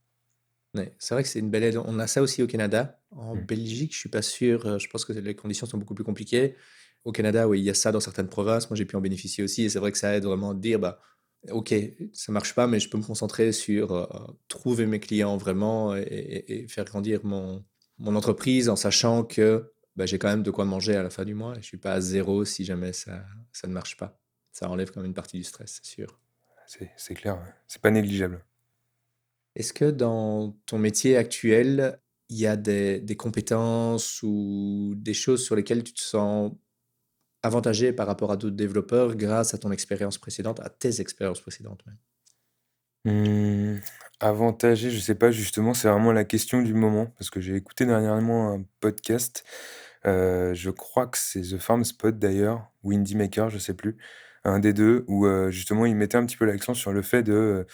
Ouais, 0.75 0.95
c'est 0.99 1.15
vrai 1.15 1.23
que 1.23 1.29
c'est 1.29 1.39
une 1.39 1.51
belle 1.51 1.65
aide. 1.65 1.77
On 1.77 1.99
a 1.99 2.07
ça 2.07 2.23
aussi 2.23 2.43
au 2.43 2.47
Canada. 2.47 3.03
En 3.11 3.35
Mmh. 3.35 3.47
Belgique, 3.47 3.93
je 3.93 3.99
suis 3.99 4.09
pas 4.09 4.23
sûr, 4.23 4.79
je 4.79 4.89
pense 4.89 5.05
que 5.05 5.13
les 5.13 5.37
conditions 5.37 5.67
sont 5.67 5.77
beaucoup 5.77 5.95
plus 5.95 6.05
compliquées. 6.05 6.57
Au 7.05 7.13
Canada, 7.13 7.47
oui, 7.49 7.61
il 7.61 7.65
y 7.65 7.71
a 7.71 7.75
ça 7.75 7.93
dans 7.93 8.01
certaines 8.01 8.29
provinces. 8.29 8.71
Moi, 8.71 8.77
j'ai 8.77 8.87
pu 8.87 8.97
en 8.97 9.01
bénéficier 9.03 9.45
aussi 9.45 9.65
et 9.65 9.69
c'est 9.69 9.79
vrai 9.81 9.93
que 9.93 9.99
ça 9.99 10.17
aide 10.17 10.25
vraiment 10.25 10.53
à 10.53 10.55
dire: 10.55 10.79
«Bah, 10.79 11.01
OK, 11.51 11.75
ça 12.13 12.31
marche 12.31 12.55
pas, 12.55 12.69
mais 12.69 12.79
je 12.79 12.89
peux 12.89 12.99
me 12.99 13.03
concentrer 13.03 13.51
sur, 13.53 13.93
heu, 13.97 14.07
trouver 14.49 14.87
mes 14.87 15.01
clients 15.01 15.37
vraiment 15.37 15.97
et 15.97 16.03
et 16.03 16.63
et 16.65 16.69
faire 16.69 16.85
grandir 16.85 17.21
mon 17.25 17.65
mon 17.99 18.15
entreprise 18.15 18.69
en 18.69 18.77
sachant 18.77 19.25
que, 19.25 19.73
bah, 19.97 20.07
j'ai 20.07 20.19
quand 20.19 20.29
même 20.29 20.43
de 20.45 20.51
quoi 20.53 20.65
manger 20.65 20.95
à 20.97 21.03
la 21.03 21.11
fin 21.11 21.25
du 21.25 21.35
mois 21.35 21.55
et 21.57 21.63
je 21.63 21.67
suis 21.67 21.79
pas 21.79 21.93
à 21.95 22.01
zéro 22.01 22.45
si 22.45 22.65
jamais 22.65 22.93
ça 22.93 23.25
ça 23.53 23.67
ne 23.67 23.73
marche 23.73 23.97
pas». 23.97 24.19
Ça 24.53 24.69
enlève 24.71 24.91
quand 24.93 25.01
même 25.01 25.07
une 25.09 25.15
partie 25.15 25.39
du 25.39 25.45
stress, 25.45 25.81
c'est 25.83 25.91
sûr. 25.91 26.21
C'est 26.97 27.15
clair, 27.15 27.35
ouais. 27.37 27.53
C'est 27.69 27.81
pas 27.83 27.91
négligeable. 27.91 28.45
Est-ce 29.57 29.73
que 29.73 29.91
dans 29.91 30.57
ton 30.67 30.79
métier 30.79 31.17
actuel, 31.17 32.01
il 32.31 32.39
y 32.39 32.47
a 32.47 32.57
des 32.57 33.01
des 33.01 33.17
compétences 33.17 34.23
ou 34.23 34.95
des 34.97 35.13
choses 35.15 35.45
sur 35.45 35.55
lesquelles 35.57 35.85
tu 35.85 35.93
te 35.93 36.01
sens 36.01 36.53
avantagé 37.43 37.93
par 37.93 38.07
rapport 38.07 38.33
à 38.33 38.37
d'autres 38.37 38.57
développeurs 38.57 39.17
grâce 39.17 39.55
à 39.55 39.59
ton 39.59 39.73
expérience 39.73 40.19
précédente, 40.19 40.61
à 40.61 40.71
tes 40.71 41.01
expériences 41.01 41.41
précédentes? 41.41 41.85
Mmh, 43.05 43.81
avantagé, 44.21 44.91
je 44.91 44.99
sais 45.01 45.17
pas, 45.17 45.33
justement, 45.33 45.75
c'est 45.75 45.89
vraiment 45.89 46.13
la 46.13 46.25
question 46.25 46.63
du 46.63 46.73
moment 46.73 47.07
parce 47.19 47.31
que 47.31 47.41
j'ai 47.41 47.57
écouté 47.57 47.85
dernièrement 47.85 48.53
un 48.53 48.65
podcast, 48.81 49.45
heu, 50.07 50.53
je 50.55 50.71
crois 50.71 51.09
que 51.09 51.19
c'est 51.19 51.41
The 51.43 51.59
Farm 51.59 51.85
Spot 51.85 52.17
d'ailleurs 52.19 52.71
ou 52.85 52.93
Indie 52.93 53.17
Maker, 53.17 53.51
je 53.51 53.59
sais 53.59 53.75
plus, 53.75 53.97
un 54.45 54.61
des 54.61 54.73
2 54.73 55.05
où, 55.09 55.27
heu, 55.27 55.51
justement, 55.51 55.85
il 55.87 55.97
mettait 55.97 56.17
un 56.17 56.25
petit 56.27 56.37
peu 56.37 56.45
l'accent 56.45 56.75
sur 56.75 56.93
le 56.93 57.03
fait 57.03 57.25
de, 57.25 57.33
heu, 57.33 57.67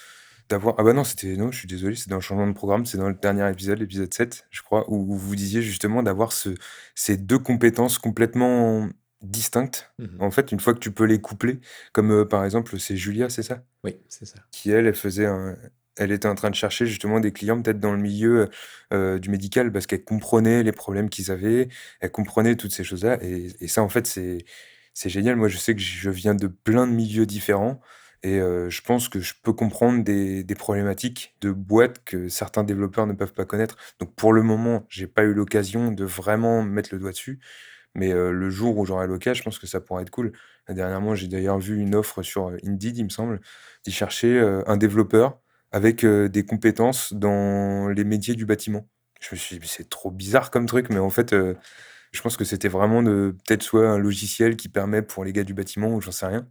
d'avoir 0.49 0.77
ah 0.79 0.85
bah 0.85 0.93
non, 0.95 1.05
c'était 1.05 1.37
non, 1.37 1.53
je 1.53 1.59
suis 1.61 1.69
désolé, 1.69 1.97
c'est 1.97 2.11
dans 2.11 2.17
le 2.17 2.23
changement 2.23 2.47
de 2.49 2.53
programme, 2.55 2.87
c'est 2.87 2.99
dans 2.99 3.09
le 3.09 3.15
dernier 3.17 3.51
épisode, 3.51 3.79
l'épisode 3.81 4.13
7, 4.15 4.47
je 4.51 4.63
crois, 4.63 4.91
où 4.91 5.17
vous 5.17 5.37
disiez 5.37 5.63
justement 5.63 6.03
d'avoir 6.03 6.33
ce 6.33 6.51
ces 6.95 7.17
2 7.19 7.39
compétences 7.39 7.99
complètement 7.99 8.89
distinctes. 9.23 9.93
Mmh 9.99 10.23
En 10.23 10.31
fait, 10.31 10.53
une 10.53 10.61
fois 10.61 10.75
que 10.75 10.79
tu 10.81 10.93
peux 10.93 11.05
les 11.05 11.21
coupler, 11.21 11.61
comme, 11.93 12.13
heu, 12.13 12.27
par 12.29 12.45
exemple, 12.45 12.79
c'est 12.79 12.97
Julia, 12.97 13.29
c'est 13.31 13.43
ça? 13.43 13.63
Oui, 13.85 13.97
c'est 14.09 14.27
ça. 14.27 14.39
Qui 14.53 14.71
elle, 14.71 14.87
elle 14.87 14.95
faisait 14.95 15.27
un 15.27 15.57
elle 16.01 16.13
était 16.13 16.29
en 16.29 16.37
train 16.37 16.51
de 16.51 16.55
chercher 16.55 16.87
justement 16.87 17.19
des 17.19 17.33
clients 17.33 17.61
peut-être 17.61 17.81
dans 17.81 17.91
le 17.93 17.99
milieu, 17.99 18.49
heu 18.93 19.19
du 19.19 19.31
médical 19.31 19.73
parce 19.73 19.87
qu'elle 19.89 20.05
comprenait 20.05 20.63
les 20.63 20.71
problèmes 20.73 21.11
qu'ils 21.11 21.33
avaient, 21.33 21.69
elle 22.01 22.11
comprenait 22.13 22.55
toutes 22.57 22.73
ces 22.73 22.85
choses-là 22.85 23.19
et 23.21 23.49
et 23.61 23.67
ça 23.69 23.83
en 23.83 23.89
fait 23.89 24.07
c'est 24.07 24.45
c'est 24.95 25.09
génial. 25.11 25.37
Moi 25.37 25.49
je 25.49 25.57
sais 25.59 25.75
que 25.75 25.81
je 25.81 26.11
viens 26.11 26.35
de 26.37 26.47
plein 26.47 26.87
de 26.87 26.93
milieux 26.93 27.27
différents 27.27 27.81
et 28.23 28.39
heu, 28.39 28.69
je 28.71 28.81
pense 28.83 29.09
que 29.09 29.21
je 29.21 29.35
peux 29.43 29.53
comprendre 29.53 30.05
des 30.05 30.45
des 30.45 30.55
problématiques 30.55 31.35
de 31.41 31.51
boîtes 31.53 32.05
que 32.05 32.29
certains 32.29 32.65
développeurs 32.65 33.07
ne 33.07 33.13
peuvent 33.13 33.33
pas 33.33 33.45
connaître. 33.45 33.77
Donc 34.01 34.15
pour 34.15 34.33
le 34.33 34.43
moment, 34.43 34.87
j'ai 34.89 35.07
pas 35.09 35.25
eu 35.25 35.35
l'occasion 35.35 35.93
de 35.93 36.05
vraiment 36.05 36.63
mettre 36.63 36.91
le 36.95 37.01
doigt 37.01 37.11
dessus, 37.13 37.41
mais 37.95 38.13
le 38.13 38.51
jour 38.51 38.77
où 38.79 38.85
j'aurai 38.87 39.07
l'occasion, 39.07 39.41
je 39.41 39.45
pense 39.45 39.59
que 39.59 39.67
ça 39.67 39.81
pourrait 39.81 40.03
être 40.03 40.11
cool. 40.11 40.33
Dernièrement, 40.69 41.15
j'ai 41.15 41.29
d'ailleurs 41.29 41.59
vu 41.59 41.79
une 41.81 41.95
offre 41.95 42.23
sur, 42.23 42.49
Indeed, 42.65 42.99
il 42.99 43.05
me 43.05 43.09
semble, 43.11 43.41
cherchait, 43.89 44.35
heu, 44.39 44.63
un 44.69 44.77
développeur 44.77 45.41
avec, 45.73 46.05
des 46.07 46.45
compétences 46.47 47.13
dans 47.15 47.89
les 47.89 48.05
métiers 48.05 48.35
du 48.35 48.47
bâtiment. 48.47 48.89
Je 49.21 49.29
me 49.35 49.39
suis 49.39 49.57
dit: 49.57 49.61
«Mais 49.63 49.67
c'est 49.69 49.89
trop 49.89 50.11
bizarre 50.11 50.51
comme 50.51 50.67
truc», 50.67 50.89
mais 50.91 50.99
en 50.99 51.11
fait, 51.11 51.35
je 51.35 52.21
pense 52.23 52.37
que 52.37 52.45
c'était 52.45 52.69
vraiment 52.69 53.03
de 53.03 53.37
peut-être 53.47 53.63
soit 53.63 53.89
un 53.89 53.99
logiciel 53.99 54.57
qui 54.57 54.69
permet 54.69 55.03
pour 55.03 55.25
les 55.25 55.33
gars 55.33 55.45
du 55.45 55.55
bâtiment 55.55 55.89
ou 55.95 56.01
j'en 56.01 56.13
sais 56.13 56.27
rien, 56.27 56.49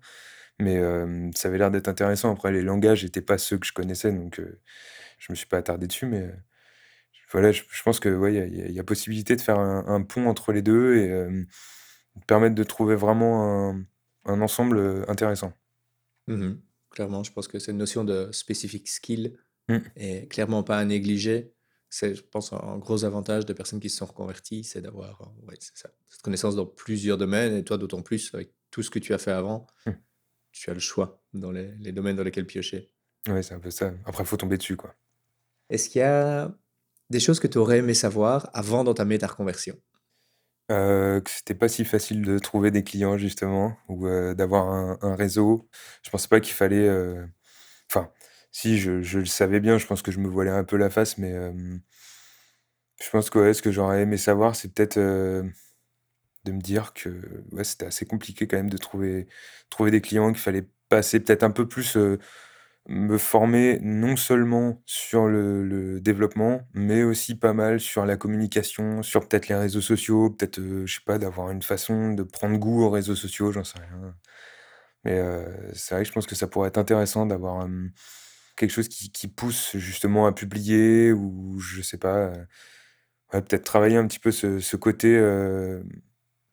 mais 0.59 0.79
ça 1.35 1.49
avait 1.49 1.57
l'air 1.59 1.71
d'être 1.71 1.89
intéressant. 1.89 2.31
Après 2.33 2.51
les 2.51 2.61
langages 2.63 3.05
étaient 3.05 3.21
pas 3.21 3.37
ceux 3.39 3.57
que 3.59 3.67
je 3.67 3.73
connaissais 3.73 4.11
donc 4.13 4.41
je 5.19 5.31
me 5.31 5.35
suis 5.35 5.47
pas 5.47 5.57
attardé 5.57 5.87
dessus, 5.87 6.05
mais 6.07 6.29
voilà, 7.31 7.51
je 7.51 7.63
je 7.69 7.83
pense 7.83 7.99
que, 7.99 8.09
ouais, 8.15 8.33
il 8.33 8.37
y 8.37 8.41
a 8.41 8.45
il 8.47 8.55
y 8.57 8.61
a 8.63 8.67
il 8.67 8.73
y 8.73 8.79
a 8.79 8.83
possibilité 8.83 9.35
de 9.35 9.41
faire 9.41 9.59
un 9.59 9.85
un 9.87 10.01
pont 10.03 10.27
entre 10.27 10.51
les 10.53 10.61
2 10.61 10.97
et 10.97 11.07
hem, 11.07 11.47
permettre 12.27 12.55
de 12.55 12.63
trouver 12.63 12.95
vraiment 12.95 13.69
un 13.71 13.85
un 14.25 14.41
ensemble, 14.41 14.77
heu, 14.79 15.05
intéressant. 15.09 15.53
Mmh 16.27 16.55
Clairement, 16.89 17.21
je 17.23 17.31
pense 17.33 17.47
que 17.49 17.59
cette 17.59 17.75
notion 17.75 18.03
de 18.05 18.31
specific 18.31 18.87
skill 18.87 19.37
Mmh. 19.69 19.91
est 19.95 20.31
clairement 20.31 20.63
pas 20.63 20.79
à 20.79 20.85
négliger. 20.85 21.53
C'est, 21.89 22.15
je 22.15 22.23
pense, 22.23 22.53
un 22.53 22.77
gros 22.79 23.05
avantage 23.05 23.45
des 23.45 23.53
personnes 23.55 23.79
qui 23.81 23.89
se 23.89 23.97
sont 23.97 24.05
reconverties, 24.07 24.63
c'est 24.63 24.81
d'avoir, 24.81 25.21
heu, 25.23 25.45
ouais, 25.47 25.55
c'est 25.59 25.77
ça, 25.77 25.89
cette 26.09 26.21
connaissance 26.23 26.55
dans 26.55 26.65
plusieurs 26.67 27.17
domaines 27.17 27.55
et 27.55 27.63
toi 27.65 27.77
d'autant 27.77 28.01
plus 28.03 28.33
avec 28.35 28.53
tout 28.71 28.83
ce 28.83 28.89
que 28.91 28.99
tu 28.99 29.13
as 29.13 29.19
fait 29.19 29.31
avant, 29.31 29.67
Mmh. 29.85 29.97
tu 30.51 30.69
as 30.71 30.75
le 30.75 30.79
choix 30.81 31.23
dans 31.33 31.51
les 31.51 31.73
les 31.77 31.91
domaines 31.93 32.17
dans 32.17 32.23
lesquels 32.25 32.47
piocher. 32.47 32.93
Ouais, 33.27 33.43
c'est 33.43 33.53
un 33.53 33.59
peu 33.59 33.69
ça. 33.71 33.93
Après, 34.05 34.25
faut 34.25 34.37
tomber 34.37 34.57
dessus, 34.57 34.75
quoi. 34.75 34.95
Est-ce 35.69 35.89
qu'il 35.89 35.99
y 35.99 36.03
a 36.03 36.53
des 37.09 37.19
choses 37.19 37.39
que 37.39 37.47
tu 37.47 37.57
aurais 37.57 37.79
aimé 37.79 37.93
savoir 37.93 38.49
avant 38.53 38.83
d'entamer 38.83 39.17
ta 39.19 39.27
reconversion? 39.27 39.77
Heu, 40.69 41.21
que 41.23 41.29
c'était 41.31 41.55
pas 41.55 41.69
si 41.69 41.85
facile 41.85 42.21
de 42.23 42.39
trouver 42.39 42.71
des 42.71 42.83
clients 42.83 43.17
justement 43.17 43.77
ou, 43.87 44.05
heu, 44.07 44.35
d'avoir 44.35 44.67
un 45.01 45.15
réseau. 45.15 45.69
Je 46.03 46.09
pensais 46.09 46.27
pas 46.27 46.41
qu'il 46.41 46.53
fallait, 46.53 46.87
heu 46.89 47.25
enfin, 47.91 48.11
si 48.51 48.79
je 48.79 48.91
le 49.19 49.25
savais 49.25 49.59
bien, 49.61 49.77
je 49.79 49.87
pense 49.87 50.01
que 50.03 50.11
je 50.11 50.19
me 50.19 50.27
voilais 50.29 50.51
un 50.51 50.63
peu 50.65 50.77
la 50.77 50.89
face, 50.89 51.17
mais, 51.19 51.31
hem, 51.31 51.81
je 53.03 53.09
pense 53.11 53.29
que, 53.29 53.53
ce 53.53 53.61
que 53.61 53.71
j'aurais 53.71 54.01
aimé 54.03 54.17
savoir, 54.17 54.55
c'est 54.55 54.73
peut-être, 54.73 54.97
de 54.99 56.51
me 56.51 56.61
dire 56.61 56.93
que, 56.93 57.21
c'était 57.63 57.87
assez 57.87 58.05
compliqué 58.05 58.47
quand 58.47 58.57
même 58.57 58.69
de 58.71 58.77
trouver 58.77 59.27
trouver 59.69 59.91
des 59.91 60.01
clients, 60.01 60.31
qu'il 60.33 60.41
fallait 60.41 60.67
passer 60.89 61.19
peut-être 61.21 61.43
un 61.43 61.51
peu 61.51 61.67
plus, 61.67 61.97
me 62.89 63.17
former 63.17 63.79
non 63.81 64.15
seulement 64.15 64.81
sur 64.85 65.27
le 65.27 65.99
développement, 66.01 66.61
mais 66.73 67.03
aussi 67.03 67.35
pas 67.35 67.53
mal 67.53 67.79
sur 67.81 68.05
la 68.05 68.17
communication, 68.17 69.03
sur 69.03 69.27
peut-être 69.27 69.49
les 69.49 69.55
réseaux 69.55 69.81
sociaux, 69.81 70.29
peut-être, 70.31 70.59
heu, 70.59 70.85
je 70.85 70.95
sais 70.95 71.01
pas, 71.05 71.17
d'avoir 71.19 71.51
une 71.51 71.61
façon 71.63 72.13
de 72.13 72.23
prendre 72.23 72.57
goût 72.57 72.83
aux 72.83 72.89
réseaux 72.89 73.15
sociaux, 73.15 73.51
j'en 73.51 73.63
sais 73.65 73.79
rien. 73.79 74.15
Mais, 75.05 75.19
heu, 75.19 75.45
c'est 75.73 75.95
vrai 75.95 76.03
que 76.03 76.09
je 76.09 76.13
pense 76.13 76.27
que 76.27 76.35
ça 76.35 76.47
pourrait 76.47 76.69
être 76.69 76.77
intéressant 76.79 77.25
d'avoir, 77.25 77.67
quelque 78.57 78.71
chose 78.71 78.89
qui 78.89 79.27
pousse 79.27 79.77
justement 79.77 80.27
à 80.27 80.33
publier 80.33 81.11
ou 81.13 81.59
je 81.59 81.81
sais 81.81 81.97
pas, 81.97 82.31
ouais, 83.33 83.41
peut-être 83.41 83.63
travailler 83.65 83.97
un 83.97 84.07
petit 84.07 84.19
peu 84.19 84.31
ce 84.31 84.75
côté, 84.77 85.19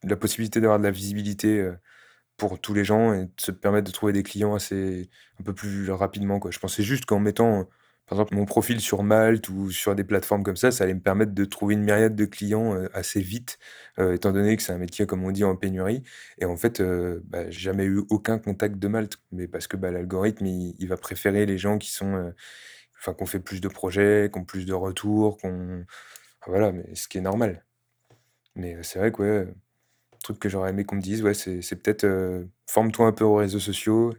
la 0.02 0.16
possibilité 0.16 0.60
d'avoir 0.60 0.78
de 0.78 0.84
la 0.84 0.90
visibilité, 0.90 1.68
pour 2.36 2.60
tous 2.60 2.74
les 2.74 2.84
gens 2.84 3.14
et 3.14 3.28
se 3.38 3.50
permettre 3.52 3.86
de 3.88 3.92
trouver 3.92 4.12
des 4.12 4.22
clients 4.24 4.54
assez 4.54 5.10
un 5.40 5.44
peu 5.44 5.54
plus 5.54 5.90
rapidement, 5.90 6.38
quoi. 6.40 6.50
Je 6.50 6.58
pensais 6.58 6.82
juste 6.82 7.06
qu'en 7.06 7.20
mettant, 7.20 7.60
heu, 7.62 7.64
par 8.06 8.18
exemple, 8.18 8.34
mon 8.36 8.44
profil 8.44 8.80
sur 8.80 9.02
Malte 9.02 9.48
ou 9.48 9.70
sur 9.70 9.94
des 9.94 10.04
plateformes 10.04 10.42
comme 10.42 10.56
ça, 10.56 10.70
ça 10.70 10.84
allait 10.84 10.94
me 10.94 11.00
permettre 11.00 11.32
de 11.32 11.44
trouver 11.46 11.74
une 11.74 11.82
myriade 11.84 12.14
de 12.16 12.24
clients, 12.26 12.74
heu, 12.76 12.90
assez 12.94 13.20
vite, 13.20 13.58
heu, 13.98 14.14
étant 14.14 14.32
donné 14.32 14.56
que 14.56 14.62
c'est 14.62 14.72
un 14.72 14.78
métier, 14.78 15.06
comme 15.06 15.24
on 15.24 15.30
dit, 15.32 15.44
en 15.44 15.56
pénurie 15.56 16.02
et 16.38 16.44
en 16.44 16.56
fait, 16.56 16.80
heu, 16.80 17.22
bah, 17.26 17.50
j'ai 17.50 17.60
jamais 17.60 17.84
eu 17.84 18.02
aucun 18.10 18.38
contact 18.38 18.78
de 18.78 18.88
Malte. 18.88 19.18
Mais 19.32 19.48
parce 19.48 19.66
que, 19.68 19.76
bah, 19.76 19.90
l'algorithme, 19.92 20.46
il 20.46 20.86
va 20.88 20.96
préférer 20.98 21.46
les 21.46 21.58
gens 21.58 21.78
qui 21.78 21.90
sont, 21.92 22.32
enfin, 22.98 23.14
qui 23.14 23.22
ont 23.22 23.26
fait 23.26 23.40
plus 23.40 23.60
de 23.62 23.68
projets, 23.68 24.30
qui 24.32 24.38
ont 24.40 24.44
plus 24.44 24.66
de 24.66 24.74
retours, 24.74 25.34
enfin, 25.36 25.84
voilà, 26.46 26.72
mais 26.72 26.94
ce 26.94 27.08
qui 27.08 27.18
est 27.18 27.22
normal. 27.22 27.64
Mais, 28.56 28.82
c'est 28.84 28.98
vrai 29.00 29.12
que, 29.12 29.22
ouais, 29.22 29.54
Truc 30.24 30.38
que 30.38 30.48
j'aurais 30.48 30.70
aimé 30.70 30.84
qu'on 30.84 30.96
me 30.96 31.02
dise, 31.02 31.22
ouais, 31.22 31.34
c'est 31.34 31.60
peut-être, 31.82 32.04
heu, 32.04 32.48
forme-toi 32.66 33.06
un 33.08 33.12
peu 33.12 33.24
aux 33.24 33.34
réseaux 33.36 33.58
sociaux 33.60 34.14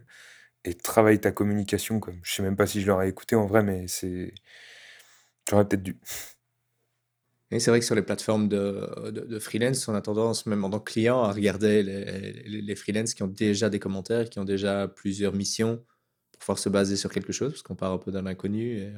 et 0.64 0.74
travaille 0.74 1.20
ta 1.20 1.32
communication, 1.32 2.00
quoi. 2.00 2.14
Je 2.22 2.34
sais 2.34 2.42
même 2.42 2.56
pas 2.56 2.66
si 2.66 2.80
je 2.82 2.88
l'aurais 2.88 3.08
écouté 3.10 3.36
en 3.36 3.46
vrai, 3.46 3.62
mais 3.62 3.88
c'est 3.88 4.34
j'aurais 5.48 5.64
peut-être 5.68 5.82
dû. 5.82 5.98
Et 7.52 7.60
c'est 7.60 7.70
vrai 7.70 7.78
que 7.78 7.86
sur 7.86 7.94
les 7.94 8.02
plateformes 8.02 8.48
de 8.48 9.10
de 9.12 9.20
de 9.20 9.38
freelance, 9.38 9.86
on 9.86 9.94
a 9.94 10.00
tendance, 10.02 10.46
même 10.46 10.64
en 10.64 10.70
tant 10.70 10.80
que 10.80 10.90
client, 10.92 11.22
à 11.22 11.30
regarder 11.32 11.82
les 11.84 12.42
les 12.60 12.74
freelances 12.74 13.14
qui 13.14 13.22
ont 13.22 13.28
déjà 13.28 13.70
des 13.70 13.78
commentaires, 13.78 14.28
qui 14.28 14.40
ont 14.40 14.44
déjà 14.44 14.88
plusieurs 14.88 15.32
missions 15.32 15.76
pour 16.32 16.40
pouvoir 16.40 16.58
se 16.58 16.68
baser 16.68 16.96
sur 16.96 17.10
quelque 17.12 17.32
chose, 17.32 17.52
parce 17.52 17.62
qu'on 17.62 17.76
part 17.76 17.92
un 17.92 17.98
peu 17.98 18.10
d'un 18.12 18.26
inconnu 18.26 18.78
et 18.78 18.86
heu, 18.88 18.94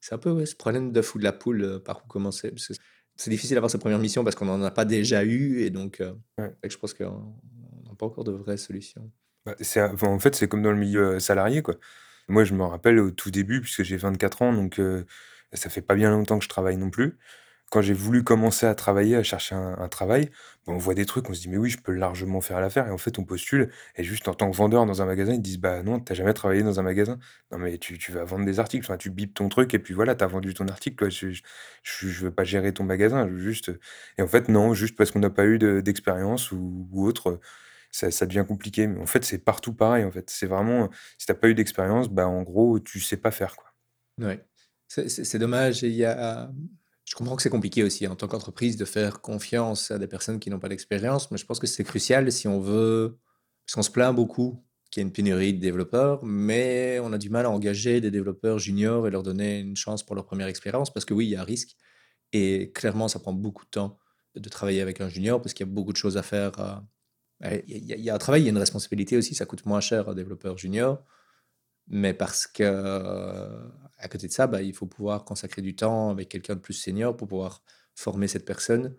c'est 0.00 0.14
un 0.14 0.18
peu, 0.18 0.46
ce 0.46 0.56
problème 0.56 0.92
d'œuf 0.92 1.14
ou 1.16 1.18
de 1.18 1.24
la 1.24 1.32
poule, 1.32 1.62
heu, 1.64 1.80
par 1.82 2.04
où 2.04 2.08
commencer. 2.08 2.52
C'est 3.16 3.30
difficile 3.30 3.54
d'avoir 3.54 3.70
sa 3.70 3.78
première 3.78 3.98
mission 3.98 4.24
parce 4.24 4.36
qu'on 4.36 4.44
n'en 4.44 4.62
a 4.62 4.70
pas 4.70 4.84
déjà 4.84 5.24
eu 5.24 5.60
et 5.60 5.70
donc 5.70 6.00
euh, 6.00 6.12
je 6.64 6.76
pense 6.76 6.94
qu'on 6.94 7.34
n'a 7.84 7.94
pas 7.98 8.06
encore 8.06 8.24
de 8.24 8.32
vraies 8.32 8.56
solutions. 8.56 9.10
Bah, 9.44 9.54
en 10.02 10.18
fait, 10.18 10.34
c'est 10.34 10.48
comme 10.48 10.62
dans 10.62 10.72
le 10.72 10.78
milieu 10.78 11.20
salarié, 11.20 11.62
quoi. 11.62 11.76
Moi, 12.28 12.44
je 12.44 12.54
me 12.54 12.64
rappelle 12.64 12.98
au 12.98 13.12
tout 13.12 13.30
début, 13.30 13.60
puisque 13.60 13.84
j'ai 13.84 13.96
24 13.96 14.42
ans, 14.42 14.52
donc 14.52 14.80
ça 15.52 15.70
fait 15.70 15.82
pas 15.82 15.94
bien 15.94 16.10
longtemps 16.10 16.38
que 16.38 16.44
je 16.44 16.48
travaille 16.48 16.76
non 16.76 16.90
plus 16.90 17.16
quand 17.70 17.82
j'ai 17.82 17.94
voulu 17.94 18.22
commencer 18.22 18.66
à 18.66 18.74
travailler, 18.74 19.16
à 19.16 19.22
chercher 19.24 19.56
un, 19.56 19.88
travail, 19.88 20.30
ben, 20.66 20.74
on 20.74 20.78
voit 20.78 20.94
des 20.94 21.04
trucs, 21.04 21.28
on 21.28 21.34
se 21.34 21.40
dit, 21.40 21.48
mais 21.48 21.56
oui, 21.56 21.68
je 21.68 21.78
peux 21.78 21.92
largement 21.92 22.40
faire 22.40 22.60
l'affaire. 22.60 22.86
Et 22.86 22.90
en 22.90 22.98
fait, 22.98 23.18
on 23.18 23.24
postule, 23.24 23.70
et 23.96 24.04
juste 24.04 24.28
en 24.28 24.34
tant 24.34 24.50
que 24.50 24.56
vendeur 24.56 24.86
dans 24.86 25.02
un 25.02 25.06
magasin, 25.06 25.32
ils 25.32 25.42
disent, 25.42 25.58
bah 25.58 25.82
non, 25.82 25.98
t'as 25.98 26.14
jamais 26.14 26.32
travaillé 26.32 26.62
dans 26.62 26.78
un 26.78 26.82
magasin. 26.84 27.18
Non, 27.50 27.58
mais 27.58 27.78
tu, 27.78 28.12
vas 28.12 28.24
vendre 28.24 28.44
des 28.44 28.60
articles, 28.60 28.96
tu 28.98 29.10
bipes 29.10 29.34
ton 29.34 29.48
truc, 29.48 29.74
et 29.74 29.80
puis 29.80 29.94
voilà, 29.94 30.14
t'as 30.14 30.26
vendu 30.26 30.54
ton 30.54 30.68
article. 30.68 31.10
Je, 31.10 31.28
je, 31.82 32.24
veux 32.24 32.30
pas 32.30 32.44
gérer 32.44 32.72
ton 32.72 32.84
magasin, 32.84 33.28
juste. 33.36 33.72
Et 34.18 34.22
en 34.22 34.28
fait, 34.28 34.48
non, 34.48 34.72
juste 34.72 34.96
parce 34.96 35.10
qu'on 35.10 35.20
n'a 35.20 35.30
pas 35.30 35.46
eu 35.46 35.58
d'expérience 35.58 36.52
ou, 36.52 36.88
autre. 36.94 37.40
Ça, 37.90 38.10
ça, 38.10 38.26
devient 38.26 38.44
compliqué. 38.46 38.86
Mais 38.86 39.00
en 39.00 39.06
fait, 39.06 39.24
c'est 39.24 39.38
partout 39.38 39.72
pareil. 39.72 40.04
En 40.04 40.10
fait, 40.10 40.28
c'est 40.30 40.46
vraiment, 40.46 40.90
si 41.18 41.26
t'as 41.26 41.34
pas 41.34 41.48
eu 41.48 41.54
d'expérience, 41.54 42.08
bah, 42.10 42.28
en 42.28 42.42
gros, 42.42 42.78
tu 42.78 43.00
sais 43.00 43.16
pas 43.16 43.30
faire. 43.30 43.56
Quoi. 43.56 43.72
Ouais. 44.18 44.44
C'est 44.88 45.38
dommage. 45.38 45.82
Il 45.82 45.92
y 45.92 46.04
a, 46.04 46.50
je 47.06 47.14
comprends 47.14 47.36
que 47.36 47.42
c'est 47.42 47.50
compliqué 47.50 47.84
aussi 47.84 48.06
en 48.08 48.16
tant 48.16 48.26
qu'entreprise 48.26 48.76
de 48.76 48.84
faire 48.84 49.20
confiance 49.20 49.92
à 49.92 49.98
des 49.98 50.08
personnes 50.08 50.40
qui 50.40 50.50
n'ont 50.50 50.58
pas 50.58 50.68
d'expérience, 50.68 51.30
mais 51.30 51.38
je 51.38 51.46
pense 51.46 51.60
que 51.60 51.66
c'est 51.66 51.84
crucial 51.84 52.30
si 52.32 52.48
on 52.48 52.60
veut, 52.60 53.18
parce 53.64 53.76
qu'on 53.76 53.82
se 53.82 53.90
plaint 53.90 54.14
beaucoup 54.14 54.64
qu'il 54.90 55.02
y 55.02 55.04
a 55.04 55.06
une 55.06 55.12
pénurie 55.12 55.54
de 55.54 55.60
développeurs, 55.60 56.24
mais 56.24 56.98
on 57.00 57.12
a 57.12 57.18
du 57.18 57.30
mal 57.30 57.46
à 57.46 57.50
engager 57.50 58.00
des 58.00 58.10
développeurs 58.10 58.58
juniors 58.58 59.06
et 59.06 59.10
leur 59.10 59.22
donner 59.22 59.60
une 59.60 59.76
chance 59.76 60.04
pour 60.04 60.16
leur 60.16 60.26
première 60.26 60.48
expérience, 60.48 60.92
parce 60.92 61.04
que 61.04 61.14
oui, 61.14 61.26
il 61.26 61.30
y 61.30 61.36
a 61.36 61.42
un 61.42 61.44
risque, 61.44 61.76
et 62.32 62.72
clairement, 62.72 63.06
ça 63.06 63.20
prend 63.20 63.32
beaucoup 63.32 63.64
de 63.64 63.70
temps 63.70 63.98
de 64.34 64.48
travailler 64.48 64.80
avec 64.80 65.00
un 65.00 65.08
junior, 65.08 65.40
parce 65.40 65.54
qu'il 65.54 65.64
y 65.64 65.70
a 65.70 65.72
beaucoup 65.72 65.92
de 65.92 65.96
choses 65.96 66.16
à 66.16 66.22
faire. 66.24 66.82
Il 67.68 67.84
y, 67.84 68.10
a 68.10 68.14
un 68.14 68.18
travail, 68.18 68.42
il 68.42 68.44
y 68.46 68.48
a 68.48 68.50
une 68.50 68.58
responsabilité 68.58 69.16
aussi, 69.16 69.34
ça 69.34 69.46
coûte 69.46 69.64
moins 69.64 69.80
cher 69.80 70.08
un 70.08 70.14
développeur 70.14 70.58
junior, 70.58 71.04
mais 71.88 72.14
parce 72.14 72.46
que 72.46 72.64
à 73.98 74.08
côté 74.08 74.26
de 74.26 74.32
ça, 74.32 74.46
bah, 74.46 74.62
il 74.62 74.74
faut 74.74 74.86
pouvoir 74.86 75.24
consacrer 75.24 75.62
du 75.62 75.74
temps 75.74 76.10
avec 76.10 76.28
quelqu'un 76.28 76.54
de 76.54 76.60
plus 76.60 76.74
senior 76.74 77.16
pour 77.16 77.28
pouvoir 77.28 77.62
former 77.94 78.28
cette 78.28 78.44
personne. 78.44 78.94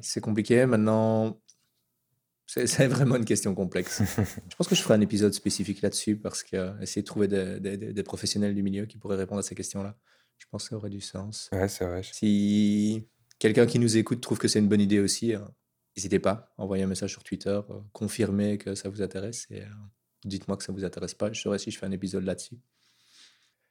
c'est 0.00 0.20
compliqué. 0.20 0.64
Maintenant, 0.66 1.40
c'est 2.46 2.86
vraiment 2.86 3.16
une 3.16 3.24
question 3.24 3.54
complexe. 3.54 4.02
je 4.50 4.56
pense 4.56 4.68
que 4.68 4.74
je 4.74 4.82
ferai 4.82 4.94
un 4.94 5.00
épisode 5.00 5.32
spécifique 5.32 5.82
là-dessus 5.82 6.16
parce 6.16 6.42
que 6.42 6.80
essayer 6.82 7.02
de 7.02 7.06
trouver 7.06 7.28
des, 7.28 8.02
professionnels 8.02 8.54
du 8.54 8.62
milieu 8.62 8.86
qui 8.86 8.98
pourraient 8.98 9.16
répondre 9.16 9.40
à 9.40 9.42
ces 9.42 9.54
questions-là, 9.54 9.96
je 10.38 10.46
pense 10.50 10.64
que 10.64 10.70
ça 10.70 10.76
aurait 10.76 10.90
du 10.90 11.00
sens. 11.00 11.48
Ouais, 11.52 11.68
c'est 11.68 11.84
vrai. 11.84 12.02
Si 12.02 13.06
quelqu'un 13.38 13.66
qui 13.66 13.78
nous 13.78 13.96
écoute 13.96 14.20
trouve 14.20 14.38
que 14.38 14.48
c'est 14.48 14.58
une 14.58 14.68
bonne 14.68 14.80
idée 14.80 14.98
aussi, 14.98 15.34
hein, 15.34 15.50
n'hésitez 15.96 16.18
pas, 16.18 16.52
envoyez 16.58 16.84
un 16.84 16.88
message 16.88 17.10
sur 17.10 17.22
Twitter, 17.22 17.60
euh, 17.70 17.80
confirmez 17.92 18.58
que 18.58 18.74
ça 18.74 18.88
vous 18.88 19.02
intéresse 19.02 19.46
et 19.50 19.62
euh, 19.62 19.68
dites-moi 20.24 20.56
que 20.56 20.64
ça 20.64 20.72
vous 20.72 20.84
intéresse 20.84 21.14
pas. 21.14 21.32
Je 21.32 21.40
saurai 21.40 21.58
si 21.58 21.70
je 21.70 21.78
fais 21.78 21.86
un 21.86 21.92
épisode 21.92 22.24
là-dessus. 22.24 22.58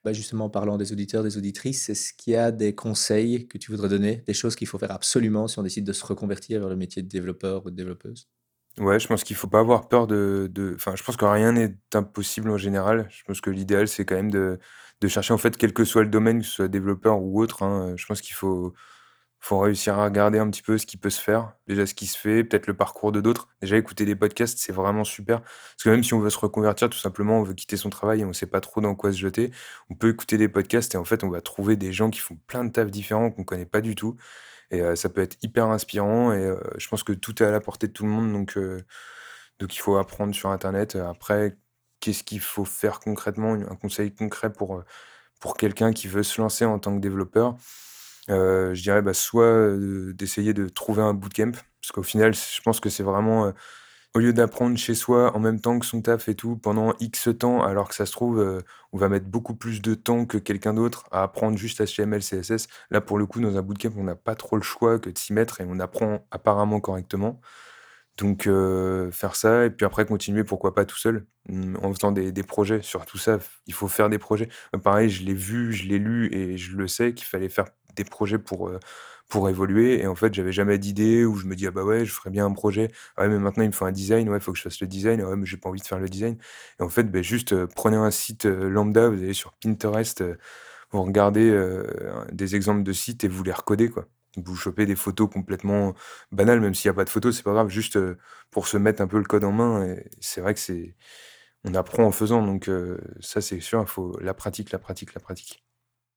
Bah 0.04 0.14
justement, 0.14 0.46
en 0.46 0.50
parlant 0.50 0.78
des 0.78 0.92
auditeurs, 0.94 1.24
des 1.24 1.38
auditrices, 1.38 1.90
est-ce 1.90 2.14
qu'il 2.14 2.34
y 2.34 2.36
a 2.36 2.52
des 2.52 2.74
conseils 2.76 3.48
que 3.48 3.58
tu 3.60 3.72
voudrais 3.72 3.90
donner, 3.90 4.18
des 4.26 4.34
choses 4.34 4.56
qu'il 4.56 4.68
faut 4.68 4.80
faire 4.80 4.92
absolument 4.92 5.48
si 5.48 5.60
on 5.60 5.64
décide 5.64 5.86
de 5.86 5.94
se 5.94 6.04
reconvertir 6.06 6.60
vers 6.60 6.70
le 6.70 6.76
métier 6.76 7.04
de 7.04 7.08
développeur 7.08 7.66
ou 7.66 7.70
de 7.72 7.76
développeuse? 7.76 8.28
Ouais, 8.78 9.00
je 9.00 9.08
pense 9.08 9.24
qu'il 9.26 9.36
faut 9.36 9.48
pas 9.50 9.60
avoir 9.60 9.90
peur 9.90 10.08
de, 10.08 10.50
Enfin, 10.76 10.96
je 10.96 11.04
pense 11.04 11.18
que 11.18 11.26
rien 11.26 11.52
n'est 11.52 11.76
impossible 11.94 12.50
en 12.50 12.58
général. 12.58 13.08
Je 13.12 13.24
pense 13.26 13.42
que 13.42 13.50
l'idéal, 13.50 13.88
c'est 13.90 14.06
quand 14.06 14.16
même 14.16 14.32
de, 14.32 14.60
de 15.02 15.08
chercher, 15.10 15.34
en 15.34 15.38
fait, 15.38 15.58
quel 15.58 15.74
que 15.74 15.84
soit 15.84 16.04
le 16.04 16.10
domaine, 16.10 16.40
que 16.40 16.46
ce 16.46 16.54
soit 16.54 16.68
développeur 16.70 17.22
ou 17.22 17.42
autre. 17.42 17.64
Hein, 17.64 17.96
je 17.98 18.06
pense 18.06 18.22
qu'il 18.22 18.34
faut, 18.34 18.74
faut 19.42 19.60
réussir 19.60 19.98
à 19.98 20.06
regarder 20.06 20.38
un 20.40 20.50
petit 20.50 20.62
peu 20.62 20.78
ce 20.78 20.86
qui 20.86 20.98
peut 20.98 21.10
se 21.10 21.20
faire, 21.20 21.54
déjà 21.68 21.86
ce 21.88 21.96
qui 21.96 22.06
se 22.06 22.18
fait, 22.18 22.44
peut-être 22.44 22.68
le 22.68 22.76
parcours 22.76 23.12
de 23.12 23.22
d'autres. 23.22 23.50
Déjà 23.62 23.76
écouter 23.78 24.06
des 24.06 24.16
podcasts, 24.16 24.60
c'est 24.60 24.72
vraiment 24.72 25.04
super. 25.04 25.42
Parce 25.42 25.84
que 25.84 25.90
même 25.90 26.04
si 26.04 26.14
on 26.14 26.20
veut 26.20 26.30
se 26.30 26.38
reconvertir, 26.40 26.90
tout 26.90 27.00
simplement, 27.00 27.40
on 27.40 27.44
veut 27.44 27.56
quitter 27.56 27.76
son 27.76 27.90
travail 27.90 28.22
et 28.22 28.26
on 28.26 28.30
ne 28.30 28.34
sait 28.34 28.46
pas 28.46 28.62
trop 28.62 28.82
dans 28.82 28.94
quoi 28.96 29.12
se 29.12 29.18
jeter, 29.18 29.52
on 29.90 29.96
peut 29.96 30.10
écouter 30.10 30.38
des 30.38 30.48
podcasts 30.48 30.94
et 30.96 30.98
en 30.98 31.06
fait, 31.06 31.24
on 31.24 31.30
va 31.30 31.42
trouver 31.42 31.76
des 31.76 31.92
gens 31.92 32.12
qui 32.12 32.20
font 32.20 32.38
plein 32.48 32.64
de 32.66 32.72
tafs 32.72 32.92
différents 32.92 33.32
qu'on 33.32 33.42
ne 33.42 33.46
connaît 33.46 33.66
pas 33.66 33.82
du 33.82 33.96
tout. 33.96 34.16
Et 34.72 34.82
euh, 34.82 34.96
ça 34.96 35.10
peut 35.10 35.22
être 35.22 35.38
hyper 35.44 35.68
inspirant 35.68 36.34
et 36.34 36.38
euh, 36.46 36.58
je 36.78 36.88
pense 36.88 37.04
que 37.04 37.14
tout 37.14 37.42
est 37.44 37.46
à 37.46 37.52
la 37.52 37.60
portée 37.62 37.88
de 37.88 37.94
tout 37.94 38.06
le 38.06 38.12
monde. 38.12 38.32
Donc, 38.34 38.58
euh, 38.58 38.82
donc 39.60 39.76
il 39.76 39.80
faut 39.80 39.98
apprendre 39.98 40.36
sur 40.36 40.50
Internet. 40.50 40.96
Après, 40.98 41.58
qu'est-ce 42.00 42.24
qu'il 42.24 42.40
faut 42.42 42.66
faire 42.66 43.00
concrètement? 43.00 43.54
Un 43.54 43.76
conseil 43.76 44.14
concret 44.14 44.54
pour, 44.54 44.84
pour 45.40 45.58
quelqu'un 45.58 45.94
qui 45.94 46.08
veut 46.08 46.24
se 46.24 46.42
lancer 46.42 46.66
en 46.66 46.80
tant 46.80 46.96
que 46.96 47.02
développeur? 47.02 47.58
Je 48.28 48.82
dirais, 48.82 49.02
bah, 49.02 49.14
soit, 49.14 49.76
d'essayer 50.14 50.54
de 50.54 50.68
trouver 50.70 51.02
un 51.02 51.14
bootcamp, 51.14 51.52
parce 51.82 51.92
qu'au 51.94 52.04
final, 52.04 52.34
je 52.34 52.62
pense 52.62 52.80
que 52.80 52.90
c'est 52.90 53.04
vraiment, 53.04 53.54
au 54.14 54.20
lieu 54.20 54.34
d'apprendre 54.34 54.78
chez 54.78 54.94
soi 54.96 55.36
en 55.36 55.40
même 55.40 55.62
temps 55.62 55.80
que 55.80 55.86
son 55.86 56.02
taf 56.02 56.28
et 56.28 56.36
tout, 56.36 56.58
pendant 56.58 56.94
X 57.00 57.30
temps, 57.40 57.64
alors 57.64 57.88
que 57.90 57.96
ça 57.96 58.06
se 58.06 58.12
trouve, 58.12 58.62
on 58.92 58.98
va 58.98 59.10
mettre 59.10 59.26
beaucoup 59.28 59.56
plus 59.56 59.82
de 59.82 59.96
temps 59.96 60.26
que 60.26 60.38
quelqu'un 60.38 60.74
d'autre 60.74 61.06
à 61.12 61.24
apprendre 61.24 61.58
juste 61.58 61.84
HTML, 61.84 62.22
CSS. 62.22 62.68
Là, 62.90 63.02
pour 63.02 63.18
le 63.18 63.26
coup, 63.26 63.40
dans 63.42 63.58
un 63.58 63.62
bootcamp, 63.62 63.92
on 63.98 64.04
n'a 64.04 64.16
pas 64.16 64.36
trop 64.36 64.58
le 64.58 64.62
choix 64.64 65.00
que 65.00 65.10
de 65.10 65.18
s'y 65.18 65.34
mettre 65.34 65.62
et 65.62 65.66
on 65.68 65.80
apprend 65.80 66.28
apparemment 66.32 66.80
correctement. 66.80 67.42
Donc, 68.18 68.44
faire 69.12 69.36
ça 69.36 69.66
et 69.66 69.70
puis 69.72 69.86
après 69.86 70.06
continuer, 70.06 70.44
pourquoi 70.44 70.76
pas 70.76 70.86
tout 70.86 70.98
seul, 70.98 71.26
mmh, 71.50 71.78
en 71.82 71.94
faisant 71.94 72.12
des 72.12 72.44
projets. 72.44 72.82
Sur 72.82 73.06
tout 73.06 73.18
ça, 73.18 73.40
il 73.66 73.74
faut 73.74 73.88
faire 73.88 74.10
des 74.10 74.20
projets. 74.20 74.50
pareil, 74.84 75.10
je 75.10 75.24
l'ai 75.24 75.34
vu, 75.34 75.72
je 75.74 75.88
l'ai 75.88 76.00
lu 76.00 76.30
et 76.36 76.58
je 76.58 76.76
le 76.76 76.88
sais 76.88 77.14
qu'il 77.14 77.26
fallait 77.26 77.50
faire 77.50 77.66
des 77.96 78.04
projets 78.04 78.40
pour, 78.40 78.70
euh, 78.70 78.80
pour 79.30 79.50
évoluer. 79.50 80.02
Et 80.02 80.08
en 80.08 80.16
fait, 80.16 80.34
j'avais 80.34 80.52
jamais 80.52 80.78
d'idée 80.78 81.26
où 81.26 81.36
je 81.36 81.46
me 81.46 81.56
dis, 81.56 81.68
ah 81.68 81.72
bah 81.72 81.84
ouais, 81.84 82.06
je 82.06 82.12
ferais 82.14 82.30
bien 82.30 82.46
un 82.46 82.52
projet. 82.54 82.92
Ah 83.18 83.24
ouais, 83.24 83.30
mais 83.30 83.40
maintenant, 83.40 83.64
il 83.64 83.68
me 83.68 83.72
faut 83.74 83.86
un 83.86 83.92
design. 83.92 84.30
Ouais, 84.30 84.38
il 84.38 84.42
faut 84.42 84.52
que 84.52 84.58
je 84.58 84.64
fasse 84.64 84.82
le 84.82 84.88
design. 84.88 85.22
Ah 85.22 85.30
ouais, 85.30 85.36
mais 85.38 85.46
j'ai 85.46 85.58
pas 85.58 85.70
envie 85.70 85.82
de 85.82 85.86
faire 85.88 86.00
le 86.00 86.10
design. 86.10 86.38
Et 86.80 86.84
en 86.84 86.90
fait, 86.90 87.04
ben, 87.04 87.24
juste 87.24 87.54
euh, 87.54 87.68
prenez 87.76 87.98
un 87.98 88.12
site 88.12 88.46
euh, 88.46 88.70
lambda, 88.70 89.10
vous 89.10 89.22
allez 89.22 89.34
sur 89.34 89.54
Pinterest, 89.54 90.24
vous 90.92 91.04
regardez 91.04 91.52
des 92.32 92.56
exemples 92.56 92.84
de 92.84 92.94
sites 92.94 93.24
et 93.24 93.28
vous 93.28 93.44
les 93.44 93.52
recodez, 93.54 93.90
quoi. 93.90 94.08
Vous 94.38 94.56
chopez 94.56 94.86
des 94.86 94.96
photos 94.96 95.30
complètement 95.30 95.94
banales, 96.32 96.62
même 96.62 96.74
s'il 96.74 96.90
n'y 96.90 96.94
a 96.94 96.96
pas 96.96 97.06
de 97.06 97.10
photos, 97.10 97.36
c'est 97.36 97.44
pas 97.44 97.54
grave, 97.54 97.70
juste 97.70 97.98
pour 98.50 98.68
se 98.68 98.78
mettre 98.78 99.02
un 99.02 99.08
peu 99.08 99.18
le 99.18 99.24
code 99.26 99.44
en 99.44 99.52
main. 99.52 99.86
Et 99.86 100.10
c'est 100.20 100.42
vrai 100.42 100.54
que 100.54 100.60
c'est. 100.60 100.96
On 101.66 101.76
apprend 101.76 102.04
en 102.06 102.12
faisant, 102.12 102.44
donc 102.46 102.70
ça 103.22 103.42
c'est 103.42 103.60
sûr, 103.62 103.82
il 103.82 103.88
faut 103.88 104.18
la 104.22 104.34
pratique, 104.34 104.72
la 104.72 104.80
pratique, 104.80 105.14
la 105.14 105.22
pratique. 105.22 105.64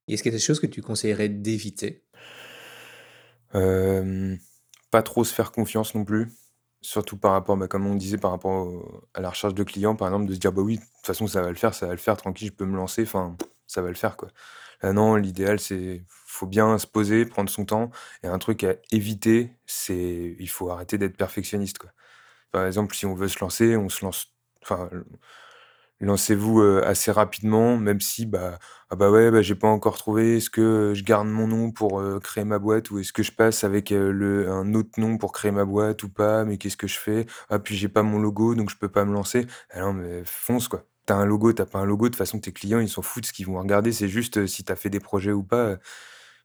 Est-ce 0.09 0.23
qu'il 0.23 0.33
y 0.33 0.35
a 0.35 0.39
des 0.39 0.43
choses 0.43 0.61
que 0.61 0.67
tu 0.67 0.83
conseillerais 0.83 1.29
d'éviter? 1.29 2.05
Pas 4.91 5.03
trop 5.03 5.25
se 5.25 5.35
faire 5.35 5.53
confiance 5.53 5.95
non 5.95 6.05
plus. 6.05 6.33
Surtout 6.81 7.17
par 7.17 7.33
rapport, 7.33 7.57
bah, 7.57 7.67
comme 7.67 7.87
on 7.87 7.95
disait, 7.95 8.19
par 8.19 8.31
rapport 8.31 8.69
à 9.15 9.21
la 9.21 9.31
recherche 9.31 9.55
de 9.55 9.63
clients, 9.65 9.97
par 9.97 10.09
exemple, 10.09 10.27
de 10.27 10.35
se 10.35 10.39
dire, 10.39 10.53
bah 10.53 10.61
oui, 10.61 10.77
de 10.77 10.83
toute 10.83 11.07
façon, 11.07 11.27
ça 11.27 11.41
va 11.41 11.49
le 11.49 11.55
faire, 11.55 11.73
ça 11.75 11.87
va 11.87 11.93
le 11.93 11.99
faire, 11.99 12.17
tranquille, 12.17 12.49
je 12.49 12.53
peux 12.53 12.67
me 12.67 12.77
lancer, 12.77 13.03
enfin, 13.03 13.37
ça 13.67 13.81
va 13.81 13.89
le 13.89 13.95
faire, 13.95 14.19
quoi. 14.19 14.29
Là, 14.83 14.93
non, 14.93 15.17
l'idéal, 15.17 15.59
c'est, 15.59 16.05
faut 16.09 16.47
bien 16.47 16.77
se 16.79 16.87
poser, 16.87 17.25
prendre 17.25 17.49
son 17.49 17.65
temps. 17.65 17.91
Et 18.23 18.27
un 18.27 18.39
truc 18.39 18.65
à 18.65 18.75
éviter, 18.93 19.51
c'est, 19.67 20.37
il 20.39 20.49
faut 20.51 20.71
arrêter 20.71 20.99
d'être 20.99 21.17
perfectionniste, 21.17 21.79
quoi. 21.79 21.91
Par 22.53 22.67
exemple, 22.67 22.95
si 22.95 23.07
on 23.07 23.15
veut 23.15 23.29
se 23.29 23.41
lancer, 23.41 23.77
on 23.77 23.89
se 23.89 24.05
lance, 24.05 24.35
enfin, 24.63 24.91
lancez-vous 26.01 26.61
assez 26.85 27.11
rapidement, 27.13 27.77
même 27.77 28.01
si 28.01 28.27
bah 28.27 28.59
ah 28.91 28.97
bah 28.97 29.11
ouais, 29.11 29.31
bah, 29.31 29.43
j'ai 29.43 29.55
pas 29.55 29.69
encore 29.69 29.97
trouvé. 29.97 30.37
Est-ce 30.37 30.51
que 30.51 30.93
je 30.95 31.03
garde 31.05 31.27
mon 31.29 31.47
nom 31.49 31.71
pour 31.73 32.03
créer 32.23 32.45
ma 32.45 32.59
boîte 32.59 32.91
ou 32.91 32.99
est-ce 32.99 33.13
que 33.13 33.23
je 33.23 33.33
passe 33.33 33.65
avec 33.65 33.93
un 33.93 34.75
autre 34.75 35.01
nom 35.01 35.19
pour 35.19 35.33
créer 35.33 35.51
ma 35.53 35.65
boîte 35.65 36.03
ou 36.03 36.09
pas 36.11 36.45
Mais 36.45 36.59
qu'est-ce 36.59 36.77
que 36.77 36.87
je 36.87 36.99
fais? 36.99 37.27
Ah 37.49 37.59
puis 37.59 37.77
j'ai 37.77 37.89
pas 37.89 38.03
mon 38.03 38.19
logo 38.19 38.55
donc 38.55 38.71
je 38.71 38.77
peux 38.77 38.89
pas 38.89 39.05
me 39.05 39.13
lancer. 39.13 39.47
Ah 39.71 39.81
non 39.81 39.93
mais 39.95 40.23
fonce 40.25 40.69
quoi. 40.69 40.85
T'as 41.07 41.17
un 41.17 41.25
logo, 41.27 41.53
t'as 41.53 41.67
pas 41.67 41.79
un 41.81 41.85
logo. 41.85 42.07
De 42.07 42.11
toute 42.11 42.19
façon 42.19 42.39
tes 42.41 42.53
clients 42.53 42.81
ils 42.81 42.89
s'en 42.89 43.03
foutent. 43.03 43.27
Ce 43.27 43.33
qu'ils 43.33 43.47
vont 43.47 43.59
regarder 43.61 43.93
c'est 43.93 44.09
juste 44.09 44.47
si 44.47 44.65
t'as 44.65 44.77
fait 44.77 44.91
des 44.91 45.01
projets 45.01 45.33
ou 45.33 45.43
pas. 45.43 45.77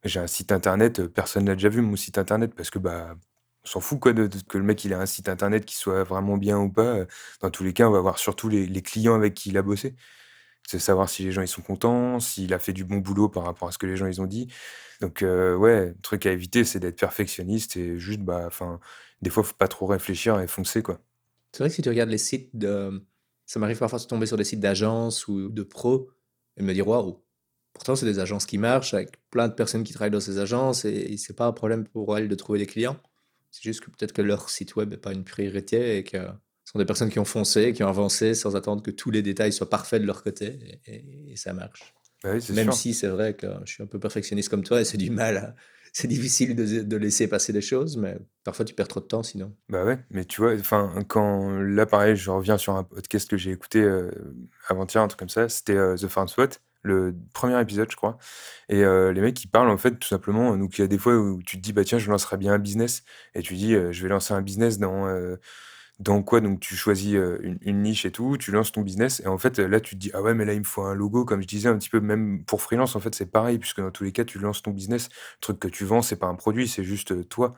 J'ai 0.03 0.19
un 0.19 0.27
site 0.27 0.51
internet, 0.53 1.07
personne 1.07 1.45
n'a 1.45 1.55
déjà 1.55 1.69
vu 1.69 1.81
mon 1.81 1.95
site 1.97 2.17
internet 2.17 2.53
parce 2.55 2.69
que 2.69 2.79
bah 2.79 3.15
on 3.65 3.67
s'en 3.67 3.79
fout 3.79 3.99
quoi 3.99 4.13
de, 4.13 4.29
que 4.47 4.57
le 4.57 4.63
mec 4.63 4.83
il 4.85 4.91
ait 4.91 4.95
un 4.95 5.05
site 5.05 5.29
internet 5.29 5.65
qui 5.65 5.75
soit 5.75 6.03
vraiment 6.03 6.37
bien 6.37 6.57
ou 6.59 6.69
pas. 6.69 7.05
Dans 7.41 7.51
tous 7.51 7.63
les 7.63 7.73
cas, 7.73 7.87
on 7.87 7.91
va 7.91 8.01
voir 8.01 8.17
surtout 8.17 8.49
les, 8.49 8.81
clients 8.81 9.15
avec 9.15 9.33
qui 9.33 9.49
il 9.49 9.57
a 9.57 9.61
bossé. 9.61 9.95
C'est 10.67 10.79
savoir 10.79 11.09
si 11.09 11.23
les 11.23 11.31
gens 11.31 11.41
ils 11.41 11.47
sont 11.47 11.61
contents, 11.61 12.19
s'il 12.19 12.53
a 12.53 12.59
fait 12.59 12.73
du 12.73 12.83
bon 12.83 12.97
boulot 12.97 13.27
par 13.27 13.43
rapport 13.43 13.67
à 13.67 13.71
ce 13.71 13.77
que 13.77 13.87
les 13.87 13.97
gens 13.97 14.05
ils 14.05 14.21
ont 14.21 14.27
dit. 14.27 14.47
Donc 15.01 15.23
euh, 15.23 15.55
ouais, 15.55 15.87
le 15.87 16.01
truc 16.01 16.25
à 16.25 16.31
éviter, 16.31 16.63
c'est 16.63 16.79
d'être 16.79 16.99
perfectionniste 16.99 17.75
et 17.77 17.97
juste 17.97 18.21
bah, 18.21 18.43
enfin, 18.45 18.79
des 19.21 19.29
fois 19.29 19.43
faut 19.43 19.55
pas 19.55 19.67
trop 19.67 19.87
réfléchir 19.87 20.39
et 20.39 20.47
foncer 20.47 20.83
quoi. 20.83 20.99
C'est 21.51 21.63
vrai 21.63 21.69
que 21.69 21.75
si 21.75 21.81
tu 21.81 21.89
regardes 21.89 22.11
les 22.11 22.19
sites 22.19 22.51
ça 23.45 23.59
m'arrive 23.59 23.79
parfois 23.79 23.97
de 23.97 24.03
tomber 24.03 24.27
sur 24.27 24.37
des 24.37 24.43
sites 24.43 24.59
d'agences 24.59 25.27
ou 25.27 25.49
de 25.49 25.63
pros 25.63 26.11
et 26.55 26.61
de 26.61 26.67
me 26.67 26.73
dire 26.73 26.87
waouh. 26.87 27.19
Pourtant, 27.73 27.95
c'est 27.95 28.05
des 28.05 28.19
agences 28.19 28.45
qui 28.45 28.59
marchent 28.59 28.93
avec 28.93 29.17
plein 29.31 29.47
de 29.47 29.53
personnes 29.53 29.83
qui 29.83 29.93
travaillent 29.93 30.11
dans 30.11 30.19
ces 30.19 30.37
agences 30.37 30.85
et 30.85 31.17
c'est 31.17 31.35
pas 31.35 31.47
un 31.47 31.51
problème 31.51 31.87
pour 31.87 32.15
elles 32.15 32.27
de 32.27 32.35
trouver 32.35 32.59
des 32.59 32.67
clients. 32.67 32.97
C'est 33.51 33.63
juste 33.63 33.81
que 33.81 33.89
peut-être 33.89 34.13
que 34.13 34.21
leur 34.21 34.49
site 34.49 34.75
web 34.75 34.89
n'est 34.89 34.97
pas 34.97 35.11
une 35.11 35.23
priorité 35.23 35.97
et 35.97 36.03
que 36.03 36.17
ce 36.17 36.73
sont 36.73 36.79
des 36.79 36.85
personnes 36.85 37.09
qui 37.09 37.19
ont 37.19 37.25
foncé, 37.25 37.73
qui 37.73 37.83
ont 37.83 37.87
avancé 37.87 38.35
sans 38.35 38.55
attendre 38.55 38.83
que 38.83 38.91
tous 38.91 39.11
les 39.11 39.21
détails 39.21 39.51
soient 39.51 39.69
parfaits 39.69 40.01
de 40.01 40.07
leur 40.07 40.23
côté 40.23 40.79
et, 40.85 41.35
ça 41.35 41.53
marche. 41.53 41.93
Bah 42.23 42.33
Même 42.53 42.71
si 42.71 42.93
c'est 42.93 43.07
vrai 43.07 43.33
que 43.33 43.47
je 43.65 43.73
suis 43.73 43.83
un 43.83 43.87
peu 43.87 43.99
perfectionniste 43.99 44.49
comme 44.49 44.63
toi 44.63 44.81
et 44.81 44.85
c'est 44.85 44.97
du 44.97 45.09
mal. 45.09 45.55
c'est 45.93 46.07
difficile 46.07 46.55
de, 46.55 46.83
de, 46.83 46.97
laisser 46.97 47.27
passer 47.27 47.53
des 47.53 47.61
choses, 47.61 47.97
mais 47.97 48.17
parfois 48.43 48.65
tu 48.65 48.73
perds 48.73 48.87
trop 48.87 48.99
de 48.99 49.05
temps 49.05 49.23
sinon. 49.23 49.55
Bah 49.69 49.83
ouais, 49.85 49.99
mais 50.11 50.25
tu 50.25 50.41
vois, 50.41 50.53
enfin, 50.53 50.93
quand 51.07 51.59
là, 51.59 51.85
pareil, 51.85 52.15
je 52.15 52.29
reviens 52.29 52.57
sur 52.57 52.75
un 52.75 52.83
podcast 52.83 53.29
que 53.29 53.37
j'ai 53.37 53.51
écouté 53.51 53.81
euh, 53.81 54.11
avant-hier, 54.67 55.01
un 55.01 55.07
truc 55.07 55.19
comme 55.19 55.29
ça, 55.29 55.49
c'était 55.49 55.75
euh, 55.75 55.95
The 55.95 56.07
Farm 56.07 56.27
Spot, 56.27 56.61
le 56.81 57.15
premier 57.33 57.59
épisode, 57.61 57.91
je 57.91 57.95
crois. 57.95 58.17
Et 58.69 58.83
euh, 58.83 59.11
les 59.13 59.21
mecs, 59.21 59.43
ils 59.43 59.47
parlent 59.47 59.69
en 59.69 59.77
fait 59.77 59.97
tout 59.99 60.07
simplement. 60.07 60.55
Donc, 60.57 60.77
il 60.77 60.81
y 60.81 60.83
a 60.83 60.87
des 60.87 60.97
fois 60.97 61.15
où 61.17 61.41
tu 61.43 61.57
te 61.57 61.61
dis, 61.61 61.73
bah 61.73 61.83
tiens, 61.83 61.99
je 61.99 62.09
lancerai 62.09 62.37
bien 62.37 62.53
un 62.53 62.59
business. 62.59 63.03
Et 63.35 63.41
tu 63.41 63.55
dis, 63.55 63.73
je 63.73 64.03
vais 64.03 64.09
lancer 64.09 64.33
un 64.33 64.41
business 64.41 64.79
dans 64.79 65.07
dans 65.99 66.23
quoi? 66.23 66.41
Donc 66.41 66.59
tu 66.61 66.75
choisis 66.75 67.15
une, 67.41 67.81
niche 67.81 68.05
et 68.05 68.11
tout, 68.11 68.37
tu 68.37 68.51
lances 68.51 68.71
ton 68.71 68.81
business 68.81 69.21
et 69.21 69.27
en 69.27 69.37
fait 69.37 69.59
là 69.59 69.79
tu 69.81 69.95
te 69.95 69.99
dis 69.99 70.11
ah 70.13 70.21
ouais 70.21 70.33
mais 70.33 70.45
là 70.45 70.53
il 70.53 70.59
me 70.59 70.65
faut 70.65 70.81
un 70.83 70.93
logo 70.95 71.25
comme 71.25 71.41
je 71.41 71.47
disais 71.47 71.69
un 71.69 71.77
petit 71.77 71.89
peu 71.89 71.99
même 71.99 72.43
pour 72.45 72.61
freelance 72.61 72.95
en 72.95 72.99
fait 72.99 73.13
c'est 73.15 73.25
pareil 73.25 73.59
puisque 73.59 73.81
dans 73.81 73.91
tous 73.91 74.05
les 74.05 74.11
cas 74.13 74.23
tu 74.23 74.39
lances 74.39 74.61
ton 74.61 74.71
business, 74.71 75.09
le 75.09 75.41
truc 75.41 75.59
que 75.59 75.67
tu 75.67 75.85
vends 75.85 76.01
c'est 76.01 76.15
pas 76.15 76.27
un 76.27 76.35
produit 76.35 76.67
c'est 76.67 76.83
juste 76.83 77.27
toi. 77.29 77.55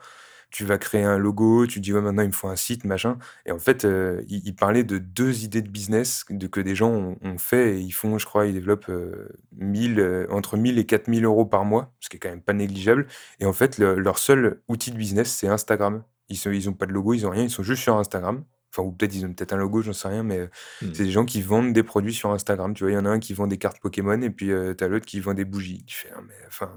Tu 0.52 0.64
vas 0.64 0.78
créer 0.78 1.02
un 1.02 1.18
logo, 1.18 1.66
tu 1.66 1.80
dis 1.80 1.92
ouais 1.92 2.00
maintenant 2.00 2.22
il 2.22 2.28
me 2.28 2.32
faut 2.32 2.48
un 2.48 2.56
site 2.56 2.84
machin 2.84 3.18
et 3.46 3.52
en 3.52 3.58
fait 3.58 3.86
il, 4.28 4.54
parlait 4.54 4.84
de 4.84 4.98
deux 4.98 5.44
idées 5.44 5.62
de 5.62 5.68
business 5.68 6.24
de, 6.28 6.46
que 6.46 6.60
des 6.60 6.74
gens 6.74 7.16
ont, 7.22 7.38
fait 7.38 7.76
et 7.76 7.80
ils 7.80 7.92
font 7.92 8.18
je 8.18 8.26
crois 8.26 8.46
ils 8.46 8.52
développent 8.52 8.92
1000 9.56 10.26
entre 10.30 10.56
1000 10.58 10.78
et 10.78 10.84
4000 10.84 11.24
euros 11.24 11.46
par 11.46 11.64
mois 11.64 11.92
ce 12.00 12.10
qui 12.10 12.16
est 12.16 12.20
quand 12.20 12.28
même 12.28 12.42
pas 12.42 12.52
négligeable 12.52 13.06
et 13.40 13.46
en 13.46 13.54
fait 13.54 13.78
leur 13.78 14.18
seul 14.18 14.60
outil 14.68 14.90
de 14.90 14.96
business 14.98 15.32
c'est 15.32 15.48
Instagram 15.48 16.04
ils 16.32 16.66
n'ont 16.66 16.74
pas 16.74 16.86
de 16.86 16.92
logo, 16.92 17.14
ils 17.14 17.26
ont 17.26 17.30
rien, 17.30 17.44
ils 17.44 17.50
sont 17.50 17.62
juste 17.62 17.82
sur 17.82 17.96
Instagram. 17.96 18.44
Enfin, 18.70 18.82
ou 18.82 18.92
peut-être 18.92 19.14
ils 19.14 19.26
ont 19.26 19.32
peut-être 19.32 19.52
un 19.52 19.58
logo, 19.58 19.82
j'en 19.82 19.92
sais 19.92 20.08
rien, 20.08 20.22
mais 20.22 20.48
hmm. 20.80 20.94
c'est 20.94 21.04
des 21.04 21.10
gens 21.10 21.26
qui 21.26 21.42
vendent 21.42 21.74
des 21.74 21.82
produits 21.82 22.14
sur 22.14 22.30
Instagram. 22.30 22.72
Tu 22.74 22.84
vois, 22.84 22.92
il 22.92 22.94
y 22.94 22.98
en 22.98 23.04
a 23.04 23.10
un 23.10 23.18
qui 23.18 23.34
vend 23.34 23.46
des 23.46 23.58
cartes 23.58 23.80
Pokémon 23.80 24.20
et 24.22 24.30
puis 24.30 24.50
euh, 24.50 24.74
tu 24.74 24.82
as 24.82 24.88
l'autre 24.88 25.04
qui 25.04 25.20
vend 25.20 25.34
des 25.34 25.44
bougies. 25.44 25.84
Tu 25.86 25.96
fais, 25.96 26.08
ah, 26.16 26.20
mais 26.26 26.34
enfin. 26.46 26.72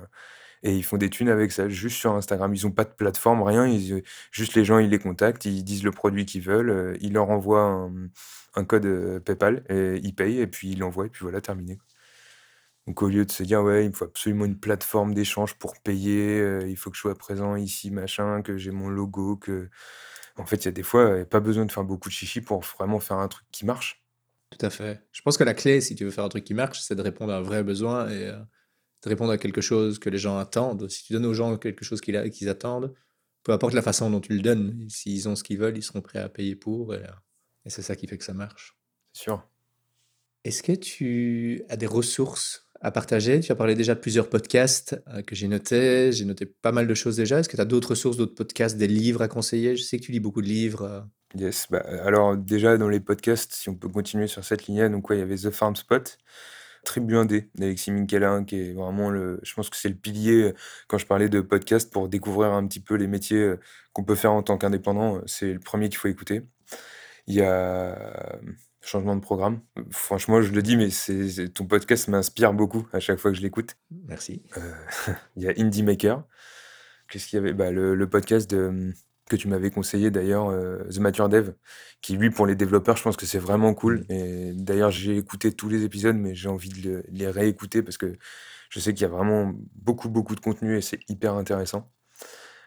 Et 0.66 0.76
ils 0.76 0.84
font 0.84 0.98
des 0.98 1.12
thunes 1.12 1.30
avec 1.30 1.52
ça, 1.52 1.70
juste 1.70 1.98
sur 1.98 2.14
Instagram. 2.14 2.54
Ils 2.56 2.66
n'ont 2.66 2.72
pas 2.72 2.86
de 2.86 2.90
plateforme, 2.90 3.44
rien. 3.44 3.68
Ils, 3.68 4.04
juste 4.32 4.56
les 4.56 4.66
gens, 4.66 4.80
ils 4.80 4.90
les 4.90 4.98
contactent, 4.98 5.46
ils 5.46 5.64
disent 5.64 5.84
le 5.84 5.92
produit 5.92 6.26
qu'ils 6.26 6.42
veulent, 6.42 6.72
euh, 6.72 6.98
ils 7.02 7.14
leur 7.14 7.30
envoient 7.30 7.88
un, 8.56 8.66
code 8.66 8.86
euh, 8.88 9.20
PayPal, 9.20 9.64
et 9.70 10.00
ils 10.04 10.16
payent, 10.16 10.40
et 10.40 10.48
puis 10.48 10.72
ils 10.72 10.80
l'envoient, 10.80 11.06
et 11.06 11.10
puis 11.10 11.22
voilà, 11.22 11.40
terminé. 11.40 11.78
Donc 12.88 13.04
au 13.04 13.10
lieu 13.10 13.26
de 13.26 13.32
se 13.32 13.44
dire: 13.44 13.62
«Ouais, 13.62 13.86
il 13.86 13.90
me 13.90 13.94
faut 13.94 14.06
absolument 14.06 14.46
une 14.46 14.60
plateforme 14.60 15.14
d'échange 15.14 15.54
pour 15.56 15.80
payer, 15.80 16.40
euh, 16.42 16.68
il 16.68 16.78
faut 16.78 16.90
que 16.90 16.96
je 16.96 17.02
sois 17.02 17.16
présent 17.16 17.56
ici, 17.56 17.92
machin, 17.92 18.42
que 18.42 18.58
j'ai 18.58 18.72
mon 18.72 18.90
logo, 18.90 19.38
que» 19.38 19.70
en 20.38 20.46
fait, 20.46 20.58
il 20.58 20.66
y 20.66 20.68
a 20.70 20.72
des 20.72 20.84
fois, 20.84 21.26
pas 21.26 21.40
besoin 21.40 21.66
de 21.66 21.72
faire 21.72 21.84
beaucoup 21.84 22.10
de 22.10 22.14
chichi 22.14 22.42
pour 22.42 22.62
vraiment 22.62 23.00
faire 23.00 23.18
un 23.18 23.28
truc 23.28 23.46
qui 23.52 23.66
marche. 23.66 24.04
Tout 24.50 24.66
à 24.66 24.70
fait. 24.70 25.02
Je 25.12 25.22
pense 25.22 25.38
que 25.38 25.44
la 25.44 25.54
clé, 25.54 25.82
si 25.82 25.96
tu 25.96 26.06
veux 26.06 26.12
faire 26.12 26.24
un 26.24 26.30
truc 26.30 26.44
qui 26.44 26.54
marche, 26.54 26.82
c'est 26.82 26.96
de 26.96 27.02
répondre 27.02 27.34
à 27.34 27.38
un 27.38 27.42
vrai 27.42 27.64
besoin 27.64 28.10
et 28.10 28.28
euh, 28.28 28.40
de 29.06 29.10
répondre 29.10 29.32
à 29.32 29.38
quelque 29.38 29.62
chose 29.62 30.00
que 30.00 30.10
les 30.10 30.18
gens 30.18 30.38
attendent. 30.38 30.90
Si 30.90 31.04
tu 31.04 31.14
donnes 31.14 31.26
aux 31.26 31.34
gens 31.34 31.58
quelque 31.58 31.86
chose 31.86 32.02
qu'ils 32.02 32.50
attendent, 32.50 32.94
peu 33.44 33.52
importe 33.52 33.74
la 33.74 33.82
façon 33.82 34.10
dont 34.10 34.20
tu 34.20 34.34
le 34.34 34.42
donnes, 34.42 34.86
s'ils 34.90 35.30
ont 35.30 35.36
ce 35.36 35.44
qu'ils 35.44 35.60
veulent, 35.60 35.78
ils 35.78 35.84
seront 35.84 36.02
prêts 36.02 36.20
à 36.20 36.30
payer 36.30 36.56
pour 36.56 36.94
et, 36.94 37.04
et 37.66 37.70
c'est 37.70 37.82
ça 37.82 37.96
qui 37.96 38.08
fait 38.08 38.18
que 38.18 38.24
ça 38.24 38.34
marche. 38.34 38.78
C'est 39.14 39.24
sûr. 39.24 39.48
Est-ce 40.44 40.62
que 40.62 40.74
tu 40.74 41.64
as 41.70 41.78
des 41.78 41.88
ressources 41.88 42.70
à 42.82 42.92
partager? 42.92 43.40
Tu 43.40 43.52
as 43.52 43.56
parlé 43.56 43.74
déjà 43.74 43.96
de 43.96 44.00
plusieurs 44.00 44.30
podcasts 44.30 45.02
euh, 45.08 45.24
que 45.24 45.36
j'ai 45.36 45.48
notés. 45.48 46.12
J'ai 46.12 46.26
noté 46.26 46.46
pas 46.46 46.72
mal 46.72 46.88
de 46.88 46.94
choses 46.94 47.16
déjà. 47.16 47.40
Est-ce 47.40 47.50
que 47.50 47.56
tu 47.56 47.62
as 47.62 47.66
d'autres 47.66 47.96
sources, 47.96 48.18
d'autres 48.18 48.36
podcasts, 48.36 48.78
des 48.78 48.88
livres 48.88 49.24
à 49.24 49.28
conseiller? 49.28 49.76
Je 49.76 49.82
sais 49.82 49.98
que 49.98 50.04
tu 50.04 50.12
lis 50.12 50.20
beaucoup 50.20 50.44
de 50.44 50.48
livres. 50.48 50.84
Euh. 50.84 51.02
Yes. 51.36 51.66
Bah, 51.70 51.84
alors, 52.04 52.38
déjà, 52.38 52.78
dans 52.78 52.90
les 52.90 53.00
podcasts, 53.00 53.54
si 53.54 53.70
on 53.70 53.76
peut 53.76 53.90
continuer 53.90 54.28
sur 54.28 54.44
cette 54.46 54.68
lignée, 54.68 54.88
donc, 54.90 55.08
il 55.10 55.18
y 55.18 55.22
avait 55.22 55.36
The 55.36 55.50
Farm 55.50 55.76
Spot. 55.76 56.18
Tribu 56.86 57.18
Indé 57.18 57.50
d'Alexis 57.56 57.92
Minkelin, 57.92 58.46
qui 58.46 58.62
est 58.62 58.74
vraiment 58.74 59.10
le. 59.10 59.40
Je 59.44 59.54
pense 59.54 59.70
que 59.70 59.76
c'est 59.76 59.90
le 59.90 59.96
pilier 59.96 60.44
euh, 60.44 60.54
quand 60.88 60.98
je 60.98 61.06
parlais 61.06 61.28
de 61.28 61.42
podcast 61.42 61.92
pour 61.92 62.08
découvrir 62.08 62.52
un 62.54 62.66
petit 62.68 62.80
peu 62.80 62.96
les 62.96 63.08
métiers 63.08 63.56
qu'on 63.94 64.04
peut 64.04 64.16
faire 64.16 64.32
en 64.32 64.44
tant 64.44 64.58
qu'indépendant. 64.58 65.22
C'est 65.26 65.54
le 65.54 65.60
premier 65.60 65.90
qu'il 65.90 65.98
faut 65.98 66.08
écouter. 66.08 66.44
Il 67.28 67.36
y 67.36 67.42
a 67.42 67.98
changement 68.86 69.16
de 69.16 69.22
programme. 69.22 69.62
Franchement, 69.92 70.42
je 70.42 70.52
le 70.52 70.62
dis, 70.62 70.78
mais 70.78 70.90
c'est, 70.90 71.50
ton 71.50 71.66
podcast 71.66 72.08
m'inspire 72.08 72.54
beaucoup 72.54 72.88
à 72.94 73.00
chaque 73.00 73.20
fois 73.20 73.32
que 73.32 73.38
je 73.38 73.42
l'écoute. 73.42 73.76
Merci. 74.08 74.44
Euh, 74.58 74.74
il 75.36 75.44
y 75.44 75.48
a 75.48 75.54
Indie 75.58 75.84
Maker. 75.84 76.24
Qu'est-ce 77.10 77.28
qu'il 77.28 77.38
y 77.38 77.40
avait? 77.40 77.54
Bah, 77.54 77.72
le, 77.72 78.10
podcast 78.10 78.50
de, 78.50 78.94
que 79.30 79.36
tu 79.36 79.48
m'avais 79.48 79.72
conseillé 79.72 80.12
d'ailleurs, 80.12 80.50
euh, 80.50 80.84
The 80.90 81.00
Mature 81.00 81.30
Dev, 81.30 81.52
qui 82.02 82.16
lui, 82.16 82.30
pour 82.30 82.46
les 82.46 82.56
développeurs, 82.56 82.98
je 82.98 83.04
pense 83.04 83.18
que 83.18 83.26
c'est 83.26 83.40
vraiment 83.40 83.74
cool. 83.74 84.06
Mm. 84.10 84.12
Et 84.12 84.54
d'ailleurs, 84.54 84.92
j'ai 84.92 85.18
écouté 85.18 85.52
tous 85.52 85.70
les 85.70 85.84
épisodes, 85.84 86.16
mais 86.16 86.36
j'ai 86.36 86.50
envie 86.50 86.70
de 86.70 87.04
les 87.10 87.28
réécouter 87.30 87.82
parce 87.82 87.98
que 87.98 88.14
je 88.70 88.80
sais 88.80 88.94
qu'il 88.94 89.04
y 89.04 89.06
a 89.06 89.10
vraiment 89.10 89.54
beaucoup, 89.76 90.10
beaucoup 90.10 90.36
de 90.36 90.42
contenu 90.42 90.78
et 90.78 90.82
c'est 90.82 91.00
hyper 91.10 91.34
intéressant. 91.36 91.92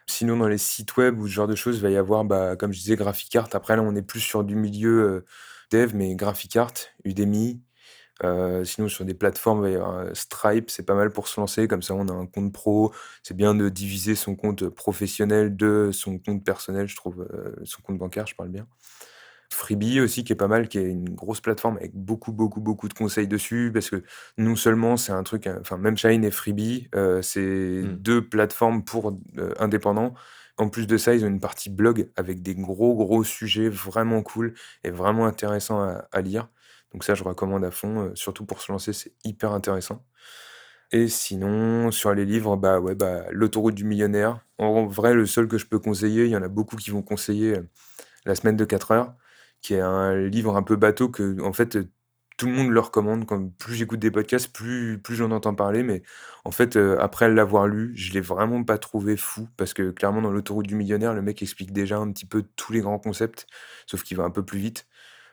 Sinon, 0.06 0.38
dans 0.38 0.48
les 0.48 0.59
sites 0.59 0.96
web 0.96 1.18
ou 1.20 1.28
ce 1.28 1.32
genre 1.32 1.48
de 1.48 1.54
choses, 1.54 1.76
il 1.76 1.82
va 1.82 1.90
y 1.90 1.96
avoir, 1.96 2.24
bah, 2.24 2.56
comme 2.56 2.72
je 2.72 2.80
disais, 2.80 2.96
GraphiCart. 2.96 3.50
Après, 3.52 3.76
là, 3.76 3.82
on 3.82 3.94
est 3.94 4.02
plus 4.02 4.20
sur 4.20 4.42
du 4.42 4.56
milieu. 4.56 5.02
Euh, 5.02 5.24
dev, 5.70 5.94
mais 5.94 6.14
GraphiCart, 6.14 6.72
Udemy. 7.04 7.61
Euh, 8.24 8.64
sinon, 8.64 8.88
sur 8.88 9.04
des 9.04 9.14
plateformes, 9.14 9.64
euh, 9.64 10.14
Stripe, 10.14 10.70
c'est 10.70 10.84
pas 10.84 10.94
mal 10.94 11.12
pour 11.12 11.28
se 11.28 11.40
lancer. 11.40 11.68
Comme 11.68 11.82
ça, 11.82 11.94
on 11.94 12.08
a 12.08 12.12
un 12.12 12.26
compte 12.26 12.52
pro. 12.52 12.92
C'est 13.22 13.36
bien 13.36 13.54
de 13.54 13.68
diviser 13.68 14.14
son 14.14 14.36
compte 14.36 14.68
professionnel 14.68 15.56
de 15.56 15.90
son 15.92 16.18
compte 16.18 16.44
personnel, 16.44 16.88
je 16.88 16.96
trouve, 16.96 17.28
euh, 17.32 17.54
son 17.64 17.82
compte 17.82 17.98
bancaire, 17.98 18.26
je 18.26 18.34
parle 18.34 18.50
bien. 18.50 18.66
Freebie 19.50 20.00
aussi, 20.00 20.24
qui 20.24 20.32
est 20.32 20.36
pas 20.36 20.48
mal, 20.48 20.68
qui 20.68 20.78
est 20.78 20.90
une 20.90 21.08
grosse 21.08 21.40
plateforme 21.40 21.78
avec 21.78 21.94
beaucoup, 21.94 22.32
beaucoup, 22.32 22.60
beaucoup 22.60 22.88
de 22.88 22.94
conseils 22.94 23.28
dessus, 23.28 23.70
parce 23.72 23.88
que 23.88 24.02
non 24.36 24.56
seulement 24.56 24.98
c'est 24.98 25.12
un 25.12 25.22
truc, 25.22 25.48
enfin, 25.60 25.78
même 25.78 25.96
Shine 25.96 26.22
et 26.22 26.30
Freebie, 26.30 26.90
c'est 27.22 27.40
mmh. 27.40 27.96
deux 27.98 28.28
plateformes 28.28 28.84
pour 28.84 29.18
indépendants 29.58 30.12
en 30.58 30.68
plus 30.68 30.86
de 30.86 30.96
ça, 30.96 31.14
ils 31.14 31.24
ont 31.24 31.28
une 31.28 31.40
partie 31.40 31.70
blog 31.70 32.10
avec 32.16 32.42
des 32.42 32.54
gros, 32.56 32.94
gros 32.96 33.22
sujets 33.22 33.68
vraiment 33.68 34.22
cool 34.22 34.54
et 34.82 34.90
vraiment 34.90 35.26
intéressants 35.26 35.80
à, 36.10 36.20
lire. 36.20 36.48
Donc 36.93 37.05
ça, 37.05 37.14
je 37.14 37.24
recommande 37.24 37.64
à 37.64 37.70
fond, 37.70 38.07
euh, 38.07 38.14
surtout 38.14 38.45
pour 38.47 38.61
se 38.62 38.72
lancer, 38.72 38.93
c'est 38.93 39.12
hyper 39.24 39.53
intéressant. 39.53 40.05
Et 40.93 41.09
sinon, 41.09 41.91
sur 41.91 42.14
les 42.14 42.24
livres, 42.24 42.57
bah 42.57 42.80
ouais, 42.80 42.95
bah, 42.95 43.24
L'autoroute 43.30 43.74
du 43.74 43.84
millionnaire. 43.84 44.41
En 44.59 44.86
vrai, 44.86 45.14
le 45.14 45.26
seul 45.26 45.47
que 45.49 45.59
je 45.59 45.66
peux 45.66 45.78
conseiller, 45.78 46.24
il 46.24 46.30
y 46.30 46.36
en 46.36 46.43
a 46.43 46.49
beaucoup 46.49 46.76
qui 46.76 46.91
vont 46.91 47.03
conseiller 47.03 47.59
euh, 47.59 47.62
La 48.26 48.34
semaine 48.36 48.57
de 48.57 48.64
4 48.64 48.93
heures, 48.93 49.14
qui 49.62 49.74
est 49.74 49.80
un 49.80 50.16
livre 50.16 50.57
un 50.57 50.62
peu 50.64 50.76
bateau 50.76 51.11
que, 51.11 51.41
en 51.43 51.53
fait, 51.55 51.78
tout 52.39 52.47
le 52.47 52.53
monde 52.53 52.70
le 52.70 52.80
recommande. 52.80 53.26
Plus 53.59 53.74
j'écoute 53.74 54.01
des 54.01 54.11
podcasts, 54.11 54.53
plus, 54.53 55.01
plus 55.03 55.16
j'en 55.16 55.30
entends 55.32 55.55
parler. 55.55 55.82
Mais 55.82 56.03
en 56.45 56.51
fait, 56.53 56.76
euh, 56.76 56.99
après 57.01 57.28
l'avoir 57.30 57.66
lu, 57.68 57.93
je 57.97 58.12
l'ai 58.14 58.20
vraiment 58.20 58.64
pas 58.64 58.78
trouvé 58.78 59.16
fou. 59.16 59.49
Parce 59.57 59.74
que 59.74 59.91
clairement, 59.91 60.22
dans 60.22 60.30
l'autoroute 60.30 60.66
du 60.66 60.74
millionnaire, 60.76 61.14
le 61.14 61.22
mec 61.22 61.43
explique 61.43 61.72
déjà 61.72 61.99
un 61.99 62.11
petit 62.12 62.26
peu 62.26 62.45
tous 62.57 62.72
les 62.72 62.80
grands 62.80 62.99
concepts. 62.99 63.47
Sauf 63.86 64.03
qu'il 64.05 64.16
va 64.16 64.24
un 64.24 64.30
peu 64.30 64.45
plus 64.45 64.59
vite. 64.61 64.86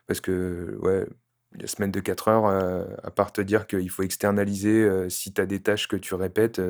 Parce 0.06 0.20
que, 0.20 0.78
ouais, 0.82 1.06
la 1.60 1.66
semaine 1.66 1.90
de 1.90 2.00
4 2.00 2.28
heures, 2.28 2.46
euh, 2.46 2.84
à 3.02 3.10
part 3.10 3.32
te 3.32 3.40
dire 3.40 3.66
qu'il 3.66 3.90
faut 3.90 4.02
externaliser 4.02 4.82
euh, 4.82 5.08
si 5.08 5.32
tu 5.32 5.40
as 5.40 5.46
des 5.46 5.60
tâches 5.60 5.88
que 5.88 5.96
tu 5.96 6.14
répètes 6.14 6.60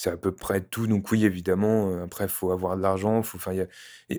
c'est 0.00 0.10
à 0.10 0.16
peu 0.16 0.32
près 0.32 0.62
tout. 0.62 0.86
Donc 0.86 1.10
oui, 1.10 1.26
évidemment, 1.26 1.90
euh, 1.90 2.04
après, 2.04 2.24
il 2.24 2.30
faut 2.30 2.52
avoir 2.52 2.76
de 2.76 2.82
l'argent. 2.82 3.22
Faut, 3.22 3.38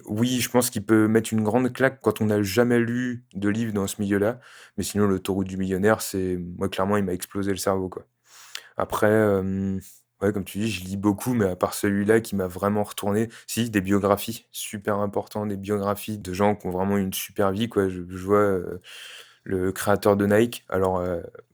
oui, 0.06 0.40
je 0.40 0.50
pense 0.50 0.70
qu'il 0.70 0.86
peut 0.86 1.08
mettre 1.08 1.34
une 1.34 1.44
grande 1.44 1.74
claque 1.74 2.00
quand 2.02 2.22
on 2.22 2.26
n'a 2.26 2.44
jamais 2.44 2.80
lu 2.80 3.26
de 3.34 3.50
livre 3.50 3.74
dans 3.74 3.88
ce 3.88 4.00
milieu-là. 4.00 4.40
Mais 4.78 4.84
sinon, 4.84 5.08
l'autoroute 5.08 5.48
du 5.48 5.58
millionnaire, 5.58 6.02
c'est 6.02 6.38
moi, 6.58 6.70
clairement, 6.70 6.98
il 6.98 7.04
m'a 7.04 7.14
explosé 7.14 7.50
le 7.52 7.58
cerveau. 7.58 7.90
Quoi. 7.90 8.06
Après, 8.78 9.08
euh, 9.08 9.80
ouais, 10.22 10.32
comme 10.32 10.46
tu 10.46 10.60
dis, 10.60 10.70
je 10.70 10.84
lis 10.84 10.98
beaucoup, 10.98 11.34
mais 11.34 11.46
à 11.46 11.56
part 11.56 11.74
celui-là 11.74 12.22
qui 12.22 12.36
m'a 12.36 12.48
vraiment 12.48 12.84
retourné, 12.84 13.30
si, 13.48 13.70
des 13.72 13.82
biographies, 13.82 14.46
super 14.52 14.98
important, 15.00 15.48
des 15.48 15.58
biographies 15.58 16.20
de 16.20 16.34
gens 16.34 16.56
qui 16.56 16.68
ont 16.68 16.72
vraiment 16.72 16.98
une 16.98 17.14
super 17.14 17.52
vie. 17.52 17.70
Quoi. 17.70 17.90
Je, 17.90 18.02
vois 18.02 18.38
euh, 18.38 18.82
le 19.44 19.72
créateur 19.72 20.18
de 20.18 20.26
Nike. 20.26 20.66
Alors, 20.70 21.04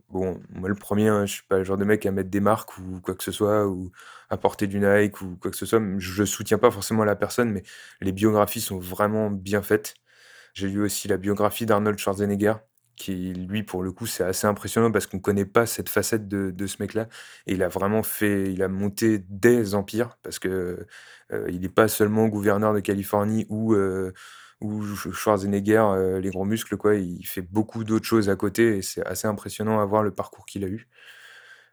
bon, 0.09 0.39
moi, 0.49 0.69
le 0.69 0.75
premier, 0.75 1.07
hein, 1.07 1.25
je 1.25 1.33
suis 1.33 1.43
pas 1.43 1.57
le 1.57 1.63
genre 1.63 1.77
de 1.77 1.85
mec 1.85 2.05
à 2.05 2.11
mettre 2.11 2.29
des 2.29 2.39
marques 2.39 2.77
ou 2.77 2.99
quoi 3.01 3.15
que 3.15 3.23
ce 3.23 3.31
soit, 3.31 3.67
ou 3.67 3.91
à 4.29 4.37
porter 4.37 4.67
du 4.67 4.79
Nike 4.79 5.21
ou 5.21 5.37
quoi 5.37 5.51
que 5.51 5.57
ce 5.57 5.65
soit. 5.65 5.81
Je 5.97 6.23
soutiens 6.23 6.57
pas 6.57 6.71
forcément 6.71 7.03
la 7.03 7.15
personne, 7.15 7.51
mais 7.51 7.63
les 8.01 8.11
biographies 8.11 8.61
sont 8.61 8.79
vraiment 8.79 9.29
bien 9.31 9.61
faites. 9.61 9.95
J'ai 10.53 10.69
lu 10.69 10.81
aussi 10.81 11.07
la 11.07 11.17
biographie 11.17 11.65
d'Arnold 11.65 11.99
Schwarzenegger, 11.99 12.55
qui, 12.95 13.33
lui, 13.33 13.63
pour 13.63 13.83
le 13.83 13.91
coup, 13.91 14.07
c'est 14.07 14.23
assez 14.23 14.47
impressionnant 14.47 14.91
parce 14.91 15.07
qu'on 15.07 15.19
connaît 15.19 15.45
pas 15.45 15.65
cette 15.67 15.89
facette 15.89 16.27
de, 16.27 16.67
ce 16.67 16.77
mec-là. 16.79 17.07
Et 17.45 17.53
il 17.53 17.63
a 17.63 17.67
vraiment 17.69 18.03
fait, 18.03 18.51
il 18.51 18.63
a 18.63 18.67
monté 18.67 19.19
des 19.29 19.75
empires 19.75 20.17
parce 20.23 20.39
que 20.39 20.87
euh, 21.31 21.47
il 21.49 21.61
n'est 21.61 21.69
pas 21.69 21.87
seulement 21.87 22.27
gouverneur 22.27 22.73
de 22.73 22.79
Californie 22.79 23.45
ou 23.49 23.73
euh, 23.73 24.13
ou 24.61 24.83
Schwarzenegger, 24.95 25.83
euh, 25.95 26.19
les 26.19 26.29
gros 26.29 26.45
muscles, 26.45 26.77
quoi, 26.77 26.95
il 26.95 27.23
fait 27.25 27.41
beaucoup 27.41 27.83
d'autres 27.83 28.05
choses 28.05 28.29
à 28.29 28.35
côté 28.35 28.77
et 28.77 28.81
c'est 28.81 29.05
assez 29.05 29.27
impressionnant 29.27 29.79
à 29.79 29.85
voir 29.85 30.03
le 30.03 30.11
parcours 30.11 30.45
qu'il 30.45 30.63
a 30.63 30.67
eu. 30.67 30.87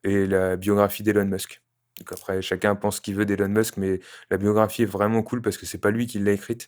Et 0.05 0.27
la 0.27 0.57
biographie 0.57 1.03
d'Elon 1.03 1.25
Musk. 1.25 1.63
Après, 2.11 2.43
chacun 2.43 2.75
pense 2.75 2.97
ce 2.97 3.01
qu'il 3.01 3.15
veut 3.15 3.25
d'Elon 3.25 3.49
Musk, 3.49 3.77
mais 3.77 4.01
la 4.31 4.37
biographie 4.37 4.83
est 4.83 4.87
vraiment 4.87 5.23
cool 5.23 5.41
parce 5.43 5.57
que 5.57 5.67
c'est 5.67 5.79
pas 5.79 5.91
lui 5.91 6.07
qui 6.07 6.19
l'a 6.19 6.33
écrite. 6.33 6.67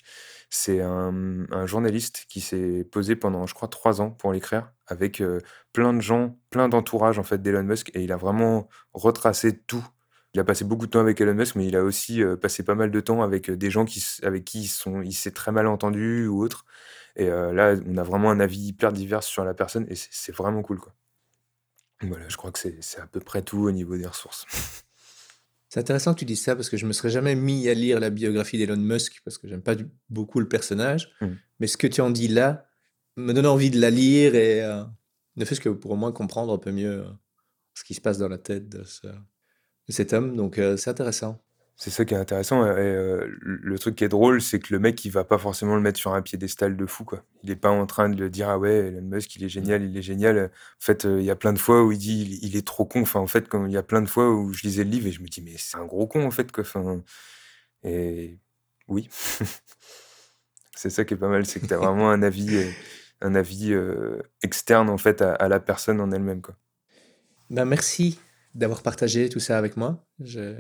C'est 0.49 0.81
un, 0.81 1.67
journaliste 1.67 2.27
qui 2.29 2.41
s'est 2.41 2.85
posé 2.91 3.17
pendant, 3.17 3.47
je 3.47 3.55
crois, 3.55 3.69
trois 3.69 4.01
ans 4.01 4.11
pour 4.11 4.33
l'écrire, 4.33 4.73
avec 4.87 5.21
euh, 5.21 5.41
plein 5.73 5.93
de 5.93 6.01
gens, 6.01 6.39
plein 6.51 6.69
d'entourage 6.69 7.19
en 7.19 7.25
fait 7.25 7.43
d'Elon 7.43 7.65
Musk, 7.65 7.91
et 7.95 8.03
il 8.05 8.13
a 8.13 8.17
vraiment 8.17 8.69
retracé 8.95 9.59
tout 9.59 9.85
il 10.37 10.41
a 10.41 10.45
passé 10.45 10.67
beaucoup 10.67 10.85
de 10.85 10.91
temps 10.91 11.01
avec 11.01 11.19
Elon 11.19 11.33
Musk, 11.33 11.57
mais 11.57 11.67
il 11.67 11.77
a 11.77 11.83
aussi 11.83 12.21
passé 12.43 12.63
pas 12.63 12.75
mal 12.75 12.91
de 12.91 13.01
temps 13.01 13.23
avec 13.23 13.51
des 13.51 13.71
gens 13.71 13.87
qui, 13.87 14.05
avec 14.23 14.45
qui 14.45 14.65
ils 14.65 14.69
sont, 14.69 15.01
il 15.01 15.15
s'est 15.15 15.31
très 15.31 15.51
mal 15.51 15.67
entendu 15.67 16.27
ou 16.27 16.43
autre. 16.43 16.67
Et 17.17 17.25
là, 17.29 17.75
on 17.87 17.97
a 17.97 18.03
vraiment 18.03 18.31
un 18.31 18.39
avis 18.39 18.59
hyper 18.59 18.93
divers 18.93 19.23
sur 19.23 19.45
la 19.45 19.55
personne 19.55 19.87
et 19.89 19.95
c'est 19.95 20.37
vraiment 20.37 20.61
cool, 20.61 20.79
quoi. 20.79 20.93
Voilà, 22.03 22.29
je 22.29 22.37
crois 22.37 22.53
que 22.53 22.59
c'est 22.59 23.01
à 23.01 23.07
peu 23.07 23.21
près 23.21 23.41
tout 23.41 23.61
au 23.61 23.71
niveau 23.71 23.97
des 23.97 24.07
ressources. 24.07 24.45
C'est 25.69 25.81
intéressant 25.81 26.15
que 26.15 26.21
tu 26.21 26.25
dises 26.25 26.43
ça 26.43 26.55
parce 26.55 26.71
que 26.71 26.77
je 26.77 26.87
me 26.87 26.93
serais 26.93 27.11
jamais 27.11 27.35
mis 27.35 27.69
à 27.69 27.75
lire 27.75 27.99
la 27.99 28.09
biographie 28.09 28.57
d'Elon 28.57 28.77
Musk 28.77 29.21
parce 29.25 29.37
que 29.37 29.49
j'aime 29.49 29.61
pas 29.61 29.75
beaucoup 30.09 30.39
le 30.39 30.49
personnage. 30.49 31.13
Mmh. 31.21 31.27
Mais 31.59 31.67
ce 31.67 31.77
que 31.77 31.89
tu 31.89 32.01
en 32.01 32.09
dis 32.09 32.29
là 32.29 32.69
me 33.17 33.33
donne 33.35 33.47
envie 33.47 33.71
de 33.71 33.81
la 33.81 33.91
lire 33.91 34.37
et 34.37 34.63
ne 35.35 35.45
fait-ce 35.45 35.61
que 35.61 35.69
pour 35.69 35.91
au 35.91 35.97
moins 35.97 36.13
comprendre 36.13 36.53
un 36.55 36.59
peu 36.59 36.71
mieux 36.71 37.05
ce 37.75 37.85
qui 37.85 37.95
se 37.95 38.01
passe 38.01 38.17
dans 38.17 38.29
la 38.29 38.39
tête 38.39 38.69
de, 38.69 38.85
cet 39.93 40.13
homme. 40.13 40.37
Donc 40.37 40.61
c'est 40.77 40.91
intéressant. 40.91 41.41
C'est 41.79 41.91
ça 41.91 42.07
qui 42.07 42.15
est 42.15 42.17
intéressant. 42.17 42.65
Et, 42.65 42.71
euh, 42.79 43.27
le 43.41 43.79
truc 43.79 43.97
qui 43.97 44.05
est 44.05 44.09
drôle, 44.09 44.41
c'est 44.41 44.59
que 44.61 44.73
le 44.73 44.79
mec, 44.79 45.05
il 45.05 45.11
va 45.11 45.25
pas 45.25 45.37
forcément 45.37 45.77
le 45.77 45.83
mettre 45.83 45.99
sur 45.99 46.15
un 46.15 46.23
piédestal 46.23 46.75
de 46.75 46.87
fou, 46.87 47.05
quoi. 47.05 47.23
Il 47.43 47.51
est 47.51 47.57
pas 47.57 47.71
en 47.71 47.85
train 47.85 48.09
de 48.09 48.17
le 48.19 48.31
dire, 48.31 48.49
ah 48.49 48.59
ouais, 48.59 48.89
Elon 48.89 49.03
Musk, 49.03 49.37
il 49.37 49.45
est 49.45 49.51
génial, 49.51 49.85
il 49.85 49.95
est 49.97 50.03
génial. 50.03 50.51
En 50.51 50.51
fait, 50.81 51.05
euh, 51.05 51.21
il 51.21 51.27
y 51.27 51.31
a 51.31 51.37
plein 51.37 51.53
de 51.53 51.59
fois 51.59 51.85
où 51.85 51.93
il 51.93 51.99
dit, 51.99 52.39
il, 52.43 52.57
est 52.57 52.67
trop 52.67 52.87
con. 52.87 53.03
Enfin, 53.03 53.21
en 53.21 53.27
fait, 53.27 53.47
il 53.53 53.71
y 53.71 53.77
a 53.77 53.83
plein 53.83 54.01
de 54.01 54.09
fois 54.09 54.31
où 54.31 54.55
je 54.55 54.63
lisais 54.63 54.85
le 54.85 54.91
livre 54.91 55.07
et 55.07 55.13
je 55.13 55.21
me 55.21 55.29
dis, 55.29 55.43
mais 55.43 55.55
c'est 55.59 55.77
un 55.77 55.85
gros 55.85 56.07
con, 56.07 56.25
en 56.25 56.31
fait, 56.31 56.51
quoi. 56.51 56.63
Enfin, 56.65 57.03
et 57.85 58.39
oui. 58.89 59.11
c'est 60.75 60.91
ça 60.91 61.05
qui 61.05 61.13
est 61.13 61.19
pas 61.19 61.29
mal, 61.29 61.45
c'est 61.45 61.61
que 61.61 61.67
tu 61.67 61.75
as 61.75 61.79
vraiment 61.79 62.11
un 62.11 62.23
avis, 62.23 62.57
euh, 62.57 62.71
un 63.21 63.35
avis 63.35 63.75
externe, 64.43 64.89
en 64.89 64.99
fait, 64.99 65.21
à, 65.21 65.49
la 65.49 65.61
personne 65.61 66.01
en 66.01 66.11
elle-même, 66.11 66.41
quoi. 66.41 66.57
Ben, 67.51 67.67
merci 67.67 68.19
d'avoir 68.57 68.83
partagé 68.83 69.29
tout 69.29 69.41
ça 69.41 69.59
avec 69.59 69.77
moi. 69.77 70.07
J'ai 70.21 70.57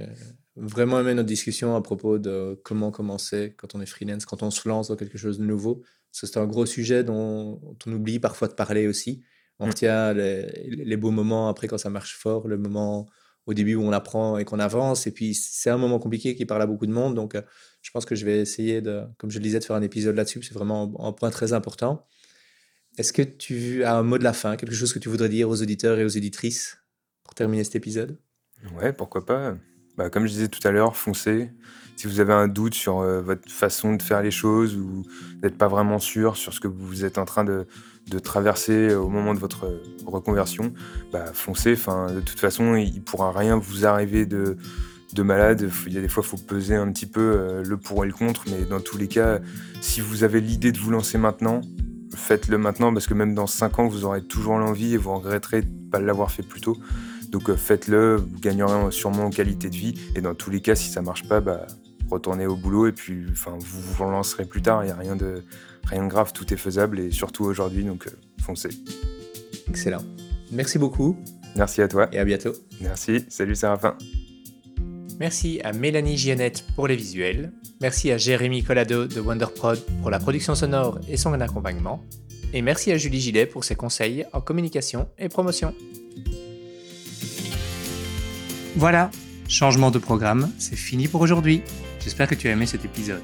vraiment 0.54 1.00
aimé 1.00 1.14
notre 1.14 1.28
discussion 1.28 1.74
à 1.74 1.82
propos 1.82 2.18
de 2.18 2.60
comment 2.62 2.90
commencer 2.90 3.54
quand 3.56 3.74
on 3.74 3.80
est 3.80 3.86
freelance, 3.86 4.26
quand 4.26 4.42
on 4.42 4.50
se 4.50 4.68
lance 4.68 4.88
dans 4.88 4.96
quelque 4.96 5.18
chose 5.18 5.38
de 5.38 5.44
nouveau. 5.44 5.82
C'est 6.12 6.36
un 6.36 6.46
gros 6.46 6.66
sujet 6.66 7.04
dont 7.04 7.60
on 7.86 7.92
oublie 7.92 8.18
parfois 8.18 8.48
de 8.48 8.54
parler 8.54 8.86
aussi. 8.86 9.22
On 9.58 9.66
mm. 9.66 9.70
retient 9.70 10.12
les, 10.12 10.96
beaux 10.96 11.10
moments 11.10 11.48
après 11.48 11.68
quand 11.68 11.78
ça 11.78 11.90
marche 11.90 12.16
fort, 12.16 12.48
le 12.48 12.58
moment 12.58 13.06
au 13.46 13.54
début 13.54 13.76
où 13.76 13.82
on 13.82 13.92
apprend 13.92 14.38
et 14.38 14.44
qu'on 14.44 14.58
avance. 14.58 15.06
Et 15.06 15.12
puis, 15.12 15.34
c'est 15.34 15.70
un 15.70 15.78
moment 15.78 15.98
compliqué 15.98 16.34
qui 16.34 16.44
parle 16.44 16.62
à 16.62 16.66
beaucoup 16.66 16.86
de 16.86 16.92
monde. 16.92 17.14
Donc, 17.14 17.34
euh, 17.34 17.42
je 17.80 17.90
pense 17.92 18.04
que 18.04 18.14
je 18.14 18.24
vais 18.24 18.40
essayer, 18.40 18.80
de, 18.80 19.04
comme 19.18 19.30
je 19.30 19.38
le 19.38 19.42
disais, 19.42 19.60
de 19.60 19.64
faire 19.64 19.76
un 19.76 19.82
épisode 19.82 20.16
là-dessus. 20.16 20.42
C'est 20.42 20.54
vraiment 20.54 20.92
un 20.98 21.12
point 21.12 21.30
très 21.30 21.52
important. 21.52 22.04
Est-ce 22.98 23.12
que 23.12 23.22
tu 23.22 23.84
as 23.84 23.94
un 23.94 24.02
mot 24.02 24.18
de 24.18 24.24
la 24.24 24.32
fin, 24.32 24.56
quelque 24.56 24.74
chose 24.74 24.92
que 24.92 24.98
tu 24.98 25.08
voudrais 25.08 25.28
dire 25.28 25.48
aux 25.48 25.62
auditeurs 25.62 25.98
et 25.98 26.04
aux 26.04 26.16
auditrices? 26.16 26.78
Pour 27.26 27.34
terminer 27.34 27.64
cet 27.64 27.74
épisode 27.74 28.16
Ouais, 28.80 28.92
pourquoi 28.92 29.26
pas. 29.26 29.56
Bah, 29.96 30.10
comme 30.10 30.26
je 30.26 30.32
disais 30.32 30.48
tout 30.48 30.66
à 30.66 30.70
l'heure, 30.70 30.96
foncez. 30.96 31.50
Si 31.96 32.06
vous 32.06 32.20
avez 32.20 32.32
un 32.32 32.46
doute 32.46 32.74
sur 32.74 33.00
euh, 33.00 33.20
votre 33.20 33.50
façon 33.50 33.94
de 33.94 34.02
faire 34.02 34.22
les 34.22 34.30
choses 34.30 34.76
ou 34.76 35.02
n'êtes 35.42 35.58
pas 35.58 35.68
vraiment 35.68 35.98
sûr 35.98 36.36
sur 36.36 36.52
ce 36.52 36.60
que 36.60 36.68
vous 36.68 37.04
êtes 37.04 37.18
en 37.18 37.24
train 37.24 37.42
de, 37.42 37.66
de 38.08 38.18
traverser 38.18 38.94
au 38.94 39.08
moment 39.08 39.34
de 39.34 39.40
votre 39.40 39.80
reconversion, 40.06 40.72
bah, 41.12 41.24
foncez. 41.32 41.72
Enfin, 41.72 42.12
de 42.12 42.20
toute 42.20 42.38
façon, 42.38 42.76
il 42.76 42.94
ne 42.94 43.00
pourra 43.00 43.32
rien 43.32 43.56
vous 43.56 43.86
arriver 43.86 44.24
de, 44.24 44.56
de 45.12 45.22
malade. 45.22 45.68
Il 45.86 45.94
y 45.94 45.98
a 45.98 46.00
des 46.00 46.08
fois, 46.08 46.22
il 46.24 46.28
faut 46.28 46.36
peser 46.36 46.76
un 46.76 46.92
petit 46.92 47.06
peu 47.06 47.20
euh, 47.20 47.64
le 47.64 47.76
pour 47.76 48.04
et 48.04 48.06
le 48.06 48.12
contre. 48.12 48.44
Mais 48.50 48.64
dans 48.64 48.80
tous 48.80 48.98
les 48.98 49.08
cas, 49.08 49.40
si 49.80 50.00
vous 50.00 50.22
avez 50.22 50.40
l'idée 50.40 50.70
de 50.70 50.78
vous 50.78 50.90
lancer 50.90 51.18
maintenant, 51.18 51.62
faites-le 52.14 52.58
maintenant 52.58 52.92
parce 52.92 53.06
que 53.06 53.14
même 53.14 53.34
dans 53.34 53.46
5 53.46 53.78
ans, 53.78 53.88
vous 53.88 54.04
aurez 54.04 54.22
toujours 54.22 54.58
l'envie 54.58 54.94
et 54.94 54.96
vous 54.96 55.14
regretterez 55.14 55.62
de 55.62 55.68
ne 55.68 55.90
pas 55.90 56.00
l'avoir 56.00 56.30
fait 56.30 56.42
plus 56.42 56.60
tôt. 56.60 56.76
Donc 57.30 57.50
euh, 57.50 57.56
faites-le, 57.56 58.16
vous 58.16 58.38
gagnerez 58.40 58.90
sûrement 58.90 59.26
en 59.26 59.30
qualité 59.30 59.68
de 59.70 59.76
vie. 59.76 59.94
Et 60.14 60.20
dans 60.20 60.34
tous 60.34 60.50
les 60.50 60.60
cas, 60.60 60.74
si 60.74 60.90
ça 60.90 61.02
marche 61.02 61.28
pas, 61.28 61.40
bah, 61.40 61.66
retournez 62.10 62.46
au 62.46 62.56
boulot 62.56 62.86
et 62.86 62.92
puis 62.92 63.24
enfin, 63.30 63.56
vous 63.58 63.80
vous 63.80 64.04
relancerez 64.04 64.44
plus 64.44 64.62
tard. 64.62 64.84
Il 64.84 64.86
n'y 64.86 64.92
a 64.92 64.96
rien 64.96 65.16
de, 65.16 65.42
rien 65.84 66.04
de 66.04 66.08
grave, 66.08 66.32
tout 66.32 66.52
est 66.52 66.56
faisable 66.56 67.00
et 67.00 67.10
surtout 67.10 67.44
aujourd'hui, 67.44 67.84
donc 67.84 68.06
euh, 68.06 68.10
foncez. 68.42 68.70
Excellent. 69.68 70.02
Merci 70.52 70.78
beaucoup. 70.78 71.16
Merci 71.56 71.82
à 71.82 71.88
toi. 71.88 72.08
Et 72.12 72.18
à 72.18 72.24
bientôt. 72.24 72.52
Merci. 72.80 73.24
Salut 73.28 73.54
Séraphin. 73.54 73.96
Merci 75.18 75.60
à 75.64 75.72
Mélanie 75.72 76.18
Giannette 76.18 76.64
pour 76.74 76.86
les 76.86 76.96
visuels. 76.96 77.52
Merci 77.80 78.10
à 78.10 78.18
Jérémy 78.18 78.62
Collado 78.62 79.06
de 79.06 79.20
WonderProd 79.20 79.80
pour 80.00 80.10
la 80.10 80.18
production 80.18 80.54
sonore 80.54 80.98
et 81.08 81.16
son 81.16 81.32
accompagnement. 81.40 82.02
Et 82.52 82.62
merci 82.62 82.92
à 82.92 82.96
Julie 82.96 83.20
Gillet 83.20 83.46
pour 83.46 83.64
ses 83.64 83.74
conseils 83.74 84.26
en 84.32 84.40
communication 84.40 85.08
et 85.18 85.28
promotion. 85.28 85.74
Voilà, 88.76 89.10
changement 89.48 89.90
de 89.90 89.98
programme, 89.98 90.52
c'est 90.58 90.76
fini 90.76 91.08
pour 91.08 91.22
aujourd'hui. 91.22 91.62
J'espère 92.04 92.28
que 92.28 92.34
tu 92.34 92.46
as 92.48 92.52
aimé 92.52 92.66
cet 92.66 92.84
épisode. 92.84 93.22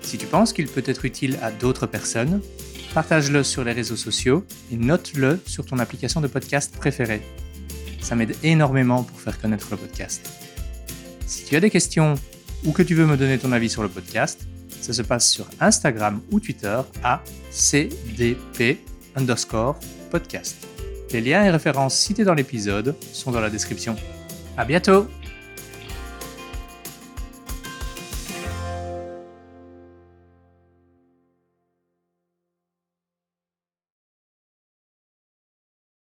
Si 0.00 0.16
tu 0.16 0.24
penses 0.24 0.54
qu'il 0.54 0.66
peut 0.66 0.82
être 0.86 1.04
utile 1.04 1.38
à 1.42 1.50
d'autres 1.50 1.86
personnes, 1.86 2.40
partage-le 2.94 3.42
sur 3.42 3.64
les 3.64 3.72
réseaux 3.72 3.96
sociaux 3.96 4.46
et 4.72 4.76
note-le 4.76 5.38
sur 5.44 5.66
ton 5.66 5.78
application 5.78 6.22
de 6.22 6.26
podcast 6.26 6.74
préférée. 6.74 7.20
Ça 8.00 8.16
m'aide 8.16 8.34
énormément 8.42 9.02
pour 9.02 9.20
faire 9.20 9.38
connaître 9.38 9.68
le 9.70 9.76
podcast. 9.76 10.26
Si 11.26 11.44
tu 11.44 11.54
as 11.56 11.60
des 11.60 11.70
questions 11.70 12.14
ou 12.64 12.72
que 12.72 12.82
tu 12.82 12.94
veux 12.94 13.04
me 13.04 13.18
donner 13.18 13.36
ton 13.36 13.52
avis 13.52 13.68
sur 13.68 13.82
le 13.82 13.90
podcast, 13.90 14.40
ça 14.80 14.94
se 14.94 15.02
passe 15.02 15.30
sur 15.30 15.46
Instagram 15.60 16.22
ou 16.30 16.40
Twitter 16.40 16.80
à 17.04 17.22
cdp 17.50 18.78
underscore 19.16 19.78
podcast. 20.10 20.71
Les 21.12 21.20
liens 21.20 21.44
et 21.44 21.50
références 21.50 21.94
cités 21.94 22.24
dans 22.24 22.32
l'épisode 22.32 22.94
sont 23.12 23.32
dans 23.32 23.40
la 23.40 23.50
description. 23.50 23.96
À 24.56 24.64
bientôt! 24.64 25.08